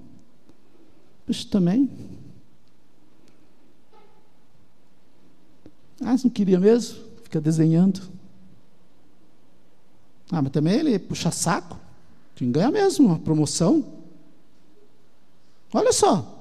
Puxa, 1.26 1.46
também. 1.50 1.90
Ah, 6.00 6.16
não 6.24 6.30
queria 6.30 6.58
mesmo? 6.58 6.98
Fica 7.22 7.38
desenhando. 7.40 8.00
Ah, 10.32 10.40
mas 10.40 10.52
também 10.52 10.74
ele 10.74 10.98
puxa 10.98 11.30
saco. 11.30 11.78
Quem 12.34 12.50
ganha 12.50 12.70
mesmo, 12.70 13.08
uma 13.08 13.18
promoção. 13.18 13.99
Olha 15.72 15.92
só. 15.92 16.40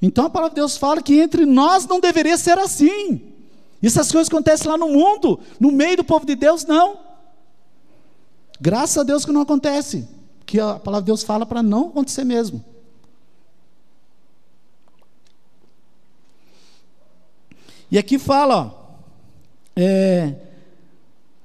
Então 0.00 0.26
a 0.26 0.30
palavra 0.30 0.54
de 0.54 0.60
Deus 0.60 0.76
fala 0.76 1.02
que 1.02 1.20
entre 1.20 1.44
nós 1.44 1.86
não 1.86 2.00
deveria 2.00 2.36
ser 2.36 2.58
assim. 2.58 3.22
Essas 3.82 4.10
coisas 4.10 4.28
acontecem 4.28 4.68
lá 4.68 4.76
no 4.76 4.88
mundo, 4.88 5.40
no 5.58 5.70
meio 5.70 5.98
do 5.98 6.04
povo 6.04 6.24
de 6.24 6.34
Deus, 6.34 6.64
não. 6.64 6.98
Graças 8.60 8.98
a 8.98 9.02
Deus 9.02 9.24
que 9.24 9.32
não 9.32 9.40
acontece. 9.40 10.06
Que 10.44 10.60
a 10.60 10.74
palavra 10.74 11.02
de 11.02 11.06
Deus 11.06 11.22
fala 11.22 11.46
para 11.46 11.62
não 11.62 11.88
acontecer 11.88 12.24
mesmo. 12.24 12.64
E 17.90 17.98
aqui 17.98 18.18
fala, 18.18 18.66
ó, 18.66 18.80
é, 19.74 20.34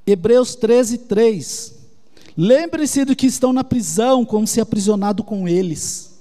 Hebreus 0.06 0.56
13, 0.56 1.00
3. 1.00 1.75
Lembre-se 2.38 3.06
do 3.06 3.16
que 3.16 3.28
estão 3.28 3.54
na 3.54 3.64
prisão, 3.64 4.26
como 4.26 4.46
se 4.46 4.60
aprisionado 4.60 5.24
com 5.24 5.48
eles. 5.48 6.16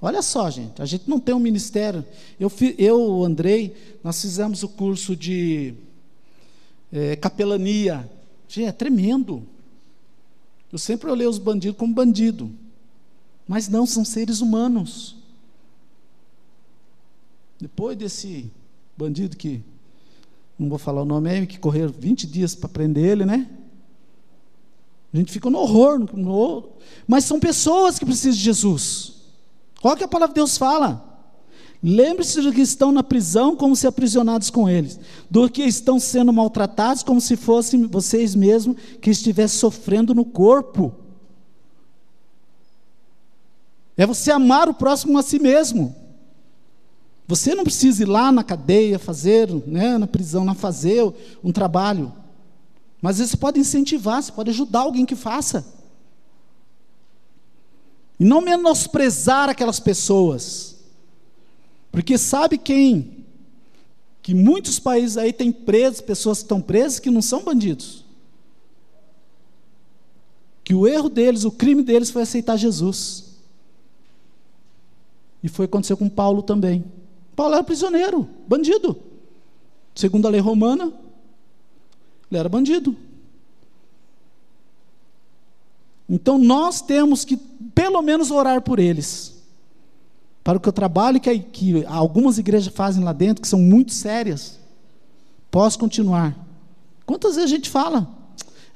Olha 0.00 0.20
só, 0.20 0.50
gente, 0.50 0.82
a 0.82 0.84
gente 0.84 1.08
não 1.08 1.20
tem 1.20 1.34
um 1.34 1.40
ministério. 1.40 2.04
Eu, 2.38 2.50
eu 2.76 3.24
Andrei, 3.24 3.74
nós 4.02 4.20
fizemos 4.20 4.62
o 4.62 4.68
curso 4.68 5.16
de 5.16 5.74
é, 6.92 7.16
capelania. 7.16 8.08
Gente, 8.48 8.66
é 8.66 8.72
tremendo. 8.72 9.42
Eu 10.72 10.78
sempre 10.78 11.10
olhei 11.10 11.26
os 11.26 11.38
bandidos 11.38 11.78
como 11.78 11.94
bandido. 11.94 12.50
Mas 13.46 13.68
não, 13.68 13.86
são 13.86 14.04
seres 14.04 14.40
humanos. 14.40 15.16
Depois 17.60 17.96
desse 17.96 18.50
bandido 18.96 19.36
que, 19.36 19.62
não 20.58 20.68
vou 20.68 20.78
falar 20.78 21.02
o 21.02 21.06
nome 21.06 21.30
aí, 21.30 21.46
que 21.46 21.58
correram 21.58 21.92
20 21.92 22.26
dias 22.26 22.54
para 22.54 22.68
prender 22.68 23.04
ele, 23.04 23.24
né? 23.24 23.48
A 25.16 25.18
gente 25.18 25.32
fica 25.32 25.48
no 25.48 25.60
horror, 25.60 25.98
no, 25.98 26.08
no, 26.14 26.68
mas 27.08 27.24
são 27.24 27.40
pessoas 27.40 27.98
que 27.98 28.04
precisam 28.04 28.32
de 28.32 28.38
Jesus. 28.38 29.14
O 29.82 29.96
que 29.96 30.04
a 30.04 30.08
palavra 30.08 30.34
de 30.34 30.40
Deus 30.40 30.58
fala. 30.58 31.02
Lembre-se 31.82 32.42
de 32.42 32.52
que 32.52 32.60
estão 32.60 32.92
na 32.92 33.02
prisão 33.02 33.56
como 33.56 33.74
se 33.74 33.86
aprisionados 33.86 34.50
com 34.50 34.68
eles, 34.68 35.00
do 35.30 35.48
que 35.48 35.62
estão 35.62 35.98
sendo 35.98 36.34
maltratados 36.34 37.02
como 37.02 37.18
se 37.18 37.34
fossem 37.34 37.86
vocês 37.86 38.34
mesmos 38.34 38.76
que 39.00 39.08
estivessem 39.08 39.58
sofrendo 39.58 40.14
no 40.14 40.24
corpo. 40.24 40.94
É 43.96 44.04
você 44.04 44.30
amar 44.30 44.68
o 44.68 44.74
próximo 44.74 45.16
a 45.16 45.22
si 45.22 45.38
mesmo. 45.38 45.96
Você 47.26 47.54
não 47.54 47.64
precisa 47.64 48.02
ir 48.02 48.06
lá 48.06 48.30
na 48.30 48.44
cadeia 48.44 48.98
fazer, 48.98 49.50
né, 49.66 49.96
na 49.96 50.06
prisão, 50.06 50.44
lá 50.44 50.52
fazer 50.52 51.10
um 51.42 51.50
trabalho. 51.50 52.12
Mas 53.00 53.18
você 53.18 53.36
pode 53.36 53.60
incentivar, 53.60 54.22
você 54.22 54.32
pode 54.32 54.50
ajudar 54.50 54.80
alguém 54.80 55.04
que 55.04 55.16
faça. 55.16 55.66
E 58.18 58.24
não 58.24 58.40
menosprezar 58.40 59.48
aquelas 59.48 59.78
pessoas. 59.78 60.76
Porque 61.92 62.16
sabe 62.16 62.58
quem? 62.58 63.24
Que 64.22 64.34
muitos 64.34 64.78
países 64.78 65.16
aí 65.16 65.32
têm 65.32 65.52
presos, 65.52 66.00
pessoas 66.00 66.38
que 66.38 66.44
estão 66.44 66.60
presas 66.60 66.98
que 66.98 67.10
não 67.10 67.22
são 67.22 67.44
bandidos. 67.44 68.04
Que 70.64 70.74
o 70.74 70.86
erro 70.86 71.08
deles, 71.08 71.44
o 71.44 71.50
crime 71.50 71.82
deles 71.82 72.10
foi 72.10 72.22
aceitar 72.22 72.56
Jesus. 72.56 73.24
E 75.42 75.48
foi 75.48 75.66
acontecer 75.66 75.94
com 75.96 76.08
Paulo 76.08 76.42
também. 76.42 76.84
Paulo 77.36 77.54
era 77.54 77.62
prisioneiro, 77.62 78.28
bandido. 78.48 78.96
Segundo 79.94 80.26
a 80.26 80.30
lei 80.30 80.40
romana, 80.40 80.92
ele 82.30 82.38
era 82.38 82.48
bandido. 82.48 82.96
Então 86.08 86.38
nós 86.38 86.80
temos 86.80 87.24
que, 87.24 87.36
pelo 87.74 88.00
menos, 88.02 88.30
orar 88.30 88.62
por 88.62 88.78
eles. 88.78 89.34
Para 90.44 90.60
que 90.60 90.68
o 90.68 90.72
trabalho 90.72 91.20
que, 91.20 91.38
que 91.38 91.84
algumas 91.86 92.38
igrejas 92.38 92.72
fazem 92.72 93.02
lá 93.02 93.12
dentro, 93.12 93.42
que 93.42 93.48
são 93.48 93.58
muito 93.58 93.92
sérias, 93.92 94.60
possa 95.50 95.78
continuar. 95.78 96.36
Quantas 97.04 97.34
vezes 97.34 97.50
a 97.50 97.54
gente 97.56 97.68
fala? 97.68 98.08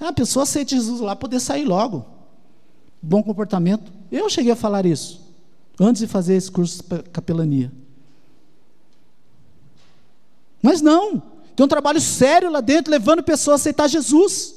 Ah, 0.00 0.08
a 0.08 0.12
pessoa 0.12 0.42
aceita 0.42 0.70
Jesus 0.70 1.00
lá, 1.00 1.14
poder 1.14 1.38
sair 1.38 1.64
logo. 1.64 2.04
Bom 3.00 3.22
comportamento. 3.22 3.92
Eu 4.10 4.28
cheguei 4.28 4.52
a 4.52 4.56
falar 4.56 4.84
isso, 4.84 5.20
antes 5.78 6.00
de 6.00 6.08
fazer 6.08 6.34
esse 6.34 6.50
curso 6.50 6.82
de 6.82 7.02
capelania. 7.10 7.70
Mas 10.62 10.82
não, 10.82 11.22
tem 11.60 11.64
um 11.66 11.68
trabalho 11.68 12.00
sério 12.00 12.50
lá 12.50 12.62
dentro, 12.62 12.90
levando 12.90 13.22
pessoas 13.22 13.52
a 13.52 13.56
aceitar 13.56 13.86
Jesus. 13.86 14.54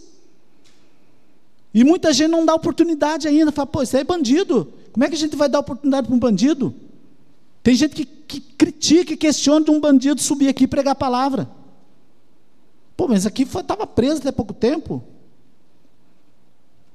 E 1.74 1.84
muita 1.84 2.14
gente 2.14 2.32
não 2.32 2.46
dá 2.46 2.56
oportunidade 2.56 3.28
ainda, 3.28 3.52
fala, 3.52 3.68
pô, 3.68 3.84
isso 3.84 3.98
aí 3.98 4.04
é 4.04 4.06
bandido. 4.06 4.72
Como 4.94 5.04
é 5.04 5.10
que 5.10 5.16
a 5.16 5.18
gente 5.18 5.36
vai 5.36 5.50
dar 5.50 5.60
oportunidade 5.60 6.08
para 6.08 6.16
um 6.16 6.20
bandido? 6.20 6.74
Tem 7.62 7.76
gente 7.76 7.94
que, 7.94 8.06
que 8.06 8.40
critica 8.40 9.12
e 9.12 9.18
questiona 9.18 9.66
de 9.66 9.70
um 9.70 9.82
bandido 9.82 10.22
subir 10.22 10.48
aqui 10.48 10.64
e 10.64 10.68
pregar 10.68 10.94
a 10.94 10.96
palavra. 10.96 11.50
Pô, 12.96 13.10
mas 13.10 13.26
aqui 13.26 13.44
estava 13.44 13.86
preso 13.86 14.22
até 14.22 14.32
pouco 14.32 14.54
tempo. 14.54 15.04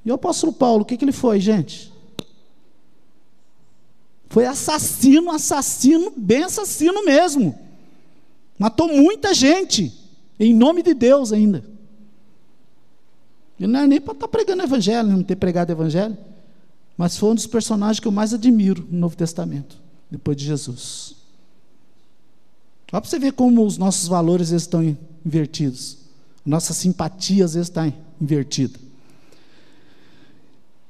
E 0.07 0.11
o 0.11 0.15
apóstolo 0.15 0.55
Paulo, 0.55 0.85
o 0.85 0.85
que, 0.87 0.97
que 0.97 1.05
ele 1.05 1.13
foi, 1.13 1.39
gente? 1.39 1.93
Foi 4.31 4.47
assassino, 4.47 5.31
assassino, 5.31 6.11
bem 6.17 6.45
assassino 6.45 7.05
mesmo. 7.05 7.69
Matou 8.59 8.89
muita 8.89 9.33
gente, 9.33 9.98
em 10.39 10.55
nome 10.55 10.83
de 10.83 10.95
Deus 10.95 11.33
ainda. 11.33 11.65
Ele 13.59 13.73
não 13.73 13.81
é 13.81 13.87
nem 13.87 14.01
para 14.01 14.13
estar 14.13 14.27
tá 14.27 14.31
pregando 14.31 14.63
evangelho, 14.63 15.09
não 15.09 15.23
ter 15.23 15.37
pregado 15.37 15.73
evangelho. 15.73 16.17
Mas 16.97 17.17
foi 17.17 17.31
um 17.31 17.35
dos 17.35 17.47
personagens 17.47 18.01
que 18.01 18.07
eu 18.07 18.13
mais 18.13 18.33
admiro 18.33 18.87
no 18.91 18.99
Novo 18.99 19.17
Testamento, 19.17 19.77
depois 20.11 20.37
de 20.37 20.45
Jesus. 20.45 21.17
Olha 22.93 23.01
para 23.01 23.11
você 23.11 23.19
ver 23.19 23.33
como 23.33 23.65
os 23.65 23.77
nossos 23.77 24.09
valores 24.09 24.51
estão 24.51 24.97
invertidos. 25.25 25.99
Nossa 26.45 26.73
simpatia 26.73 27.45
às 27.45 27.55
vezes 27.55 27.69
está 27.69 27.93
invertida. 28.21 28.79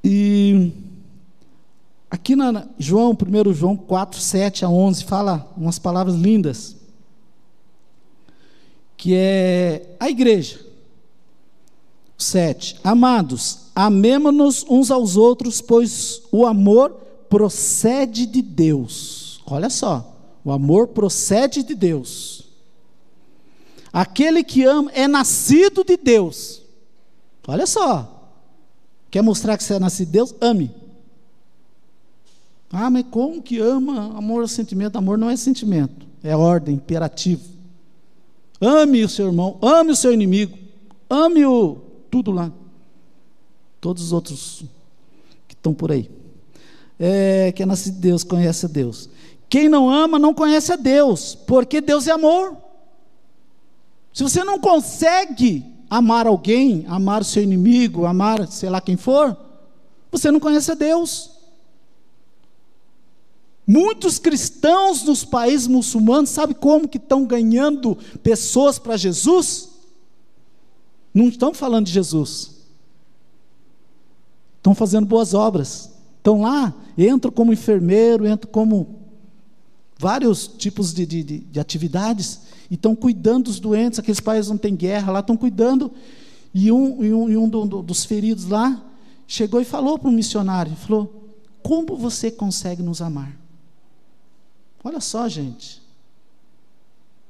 E 0.04 0.72
Aqui 2.10 2.34
na 2.34 2.66
João, 2.78 3.12
1 3.12 3.52
João 3.52 3.76
4, 3.76 4.18
7 4.18 4.64
a 4.64 4.68
11, 4.68 5.04
fala 5.04 5.52
umas 5.56 5.78
palavras 5.78 6.14
lindas. 6.14 6.74
Que 8.98 9.14
é 9.14 9.96
a 9.98 10.10
igreja. 10.10 10.60
7. 12.18 12.80
Amados, 12.82 13.70
amemo-nos 13.74 14.66
uns 14.68 14.90
aos 14.90 15.16
outros, 15.16 15.60
pois 15.60 16.20
o 16.32 16.44
amor 16.44 16.90
procede 17.30 18.26
de 18.26 18.42
Deus. 18.42 19.40
Olha 19.46 19.70
só, 19.70 20.16
o 20.44 20.50
amor 20.50 20.88
procede 20.88 21.62
de 21.62 21.76
Deus. 21.76 22.48
Aquele 23.92 24.42
que 24.42 24.64
ama 24.64 24.90
é 24.92 25.06
nascido 25.06 25.84
de 25.84 25.96
Deus. 25.96 26.60
Olha 27.46 27.66
só. 27.66 28.16
Quer 29.10 29.22
mostrar 29.22 29.56
que 29.56 29.62
você 29.62 29.74
é 29.74 29.78
nascido 29.78 30.06
de 30.06 30.12
Deus? 30.12 30.34
Ame. 30.40 30.70
Ah, 32.70 32.90
mas 32.90 33.06
como 33.10 33.40
que 33.40 33.58
ama? 33.58 34.16
Amor 34.18 34.44
é 34.44 34.48
sentimento. 34.48 34.96
Amor 34.96 35.16
não 35.16 35.30
é 35.30 35.36
sentimento, 35.36 36.06
é 36.22 36.36
ordem, 36.36 36.74
imperativo. 36.74 37.57
Ame 38.60 39.04
o 39.04 39.08
seu 39.08 39.26
irmão, 39.26 39.56
ame 39.62 39.92
o 39.92 39.96
seu 39.96 40.12
inimigo, 40.12 40.58
ame 41.08 41.44
o 41.46 41.78
tudo 42.10 42.30
lá. 42.32 42.52
Todos 43.80 44.02
os 44.02 44.12
outros 44.12 44.64
que 45.46 45.54
estão 45.54 45.72
por 45.72 45.92
aí. 45.92 46.10
É, 46.98 47.52
que 47.52 47.62
é 47.62 47.66
nascido 47.66 47.94
de 47.94 48.00
Deus, 48.00 48.24
conhece 48.24 48.66
a 48.66 48.68
Deus. 48.68 49.08
Quem 49.48 49.68
não 49.68 49.88
ama 49.88 50.18
não 50.18 50.34
conhece 50.34 50.72
a 50.72 50.76
Deus, 50.76 51.34
porque 51.34 51.80
Deus 51.80 52.06
é 52.06 52.10
amor. 52.10 52.56
Se 54.12 54.22
você 54.22 54.42
não 54.42 54.58
consegue 54.58 55.64
amar 55.88 56.26
alguém, 56.26 56.84
amar 56.88 57.22
o 57.22 57.24
seu 57.24 57.42
inimigo, 57.42 58.04
amar 58.04 58.48
sei 58.48 58.68
lá 58.68 58.80
quem 58.80 58.96
for, 58.96 59.36
você 60.10 60.30
não 60.30 60.40
conhece 60.40 60.72
a 60.72 60.74
Deus. 60.74 61.37
Muitos 63.70 64.18
cristãos 64.18 65.02
nos 65.02 65.26
países 65.26 65.66
muçulmanos, 65.66 66.30
sabe 66.30 66.54
como 66.54 66.88
que 66.88 66.96
estão 66.96 67.26
ganhando 67.26 67.94
pessoas 68.22 68.78
para 68.78 68.96
Jesus? 68.96 69.68
Não 71.12 71.28
estão 71.28 71.52
falando 71.52 71.84
de 71.84 71.92
Jesus. 71.92 72.62
Estão 74.56 74.74
fazendo 74.74 75.06
boas 75.06 75.34
obras. 75.34 75.90
Estão 76.16 76.40
lá, 76.40 76.74
entram 76.96 77.30
como 77.30 77.52
enfermeiro, 77.52 78.26
entram 78.26 78.50
como 78.50 79.00
vários 79.98 80.48
tipos 80.48 80.94
de, 80.94 81.04
de, 81.04 81.22
de 81.22 81.60
atividades, 81.60 82.40
e 82.70 82.74
estão 82.74 82.96
cuidando 82.96 83.44
dos 83.44 83.60
doentes, 83.60 83.98
aqueles 83.98 84.20
países 84.20 84.50
não 84.50 84.56
tem 84.56 84.74
guerra 84.74 85.12
lá, 85.12 85.20
estão 85.20 85.36
cuidando. 85.36 85.92
E 86.54 86.72
um, 86.72 87.04
e 87.04 87.12
um, 87.12 87.28
e 87.28 87.36
um 87.36 87.46
do, 87.46 87.66
do, 87.66 87.82
dos 87.82 88.06
feridos 88.06 88.46
lá 88.46 88.82
chegou 89.26 89.60
e 89.60 89.64
falou 89.64 89.98
para 89.98 90.08
um 90.08 90.12
missionário: 90.12 90.74
falou, 90.74 91.28
Como 91.62 91.98
você 91.98 92.30
consegue 92.30 92.82
nos 92.82 93.02
amar? 93.02 93.37
Olha 94.82 95.00
só, 95.00 95.28
gente. 95.28 95.82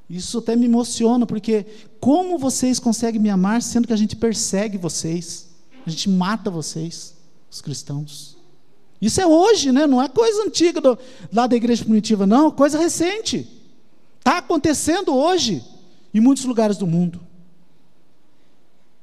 Isso 0.08 0.38
até 0.38 0.56
me 0.56 0.66
emociona, 0.66 1.26
porque 1.26 1.66
como 2.00 2.38
vocês 2.38 2.78
conseguem 2.78 3.20
me 3.20 3.28
amar 3.28 3.60
sendo 3.60 3.86
que 3.86 3.92
a 3.92 3.96
gente 3.96 4.16
persegue 4.16 4.78
vocês, 4.78 5.48
a 5.86 5.90
gente 5.90 6.08
mata 6.08 6.50
vocês, 6.50 7.14
os 7.50 7.60
cristãos? 7.60 8.36
Isso 9.00 9.20
é 9.20 9.26
hoje, 9.26 9.70
né? 9.70 9.86
não 9.86 10.02
é 10.02 10.08
coisa 10.08 10.42
antiga 10.44 10.80
do, 10.80 10.98
lá 11.32 11.46
da 11.46 11.54
igreja 11.54 11.84
primitiva, 11.84 12.26
não, 12.26 12.50
coisa 12.50 12.78
recente. 12.78 13.46
Está 14.18 14.38
acontecendo 14.38 15.14
hoje, 15.14 15.62
em 16.12 16.20
muitos 16.20 16.44
lugares 16.44 16.76
do 16.76 16.86
mundo. 16.86 17.20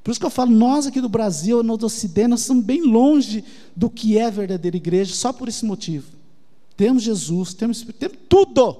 Por 0.03 0.11
isso 0.11 0.19
que 0.19 0.25
eu 0.25 0.31
falo, 0.31 0.51
nós 0.51 0.85
aqui 0.85 1.01
do 1.01 1.09
Brasil, 1.09 1.63
no 1.63 1.73
Ocidente, 1.83 2.27
nós 2.27 2.41
estamos 2.41 2.63
bem 2.63 2.81
longe 2.81 3.43
do 3.75 3.89
que 3.89 4.17
é 4.17 4.29
verdadeira 4.29 4.77
igreja, 4.77 5.15
só 5.15 5.31
por 5.31 5.47
esse 5.47 5.65
motivo. 5.65 6.14
Temos 6.77 7.03
Jesus, 7.03 7.53
temos, 7.53 7.81
temos 7.83 8.17
tudo. 8.27 8.77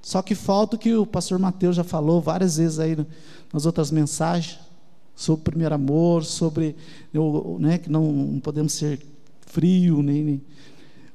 Só 0.00 0.22
que 0.22 0.34
falta 0.34 0.76
o 0.76 0.78
que 0.78 0.94
o 0.94 1.04
pastor 1.04 1.38
Mateus 1.38 1.74
já 1.74 1.82
falou 1.82 2.20
várias 2.20 2.56
vezes 2.56 2.78
aí 2.78 2.96
nas 3.52 3.66
outras 3.66 3.90
mensagens, 3.90 4.60
sobre 5.14 5.40
o 5.40 5.44
primeiro 5.44 5.74
amor, 5.74 6.24
sobre 6.24 6.76
né, 7.58 7.78
que 7.78 7.90
não, 7.90 8.38
podemos 8.42 8.72
ser 8.72 9.04
frio, 9.46 10.02
nem, 10.02 10.22
nem 10.22 10.42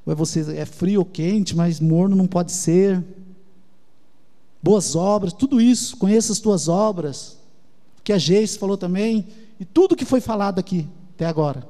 ou 0.04 0.12
é 0.12 0.16
você 0.16 0.40
é 0.56 0.66
frio 0.66 1.00
ou 1.00 1.06
quente, 1.06 1.56
mas 1.56 1.78
morno 1.80 2.16
não 2.16 2.26
pode 2.26 2.52
ser. 2.52 3.02
Boas 4.62 4.94
obras, 4.94 5.32
tudo 5.32 5.60
isso, 5.60 5.96
conheça 5.96 6.32
as 6.32 6.38
tuas 6.38 6.68
obras, 6.68 7.38
que 8.04 8.12
a 8.12 8.18
Geis 8.18 8.56
falou 8.56 8.76
também, 8.76 9.26
e 9.58 9.64
tudo 9.64 9.96
que 9.96 10.04
foi 10.04 10.20
falado 10.20 10.58
aqui 10.58 10.88
até 11.14 11.26
agora. 11.26 11.66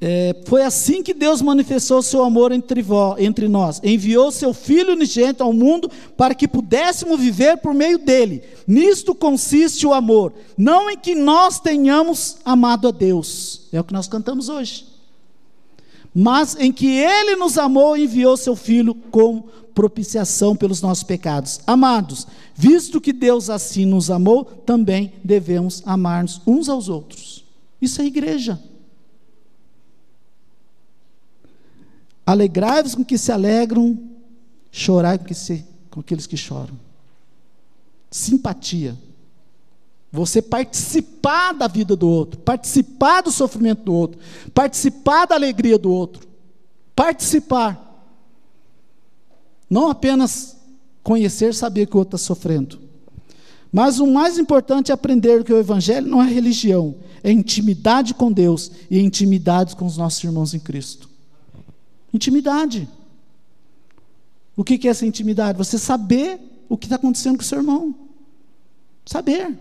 É, 0.00 0.36
foi 0.46 0.62
assim 0.62 1.02
que 1.02 1.12
Deus 1.12 1.42
manifestou 1.42 2.00
seu 2.02 2.22
amor 2.22 2.52
entre, 2.52 2.80
vós, 2.82 3.20
entre 3.20 3.48
nós. 3.48 3.80
Enviou 3.82 4.30
seu 4.30 4.54
Filho 4.54 4.92
unigênito 4.92 5.42
ao 5.42 5.52
mundo 5.52 5.90
para 6.16 6.34
que 6.34 6.46
pudéssemos 6.46 7.18
viver 7.18 7.56
por 7.58 7.74
meio 7.74 7.98
dele. 7.98 8.42
Nisto 8.66 9.12
consiste 9.14 9.86
o 9.86 9.92
amor, 9.92 10.32
não 10.56 10.88
em 10.88 10.96
que 10.96 11.14
nós 11.14 11.58
tenhamos 11.58 12.36
amado 12.44 12.86
a 12.86 12.90
Deus, 12.92 13.62
é 13.72 13.80
o 13.80 13.84
que 13.84 13.92
nós 13.92 14.06
cantamos 14.06 14.48
hoje, 14.48 14.86
mas 16.14 16.56
em 16.60 16.70
que 16.70 16.86
ele 16.86 17.34
nos 17.34 17.58
amou 17.58 17.96
e 17.96 18.04
enviou 18.04 18.36
seu 18.36 18.54
Filho 18.54 18.94
como 19.10 19.48
propiciação 19.74 20.54
pelos 20.54 20.80
nossos 20.80 21.04
pecados. 21.04 21.60
Amados, 21.66 22.26
visto 22.54 23.00
que 23.00 23.12
Deus 23.12 23.50
assim 23.50 23.84
nos 23.84 24.10
amou, 24.10 24.44
também 24.44 25.12
devemos 25.24 25.82
amar-nos 25.84 26.40
uns 26.46 26.68
aos 26.68 26.88
outros. 26.88 27.44
Isso 27.80 28.00
é 28.00 28.04
igreja. 28.04 28.60
Alegrai-vos 32.28 32.94
com 32.94 33.02
que 33.02 33.16
se 33.16 33.32
alegram, 33.32 33.98
chorai 34.70 35.16
com, 35.16 35.24
que 35.24 35.32
se, 35.32 35.64
com 35.90 36.00
aqueles 36.00 36.26
que 36.26 36.36
choram. 36.36 36.78
Simpatia. 38.10 38.94
Você 40.12 40.42
participar 40.42 41.54
da 41.54 41.66
vida 41.66 41.96
do 41.96 42.06
outro, 42.06 42.38
participar 42.40 43.22
do 43.22 43.32
sofrimento 43.32 43.84
do 43.84 43.94
outro, 43.94 44.20
participar 44.52 45.24
da 45.24 45.36
alegria 45.36 45.78
do 45.78 45.90
outro. 45.90 46.28
Participar. 46.94 47.82
Não 49.70 49.88
apenas 49.88 50.54
conhecer, 51.02 51.54
saber 51.54 51.86
que 51.86 51.96
o 51.96 51.98
outro 51.98 52.16
está 52.16 52.26
sofrendo. 52.26 52.78
Mas 53.72 54.00
o 54.00 54.06
mais 54.06 54.36
importante 54.36 54.90
é 54.90 54.94
aprender 54.94 55.42
que 55.44 55.52
o 55.54 55.58
Evangelho 55.58 56.06
não 56.06 56.22
é 56.22 56.28
religião, 56.28 56.94
é 57.24 57.32
intimidade 57.32 58.12
com 58.12 58.30
Deus 58.30 58.70
e 58.90 59.00
intimidade 59.00 59.74
com 59.74 59.86
os 59.86 59.96
nossos 59.96 60.22
irmãos 60.22 60.52
em 60.52 60.58
Cristo. 60.58 61.08
Intimidade. 62.12 62.88
O 64.56 64.64
que 64.64 64.88
é 64.88 64.90
essa 64.90 65.06
intimidade? 65.06 65.56
Você 65.56 65.78
saber 65.78 66.40
o 66.68 66.76
que 66.76 66.86
está 66.86 66.96
acontecendo 66.96 67.36
com 67.36 67.42
o 67.42 67.46
seu 67.46 67.58
irmão. 67.58 67.94
Saber. 69.06 69.56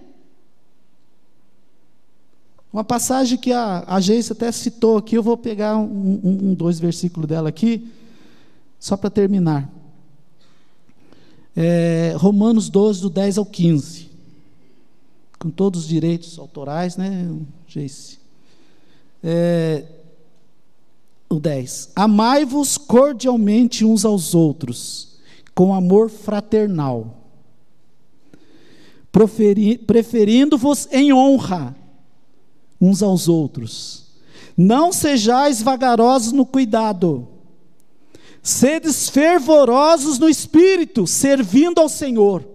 Uma 2.72 2.84
passagem 2.84 3.38
que 3.38 3.54
a, 3.54 3.84
a 3.88 4.00
Geice 4.00 4.32
até 4.32 4.52
citou 4.52 4.98
aqui, 4.98 5.16
eu 5.16 5.24
vou 5.24 5.38
pegar 5.38 5.78
um, 5.78 6.20
um, 6.24 6.50
um 6.50 6.54
dois 6.54 6.80
versículos 6.80 7.28
dela 7.28 7.50
aqui, 7.50 7.90
só 8.80 8.98
para 8.98 9.10
terminar. 9.10 9.70
É, 11.56 12.14
Romanos 12.18 12.70
12, 12.70 13.02
do 13.02 13.10
10 13.10 13.38
ao 13.38 13.46
15. 13.46 14.10
Com 15.40 15.50
todos 15.50 15.82
os 15.82 15.88
direitos 15.88 16.38
autorais, 16.38 16.98
né, 16.98 17.32
Geice? 17.68 18.20
É, 19.24 19.84
o 21.30 21.40
10. 21.40 21.92
Amai-vos 21.96 22.78
cordialmente 22.78 23.84
uns 23.84 24.06
aos 24.06 24.34
outros, 24.34 25.18
com 25.54 25.74
amor 25.74 26.10
fraternal, 26.10 27.16
preferindo-vos 29.86 30.88
em 30.92 31.12
honra 31.12 31.76
uns 32.80 33.02
aos 33.02 33.28
outros. 33.28 34.06
Não 34.56 34.92
sejais 34.92 35.62
vagarosos 35.62 36.32
no 36.32 36.46
cuidado, 36.46 37.28
sedes 38.42 39.10
fervorosos 39.10 40.18
no 40.18 40.30
espírito, 40.30 41.06
servindo 41.06 41.80
ao 41.80 41.90
Senhor. 41.90 42.46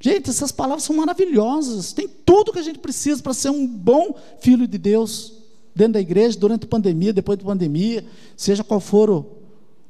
Gente, 0.00 0.30
essas 0.30 0.52
palavras 0.52 0.84
são 0.84 0.94
maravilhosas, 0.94 1.92
tem 1.92 2.06
tudo 2.06 2.52
que 2.52 2.58
a 2.60 2.62
gente 2.62 2.78
precisa 2.78 3.20
para 3.22 3.34
ser 3.34 3.50
um 3.50 3.66
bom 3.66 4.14
filho 4.40 4.66
de 4.66 4.78
Deus 4.78 5.37
dentro 5.78 5.92
da 5.92 6.00
igreja, 6.00 6.36
durante 6.36 6.64
a 6.64 6.68
pandemia, 6.68 7.12
depois 7.12 7.38
da 7.38 7.44
pandemia, 7.44 8.04
seja 8.36 8.64
qual 8.64 8.80
for 8.80 9.08
o, 9.08 9.24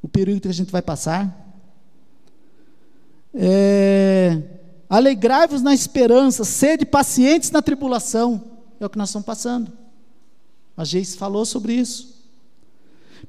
o 0.03 0.07
período 0.07 0.41
que 0.41 0.47
a 0.47 0.53
gente 0.53 0.71
vai 0.71 0.83
passar. 0.83 1.57
É, 3.33 4.39
Alegrai-vos 4.87 5.63
na 5.63 5.73
esperança, 5.73 6.43
sede 6.43 6.85
pacientes 6.85 7.49
na 7.49 7.61
tribulação. 7.61 8.43
É 8.79 8.85
o 8.85 8.89
que 8.89 8.97
nós 8.97 9.09
estamos 9.09 9.25
passando. 9.25 9.71
A 10.77 10.83
Geis 10.83 11.15
falou 11.15 11.43
sobre 11.43 11.73
isso. 11.73 12.15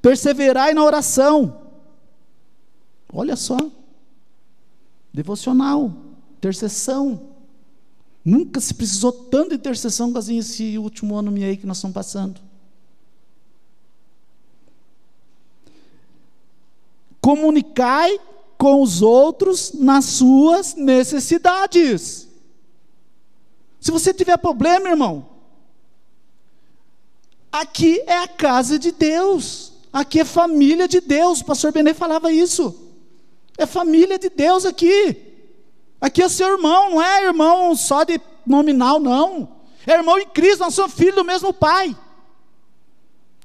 Perseverai 0.02 0.74
na 0.74 0.84
oração. 0.84 1.62
Olha 3.12 3.36
só. 3.36 3.56
Devocional, 5.12 5.92
intercessão. 6.36 7.28
Nunca 8.24 8.60
se 8.60 8.72
precisou 8.72 9.12
tanto 9.12 9.50
de 9.50 9.56
intercessão, 9.56 10.12
esse 10.30 10.78
último 10.78 11.16
ano 11.16 11.34
aí 11.36 11.56
que 11.56 11.66
nós 11.66 11.78
estamos 11.78 11.94
passando. 11.94 12.49
Comunicai 17.20 18.18
com 18.56 18.82
os 18.82 19.02
outros 19.02 19.72
nas 19.72 20.04
suas 20.04 20.74
necessidades. 20.74 22.28
Se 23.80 23.90
você 23.90 24.12
tiver 24.12 24.36
problema, 24.36 24.90
irmão, 24.90 25.26
aqui 27.50 28.02
é 28.06 28.18
a 28.18 28.28
casa 28.28 28.78
de 28.78 28.92
Deus, 28.92 29.72
aqui 29.92 30.20
é 30.20 30.24
família 30.24 30.86
de 30.86 31.00
Deus. 31.00 31.40
O 31.40 31.46
pastor 31.46 31.72
Benê 31.72 31.94
falava 31.94 32.30
isso. 32.30 32.74
É 33.56 33.64
família 33.66 34.18
de 34.18 34.28
Deus 34.28 34.66
aqui. 34.66 35.16
Aqui 36.00 36.22
é 36.22 36.28
seu 36.28 36.48
irmão, 36.48 36.90
não 36.90 37.02
é 37.02 37.24
irmão 37.24 37.74
só 37.74 38.04
de 38.04 38.20
nominal, 38.46 38.98
não. 38.98 39.48
É 39.86 39.94
irmão 39.94 40.18
em 40.18 40.26
Cristo, 40.26 40.60
nós 40.60 40.74
somos 40.74 40.94
filhos 40.94 41.14
do 41.14 41.24
mesmo 41.24 41.52
Pai. 41.52 41.96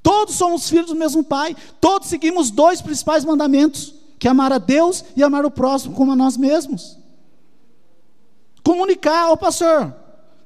Todos 0.06 0.36
somos 0.36 0.70
filhos 0.70 0.90
do 0.90 0.96
mesmo 0.96 1.24
Pai. 1.24 1.58
Todos 1.82 2.10
seguimos 2.10 2.52
dois 2.52 2.80
principais 2.80 3.26
mandamentos: 3.26 3.92
que 4.20 4.28
é 4.28 4.30
amar 4.30 4.54
a 4.54 4.60
Deus 4.60 5.04
e 5.16 5.24
amar 5.24 5.44
o 5.44 5.50
próximo 5.50 5.96
como 5.96 6.12
a 6.12 6.16
nós 6.16 6.38
mesmos. 6.38 6.96
Comunicar, 8.64 9.32
ô 9.32 9.38
pastor, 9.38 9.96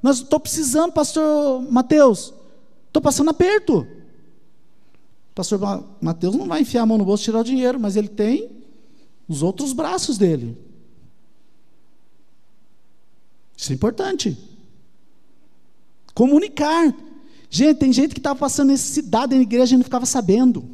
nós 0.02 0.20
estou 0.20 0.40
precisando, 0.40 0.92
pastor 0.92 1.60
Mateus, 1.70 2.32
estou 2.86 3.02
passando 3.02 3.28
aperto. 3.28 3.86
Pastor 5.34 5.60
Mateus 6.00 6.34
não 6.34 6.46
vai 6.46 6.62
enfiar 6.62 6.80
a 6.80 6.86
mão 6.86 6.96
no 6.96 7.04
bolso 7.04 7.22
e 7.22 7.26
tirar 7.26 7.40
o 7.40 7.44
dinheiro, 7.44 7.78
mas 7.78 7.96
ele 7.96 8.08
tem 8.08 8.50
os 9.28 9.42
outros 9.42 9.74
braços 9.74 10.16
dele. 10.16 10.56
Isso 13.54 13.72
é 13.72 13.74
importante. 13.74 14.38
Comunicar. 16.14 16.94
Gente, 17.50 17.78
tem 17.78 17.92
gente 17.92 18.14
que 18.14 18.20
estava 18.20 18.38
passando 18.38 18.68
necessidade 18.68 19.34
na 19.34 19.42
igreja 19.42 19.74
e 19.74 19.76
não 19.76 19.82
ficava 19.82 20.06
sabendo. 20.06 20.64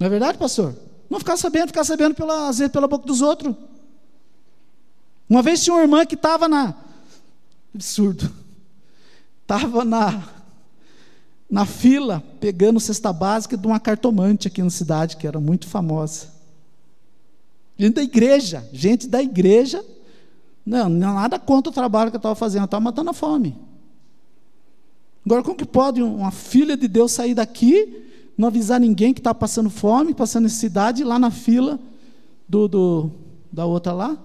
Não 0.00 0.06
é 0.06 0.10
verdade, 0.10 0.38
pastor? 0.38 0.74
Não 1.10 1.18
ficava 1.18 1.36
sabendo, 1.36 1.68
ficava 1.68 1.84
sabendo 1.84 2.14
pela, 2.14 2.48
às 2.48 2.58
vezes 2.58 2.72
pela 2.72 2.88
boca 2.88 3.06
dos 3.06 3.20
outros. 3.20 3.54
Uma 5.28 5.42
vez 5.42 5.62
tinha 5.62 5.74
uma 5.74 5.82
irmã 5.82 6.06
que 6.06 6.14
estava 6.14 6.48
na. 6.48 6.74
Absurdo. 7.74 8.32
Estava 9.42 9.84
na, 9.84 10.22
na 11.50 11.66
fila, 11.66 12.22
pegando 12.40 12.80
cesta 12.80 13.12
básica 13.12 13.56
de 13.56 13.66
uma 13.66 13.78
cartomante 13.78 14.48
aqui 14.48 14.62
na 14.62 14.70
cidade, 14.70 15.18
que 15.18 15.26
era 15.26 15.38
muito 15.38 15.66
famosa. 15.66 16.28
Gente 17.76 17.94
da 17.94 18.02
igreja, 18.02 18.66
gente 18.72 19.06
da 19.06 19.22
igreja. 19.22 19.84
Não, 20.64 20.88
nada 20.88 21.38
contra 21.38 21.70
o 21.70 21.74
trabalho 21.74 22.10
que 22.10 22.16
eu 22.16 22.18
estava 22.18 22.34
fazendo, 22.34 22.62
eu 22.62 22.66
estava 22.66 22.84
matando 22.84 23.10
a 23.10 23.14
fome. 23.14 23.67
Agora, 25.28 25.42
como 25.42 25.56
que 25.56 25.66
pode 25.66 26.00
uma 26.00 26.30
filha 26.30 26.74
de 26.74 26.88
Deus 26.88 27.12
sair 27.12 27.34
daqui, 27.34 28.02
não 28.34 28.48
avisar 28.48 28.80
ninguém 28.80 29.12
que 29.12 29.20
está 29.20 29.34
passando 29.34 29.68
fome, 29.68 30.14
passando 30.14 30.44
necessidade, 30.44 31.04
lá 31.04 31.18
na 31.18 31.30
fila 31.30 31.78
do, 32.48 32.66
do 32.66 33.10
da 33.52 33.66
outra 33.66 33.92
lá, 33.92 34.16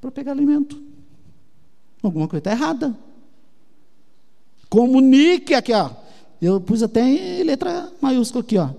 para 0.00 0.10
pegar 0.10 0.32
alimento? 0.32 0.82
Alguma 2.02 2.26
coisa 2.26 2.38
está 2.38 2.52
errada. 2.52 2.96
Comunique 4.70 5.52
aqui, 5.52 5.74
ó. 5.74 5.90
Eu 6.40 6.58
pus 6.58 6.82
até 6.82 7.02
em 7.02 7.42
letra 7.42 7.92
maiúscula 8.00 8.42
aqui, 8.42 8.56
ó. 8.56 8.70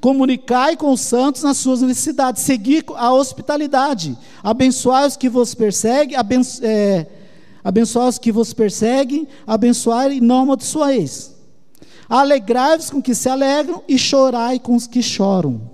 Comunicai 0.00 0.76
com 0.76 0.92
os 0.92 1.00
santos 1.00 1.44
nas 1.44 1.58
suas 1.58 1.80
necessidades, 1.80 2.42
seguir 2.42 2.84
a 2.96 3.12
hospitalidade, 3.12 4.18
abençoai 4.42 5.06
os 5.06 5.16
que 5.16 5.28
vos 5.28 5.54
perseguem, 5.54 6.16
abenço, 6.16 6.60
é, 6.64 7.06
abençoai 7.62 8.08
os 8.08 8.18
que 8.18 8.32
vos 8.32 8.52
perseguem, 8.52 9.28
abençoai 9.46 10.16
e 10.16 10.20
não 10.20 10.40
amaldiçoeis. 10.40 11.34
Alegrai-vos 12.08 12.90
com 12.90 12.98
os 12.98 13.04
que 13.04 13.14
se 13.14 13.28
alegram 13.28 13.82
e 13.86 13.96
chorai 13.96 14.58
com 14.58 14.74
os 14.74 14.86
que 14.86 15.02
choram. 15.02 15.70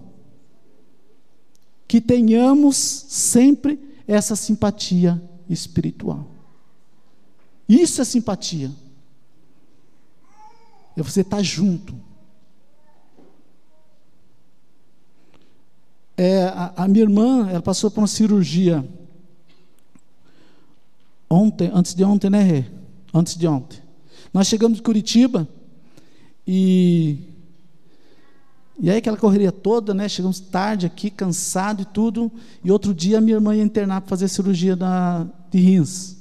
Que 1.89 2.01
tenhamos 2.01 2.77
sempre 2.77 3.79
essa 4.07 4.37
simpatia 4.37 5.23
espiritual. 5.49 6.27
Isso 7.69 8.01
é 8.01 8.05
simpatia. 8.05 8.71
É 10.97 11.03
você 11.03 11.23
estar 11.23 11.43
junto. 11.43 11.95
É, 16.17 16.45
a, 16.45 16.73
a, 16.77 16.89
minha 16.89 17.03
irmã, 17.03 17.49
ela 17.51 17.61
passou 17.61 17.91
por 17.91 18.01
uma 18.01 18.07
cirurgia 18.07 18.87
ontem, 21.29 21.71
antes 21.73 21.95
de 21.95 22.05
ontem, 22.05 22.31
né, 22.31 22.43
Rê? 22.43 22.65
Antes 23.13 23.37
de 23.37 23.47
ontem. 23.47 23.81
Nós 24.33 24.47
chegamos 24.47 24.79
de 24.79 24.83
Curitiba 24.83 25.49
e 26.47 27.19
e 28.79 28.91
aí 28.91 28.99
aquela 28.99 29.17
correria 29.17 29.51
toda, 29.51 29.95
né? 29.95 30.07
Chegamos 30.07 30.39
tarde 30.39 30.85
aqui, 30.85 31.11
cansado 31.11 31.81
e 31.81 31.85
tudo. 31.87 32.31
E 32.63 32.71
outro 32.71 32.93
dia 32.93 33.21
minha 33.21 33.37
irmã 33.37 33.57
ia 33.57 33.63
internar 33.63 34.03
para 34.03 34.11
fazer 34.11 34.29
cirurgia 34.29 34.77
da, 34.77 35.27
de 35.51 35.59
rins. 35.59 36.17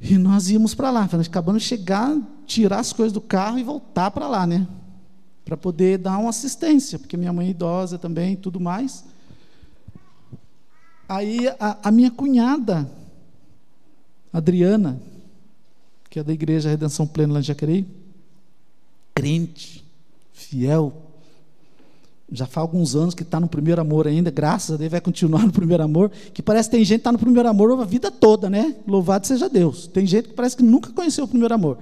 E 0.00 0.18
nós 0.18 0.50
íamos 0.50 0.74
para 0.74 0.90
lá, 0.90 1.04
acabamos 1.04 1.62
de 1.62 1.68
chegar, 1.68 2.16
tirar 2.46 2.80
as 2.80 2.92
coisas 2.92 3.12
do 3.12 3.20
carro 3.20 3.58
e 3.58 3.62
voltar 3.62 4.10
para 4.10 4.26
lá, 4.26 4.46
né? 4.46 4.66
Para 5.44 5.56
poder 5.56 5.98
dar 5.98 6.18
uma 6.18 6.30
assistência, 6.30 6.98
porque 6.98 7.16
minha 7.16 7.32
mãe 7.32 7.48
é 7.48 7.50
idosa 7.50 7.98
também 7.98 8.32
e 8.32 8.36
tudo 8.36 8.58
mais. 8.58 9.04
Aí 11.10 11.48
a, 11.58 11.76
a 11.82 11.90
minha 11.90 12.08
cunhada, 12.08 12.88
Adriana, 14.32 15.02
que 16.08 16.20
é 16.20 16.22
da 16.22 16.32
Igreja 16.32 16.68
Redenção 16.68 17.04
Plena 17.04 17.32
lá 17.32 17.40
em 17.40 17.42
Jacareí, 17.42 17.84
crente, 19.12 19.84
fiel, 20.32 20.92
já 22.30 22.46
faz 22.46 22.62
alguns 22.62 22.94
anos 22.94 23.12
que 23.12 23.24
está 23.24 23.40
no 23.40 23.48
primeiro 23.48 23.80
amor 23.80 24.06
ainda, 24.06 24.30
graças 24.30 24.70
a 24.70 24.76
Deus 24.76 24.88
vai 24.88 25.00
continuar 25.00 25.44
no 25.44 25.50
primeiro 25.50 25.82
amor, 25.82 26.12
que 26.32 26.40
parece 26.40 26.70
que 26.70 26.76
tem 26.76 26.84
gente 26.84 26.98
que 26.98 27.00
está 27.00 27.10
no 27.10 27.18
primeiro 27.18 27.48
amor 27.48 27.72
a 27.80 27.84
vida 27.84 28.08
toda, 28.12 28.48
né? 28.48 28.76
Louvado 28.86 29.26
seja 29.26 29.48
Deus. 29.48 29.88
Tem 29.88 30.06
gente 30.06 30.28
que 30.28 30.34
parece 30.34 30.56
que 30.56 30.62
nunca 30.62 30.92
conheceu 30.92 31.24
o 31.24 31.28
primeiro 31.28 31.52
amor. 31.52 31.78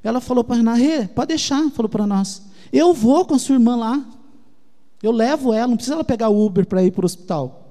Ela 0.00 0.20
falou 0.20 0.44
para 0.44 0.62
nós, 0.62 0.80
pode 1.12 1.26
deixar, 1.26 1.72
falou 1.72 1.88
para 1.88 2.06
nós. 2.06 2.40
Eu 2.72 2.94
vou 2.94 3.24
com 3.24 3.34
a 3.34 3.38
sua 3.40 3.56
irmã 3.56 3.74
lá. 3.74 4.04
Eu 5.02 5.10
levo 5.10 5.52
ela, 5.52 5.66
não 5.66 5.74
precisa 5.74 5.96
ela 5.96 6.04
pegar 6.04 6.28
Uber 6.28 6.64
para 6.64 6.84
ir 6.84 6.92
para 6.92 7.02
o 7.02 7.06
hospital. 7.06 7.63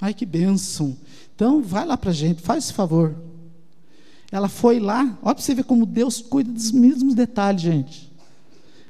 Ai, 0.00 0.14
que 0.14 0.24
bênção. 0.24 0.96
Então, 1.34 1.62
vai 1.62 1.84
lá 1.84 1.96
para 1.96 2.10
a 2.10 2.14
gente, 2.14 2.40
faz 2.40 2.64
esse 2.64 2.72
favor. 2.72 3.14
Ela 4.32 4.48
foi 4.48 4.78
lá, 4.78 5.18
olha 5.22 5.34
para 5.34 5.42
você 5.42 5.54
ver 5.54 5.64
como 5.64 5.84
Deus 5.84 6.20
cuida 6.20 6.50
dos 6.50 6.70
mesmos 6.70 7.14
detalhes, 7.14 7.60
gente. 7.60 8.12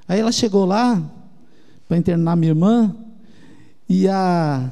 Aí 0.07 0.21
ela 0.21 0.33
chegou 0.33 0.65
lá, 0.65 1.03
para 1.89 1.97
internar 1.97 2.37
minha 2.37 2.51
irmã, 2.51 2.95
e 3.89 4.07
a, 4.07 4.71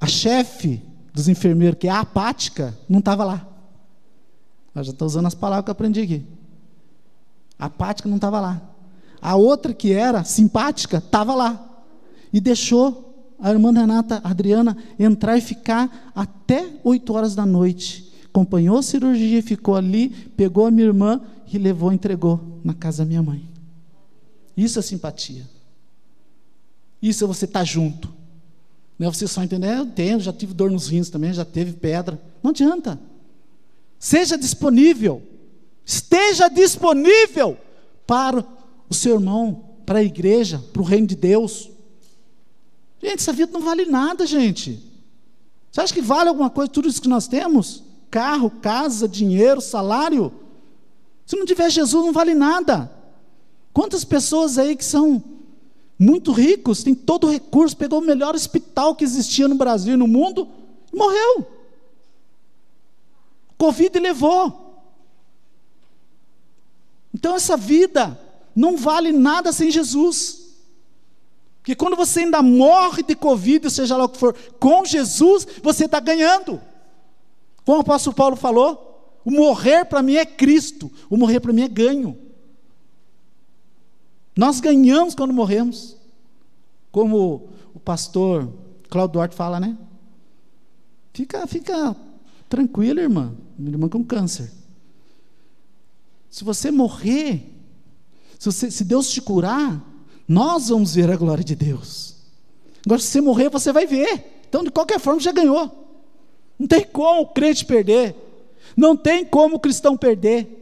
a 0.00 0.06
chefe 0.06 0.82
dos 1.12 1.28
enfermeiros, 1.28 1.78
que 1.78 1.86
é 1.86 1.90
apática, 1.90 2.76
não 2.88 2.98
estava 2.98 3.24
lá. 3.24 3.46
Eu 4.74 4.82
já 4.82 4.92
estou 4.92 5.06
usando 5.06 5.26
as 5.26 5.34
palavras 5.34 5.64
que 5.64 5.70
eu 5.70 5.72
aprendi 5.72 6.00
aqui. 6.00 6.26
A 7.58 7.66
apática 7.66 8.08
não 8.08 8.16
estava 8.16 8.40
lá. 8.40 8.62
A 9.20 9.36
outra 9.36 9.74
que 9.74 9.92
era 9.92 10.24
simpática 10.24 10.96
estava 10.96 11.34
lá. 11.34 11.84
E 12.32 12.40
deixou 12.40 13.11
a 13.42 13.50
irmã 13.50 13.72
Renata, 13.72 14.20
Adriana, 14.22 14.76
entrar 14.96 15.36
e 15.36 15.40
ficar 15.40 16.12
até 16.14 16.70
8 16.84 17.12
horas 17.12 17.34
da 17.34 17.44
noite. 17.44 18.12
Acompanhou 18.26 18.78
a 18.78 18.82
cirurgia, 18.82 19.42
ficou 19.42 19.74
ali, 19.74 20.08
pegou 20.08 20.64
a 20.64 20.70
minha 20.70 20.86
irmã 20.86 21.20
e 21.52 21.58
levou, 21.58 21.92
entregou 21.92 22.60
na 22.62 22.72
casa 22.72 23.04
da 23.04 23.08
minha 23.08 23.22
mãe. 23.22 23.44
Isso 24.56 24.78
é 24.78 24.82
simpatia. 24.82 25.42
Isso 27.02 27.24
é 27.24 27.26
você 27.26 27.44
estar 27.44 27.60
tá 27.60 27.64
junto. 27.64 28.14
Não 28.96 29.08
é 29.08 29.12
você 29.12 29.26
só 29.26 29.42
entender, 29.42 29.76
eu 29.76 29.86
tenho, 29.86 30.20
já 30.20 30.32
tive 30.32 30.54
dor 30.54 30.70
nos 30.70 30.86
rins 30.86 31.10
também, 31.10 31.32
já 31.32 31.44
teve 31.44 31.72
pedra. 31.72 32.22
Não 32.40 32.52
adianta. 32.52 32.98
Seja 33.98 34.38
disponível. 34.38 35.20
Esteja 35.84 36.48
disponível 36.48 37.56
para 38.06 38.46
o 38.88 38.94
seu 38.94 39.14
irmão, 39.14 39.64
para 39.84 39.98
a 39.98 40.04
igreja, 40.04 40.62
para 40.72 40.80
o 40.80 40.84
reino 40.84 41.08
de 41.08 41.16
Deus. 41.16 41.71
Gente, 43.02 43.18
essa 43.18 43.32
vida 43.32 43.52
não 43.52 43.60
vale 43.60 43.84
nada, 43.84 44.24
gente. 44.24 44.80
Você 45.70 45.80
acha 45.80 45.92
que 45.92 46.00
vale 46.00 46.28
alguma 46.28 46.48
coisa 46.48 46.70
tudo 46.70 46.88
isso 46.88 47.02
que 47.02 47.08
nós 47.08 47.26
temos? 47.26 47.82
Carro, 48.10 48.48
casa, 48.48 49.08
dinheiro, 49.08 49.60
salário? 49.60 50.32
Se 51.26 51.34
não 51.34 51.44
tiver 51.44 51.68
Jesus, 51.70 52.04
não 52.04 52.12
vale 52.12 52.34
nada. 52.34 52.92
Quantas 53.72 54.04
pessoas 54.04 54.56
aí 54.56 54.76
que 54.76 54.84
são 54.84 55.22
muito 55.98 56.30
ricos, 56.30 56.82
tem 56.82 56.94
todo 56.94 57.26
o 57.26 57.30
recurso, 57.30 57.76
pegou 57.76 58.00
o 58.00 58.04
melhor 58.04 58.34
hospital 58.34 58.94
que 58.94 59.04
existia 59.04 59.48
no 59.48 59.54
Brasil 59.54 59.94
e 59.94 59.96
no 59.96 60.06
mundo, 60.06 60.48
e 60.92 60.96
morreu. 60.96 61.46
Covid 63.56 63.98
levou. 63.98 64.84
Então 67.14 67.34
essa 67.34 67.56
vida 67.56 68.18
não 68.54 68.76
vale 68.76 69.12
nada 69.12 69.52
sem 69.52 69.70
Jesus. 69.70 70.41
Porque 71.62 71.76
quando 71.76 71.94
você 71.94 72.20
ainda 72.20 72.42
morre 72.42 73.04
de 73.04 73.14
Covid, 73.14 73.70
seja 73.70 73.96
lá 73.96 74.04
o 74.04 74.08
que 74.08 74.18
for, 74.18 74.34
com 74.58 74.84
Jesus, 74.84 75.46
você 75.62 75.84
está 75.84 76.00
ganhando. 76.00 76.60
Como 77.64 77.78
o 77.78 77.82
apóstolo 77.82 78.16
Paulo 78.16 78.34
falou, 78.34 79.20
o 79.24 79.30
morrer 79.30 79.84
para 79.84 80.02
mim 80.02 80.16
é 80.16 80.26
Cristo, 80.26 80.90
o 81.08 81.16
morrer 81.16 81.38
para 81.38 81.52
mim 81.52 81.62
é 81.62 81.68
ganho. 81.68 82.18
Nós 84.36 84.58
ganhamos 84.58 85.14
quando 85.14 85.32
morremos. 85.32 85.96
Como 86.90 87.50
o 87.72 87.78
pastor 87.78 88.52
Claudio 88.90 89.12
Duarte 89.12 89.36
fala, 89.36 89.60
né? 89.60 89.78
Fica, 91.14 91.46
fica 91.46 91.94
tranquila, 92.48 93.00
irmã. 93.00 93.36
Minha 93.56 93.74
irmã 93.74 93.88
com 93.88 94.04
câncer. 94.04 94.50
Se 96.28 96.42
você 96.42 96.72
morrer, 96.72 97.48
se, 98.36 98.46
você, 98.46 98.68
se 98.68 98.84
Deus 98.84 99.08
te 99.10 99.20
curar, 99.20 99.91
nós 100.32 100.70
vamos 100.70 100.94
ver 100.94 101.10
a 101.10 101.16
glória 101.16 101.44
de 101.44 101.54
Deus. 101.54 102.14
Agora, 102.86 102.98
se 102.98 103.08
você 103.08 103.20
morrer, 103.20 103.50
você 103.50 103.70
vai 103.70 103.86
ver. 103.86 104.42
Então, 104.48 104.64
de 104.64 104.70
qualquer 104.70 104.98
forma, 104.98 105.20
já 105.20 105.30
ganhou. 105.30 105.70
Não 106.58 106.66
tem 106.66 106.84
como 106.84 107.20
o 107.20 107.26
crente 107.26 107.66
perder. 107.66 108.16
Não 108.74 108.96
tem 108.96 109.26
como 109.26 109.56
o 109.56 109.60
cristão 109.60 109.94
perder. 109.94 110.58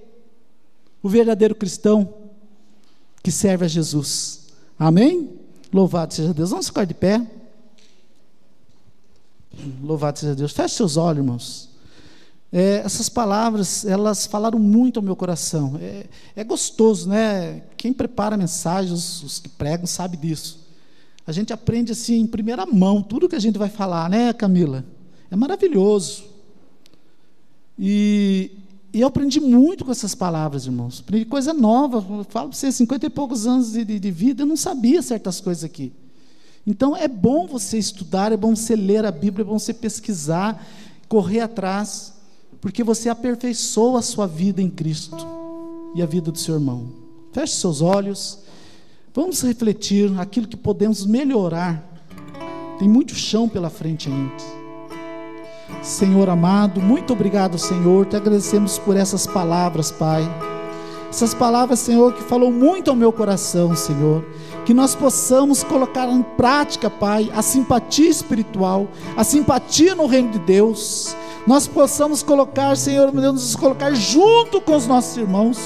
O 1.00 1.08
verdadeiro 1.08 1.54
cristão 1.54 2.12
que 3.22 3.30
serve 3.30 3.64
a 3.64 3.68
Jesus. 3.68 4.48
Amém? 4.76 5.38
Louvado 5.72 6.14
seja 6.14 6.34
Deus. 6.34 6.50
Vamos 6.50 6.66
ficar 6.66 6.84
de 6.84 6.94
pé. 6.94 7.24
Louvado 9.80 10.18
seja 10.18 10.34
Deus. 10.34 10.50
Feche 10.50 10.74
seus 10.74 10.96
olhos, 10.96 11.18
irmãos. 11.18 11.69
É, 12.52 12.82
essas 12.84 13.08
palavras, 13.08 13.84
elas 13.84 14.26
falaram 14.26 14.58
muito 14.58 14.98
ao 14.98 15.04
meu 15.04 15.14
coração. 15.14 15.78
É, 15.80 16.06
é 16.34 16.44
gostoso, 16.44 17.08
né? 17.08 17.62
Quem 17.76 17.92
prepara 17.92 18.36
mensagens, 18.36 19.22
os, 19.22 19.38
que 19.38 19.48
pregam, 19.48 19.86
sabe 19.86 20.16
disso. 20.16 20.58
A 21.26 21.32
gente 21.32 21.52
aprende 21.52 21.92
assim 21.92 22.20
em 22.20 22.26
primeira 22.26 22.66
mão 22.66 23.02
tudo 23.02 23.28
que 23.28 23.36
a 23.36 23.40
gente 23.40 23.56
vai 23.56 23.68
falar, 23.68 24.10
né, 24.10 24.32
Camila? 24.32 24.84
É 25.30 25.36
maravilhoso. 25.36 26.24
E, 27.78 28.50
e 28.92 29.00
eu 29.00 29.06
aprendi 29.06 29.38
muito 29.38 29.84
com 29.84 29.92
essas 29.92 30.14
palavras, 30.14 30.66
irmãos. 30.66 31.00
Aprendi 31.00 31.24
coisa 31.26 31.54
nova. 31.54 31.98
Eu 31.98 32.24
falo 32.24 32.48
para 32.48 32.58
você, 32.58 32.72
50 32.72 33.06
e 33.06 33.10
poucos 33.10 33.46
anos 33.46 33.72
de, 33.72 33.84
de, 33.84 34.00
de, 34.00 34.10
vida, 34.10 34.42
eu 34.42 34.46
não 34.46 34.56
sabia 34.56 35.00
certas 35.02 35.40
coisas 35.40 35.62
aqui. 35.62 35.92
Então 36.66 36.96
é 36.96 37.06
bom 37.06 37.46
você 37.46 37.78
estudar, 37.78 38.32
é 38.32 38.36
bom 38.36 38.56
você 38.56 38.74
ler 38.74 39.04
a 39.06 39.12
Bíblia, 39.12 39.44
é 39.44 39.46
bom 39.46 39.58
você 39.58 39.72
pesquisar, 39.72 40.66
correr 41.08 41.40
atrás, 41.40 42.19
porque 42.60 42.84
você 42.84 43.08
aperfeiçoa 43.08 44.00
a 44.00 44.02
sua 44.02 44.26
vida 44.26 44.60
em 44.60 44.68
Cristo 44.68 45.26
e 45.94 46.02
a 46.02 46.06
vida 46.06 46.30
do 46.30 46.38
seu 46.38 46.54
irmão. 46.54 46.88
Feche 47.32 47.54
seus 47.54 47.80
olhos, 47.80 48.40
vamos 49.14 49.40
refletir 49.42 50.12
aquilo 50.18 50.48
que 50.48 50.56
podemos 50.56 51.06
melhorar. 51.06 51.82
Tem 52.78 52.88
muito 52.88 53.14
chão 53.14 53.48
pela 53.48 53.70
frente 53.70 54.08
ainda. 54.08 54.60
Senhor 55.82 56.28
amado, 56.28 56.80
muito 56.80 57.12
obrigado, 57.12 57.58
Senhor. 57.58 58.04
Te 58.06 58.16
agradecemos 58.16 58.78
por 58.78 58.96
essas 58.96 59.26
palavras, 59.26 59.90
Pai. 59.90 60.22
Essas 61.08 61.34
palavras, 61.34 61.78
Senhor, 61.80 62.12
que 62.14 62.22
falou 62.22 62.52
muito 62.52 62.90
ao 62.90 62.96
meu 62.96 63.12
coração, 63.12 63.74
Senhor. 63.74 64.24
Que 64.64 64.74
nós 64.74 64.94
possamos 64.94 65.64
colocar 65.64 66.08
em 66.08 66.22
prática, 66.22 66.90
Pai, 66.90 67.30
a 67.34 67.42
simpatia 67.42 68.08
espiritual, 68.08 68.88
a 69.16 69.24
simpatia 69.24 69.94
no 69.94 70.06
reino 70.06 70.30
de 70.30 70.38
Deus. 70.38 71.16
Nós 71.46 71.66
possamos 71.66 72.22
colocar, 72.22 72.76
Senhor, 72.76 73.12
meu 73.12 73.22
Deus, 73.22 73.34
nos 73.34 73.56
colocar 73.56 73.94
junto 73.94 74.60
com 74.60 74.76
os 74.76 74.86
nossos 74.86 75.16
irmãos, 75.16 75.58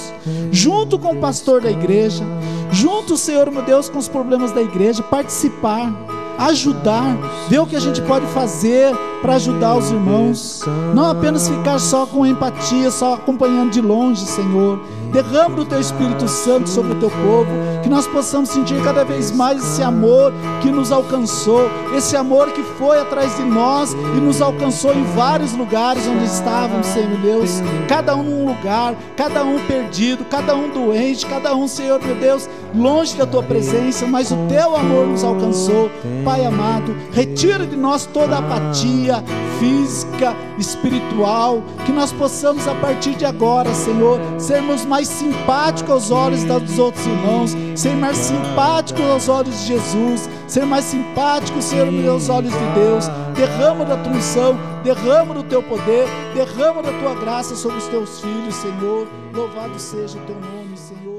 junto 0.50 0.98
com 0.98 1.12
o 1.12 1.20
pastor 1.20 1.60
da 1.60 1.70
igreja, 1.70 2.24
junto, 2.70 3.16
Senhor, 3.16 3.50
meu 3.50 3.62
Deus, 3.62 3.88
com 3.88 3.98
os 3.98 4.08
problemas 4.08 4.52
da 4.52 4.62
igreja, 4.62 5.02
participar 5.02 5.92
ajudar, 6.38 7.16
ver 7.48 7.60
o 7.60 7.66
que 7.66 7.76
a 7.76 7.80
gente 7.80 8.00
pode 8.02 8.26
fazer 8.26 8.94
para 9.24 9.36
ajudar 9.36 9.74
os 9.76 9.90
irmãos, 9.90 10.60
não 10.94 11.06
apenas 11.06 11.48
ficar 11.48 11.78
só 11.78 12.04
com 12.04 12.26
empatia, 12.26 12.90
só 12.90 13.14
acompanhando 13.14 13.70
de 13.70 13.80
longe, 13.80 14.20
Senhor. 14.20 14.78
Derrama 15.14 15.60
o 15.60 15.64
teu 15.64 15.80
Espírito 15.80 16.26
Santo 16.26 16.68
sobre 16.68 16.92
o 16.92 16.94
teu 16.96 17.08
povo, 17.08 17.46
que 17.82 17.88
nós 17.88 18.06
possamos 18.06 18.50
sentir 18.50 18.82
cada 18.82 19.04
vez 19.04 19.30
mais 19.30 19.62
esse 19.62 19.82
amor 19.82 20.32
que 20.60 20.70
nos 20.70 20.90
alcançou, 20.90 21.70
esse 21.96 22.16
amor 22.16 22.50
que 22.50 22.62
foi 22.76 22.98
atrás 22.98 23.36
de 23.36 23.44
nós 23.44 23.92
e 23.92 24.20
nos 24.20 24.42
alcançou 24.42 24.92
em 24.92 25.04
vários 25.14 25.52
lugares 25.52 26.04
onde 26.06 26.24
estávamos, 26.24 26.88
Senhor 26.88 27.16
Deus, 27.20 27.62
cada 27.88 28.16
um 28.16 28.24
num 28.24 28.46
lugar, 28.48 28.96
cada 29.16 29.44
um 29.44 29.58
perdido, 29.66 30.24
cada 30.24 30.54
um 30.54 30.68
doente, 30.68 31.24
cada 31.24 31.54
um, 31.54 31.68
Senhor 31.68 32.02
meu 32.02 32.16
Deus, 32.16 32.50
longe 32.74 33.16
da 33.16 33.26
tua 33.26 33.42
presença, 33.42 34.06
mas 34.06 34.30
o 34.30 34.36
teu 34.48 34.76
amor 34.76 35.06
nos 35.06 35.22
alcançou. 35.22 35.90
Pai 36.24 36.44
amado, 36.44 36.94
retira 37.12 37.66
de 37.66 37.76
nós 37.76 38.06
toda 38.06 38.38
apatia 38.38 39.22
física, 39.58 40.34
espiritual, 40.58 41.62
que 41.86 41.92
nós 41.92 42.12
possamos 42.12 42.66
a 42.66 42.74
partir 42.74 43.14
de 43.14 43.24
agora, 43.24 43.72
Senhor, 43.72 44.18
sermos 44.38 44.84
mais 44.84 45.08
simpáticos 45.08 45.90
aos 45.90 46.10
olhos 46.10 46.44
dos 46.44 46.78
outros 46.78 47.06
irmãos, 47.06 47.56
ser 47.74 47.94
mais 47.94 48.16
simpáticos 48.16 49.04
aos 49.04 49.28
olhos 49.28 49.60
de 49.60 49.66
Jesus, 49.66 50.28
ser 50.48 50.66
mais 50.66 50.84
simpáticos, 50.84 51.64
Senhor, 51.64 51.88
aos 52.08 52.28
olhos 52.28 52.52
de 52.52 52.74
Deus. 52.74 53.08
Derrama 53.34 53.84
da 53.84 53.96
tua 53.96 54.12
unção, 54.12 54.58
derrama 54.82 55.34
do 55.34 55.42
teu 55.42 55.62
poder, 55.62 56.06
derrama 56.34 56.82
da 56.82 56.92
tua 56.92 57.14
graça 57.14 57.54
sobre 57.54 57.78
os 57.78 57.86
teus 57.88 58.20
filhos, 58.20 58.54
Senhor. 58.54 59.06
Louvado 59.32 59.78
seja 59.78 60.18
o 60.18 60.20
teu 60.22 60.36
nome, 60.36 60.76
Senhor. 60.76 61.13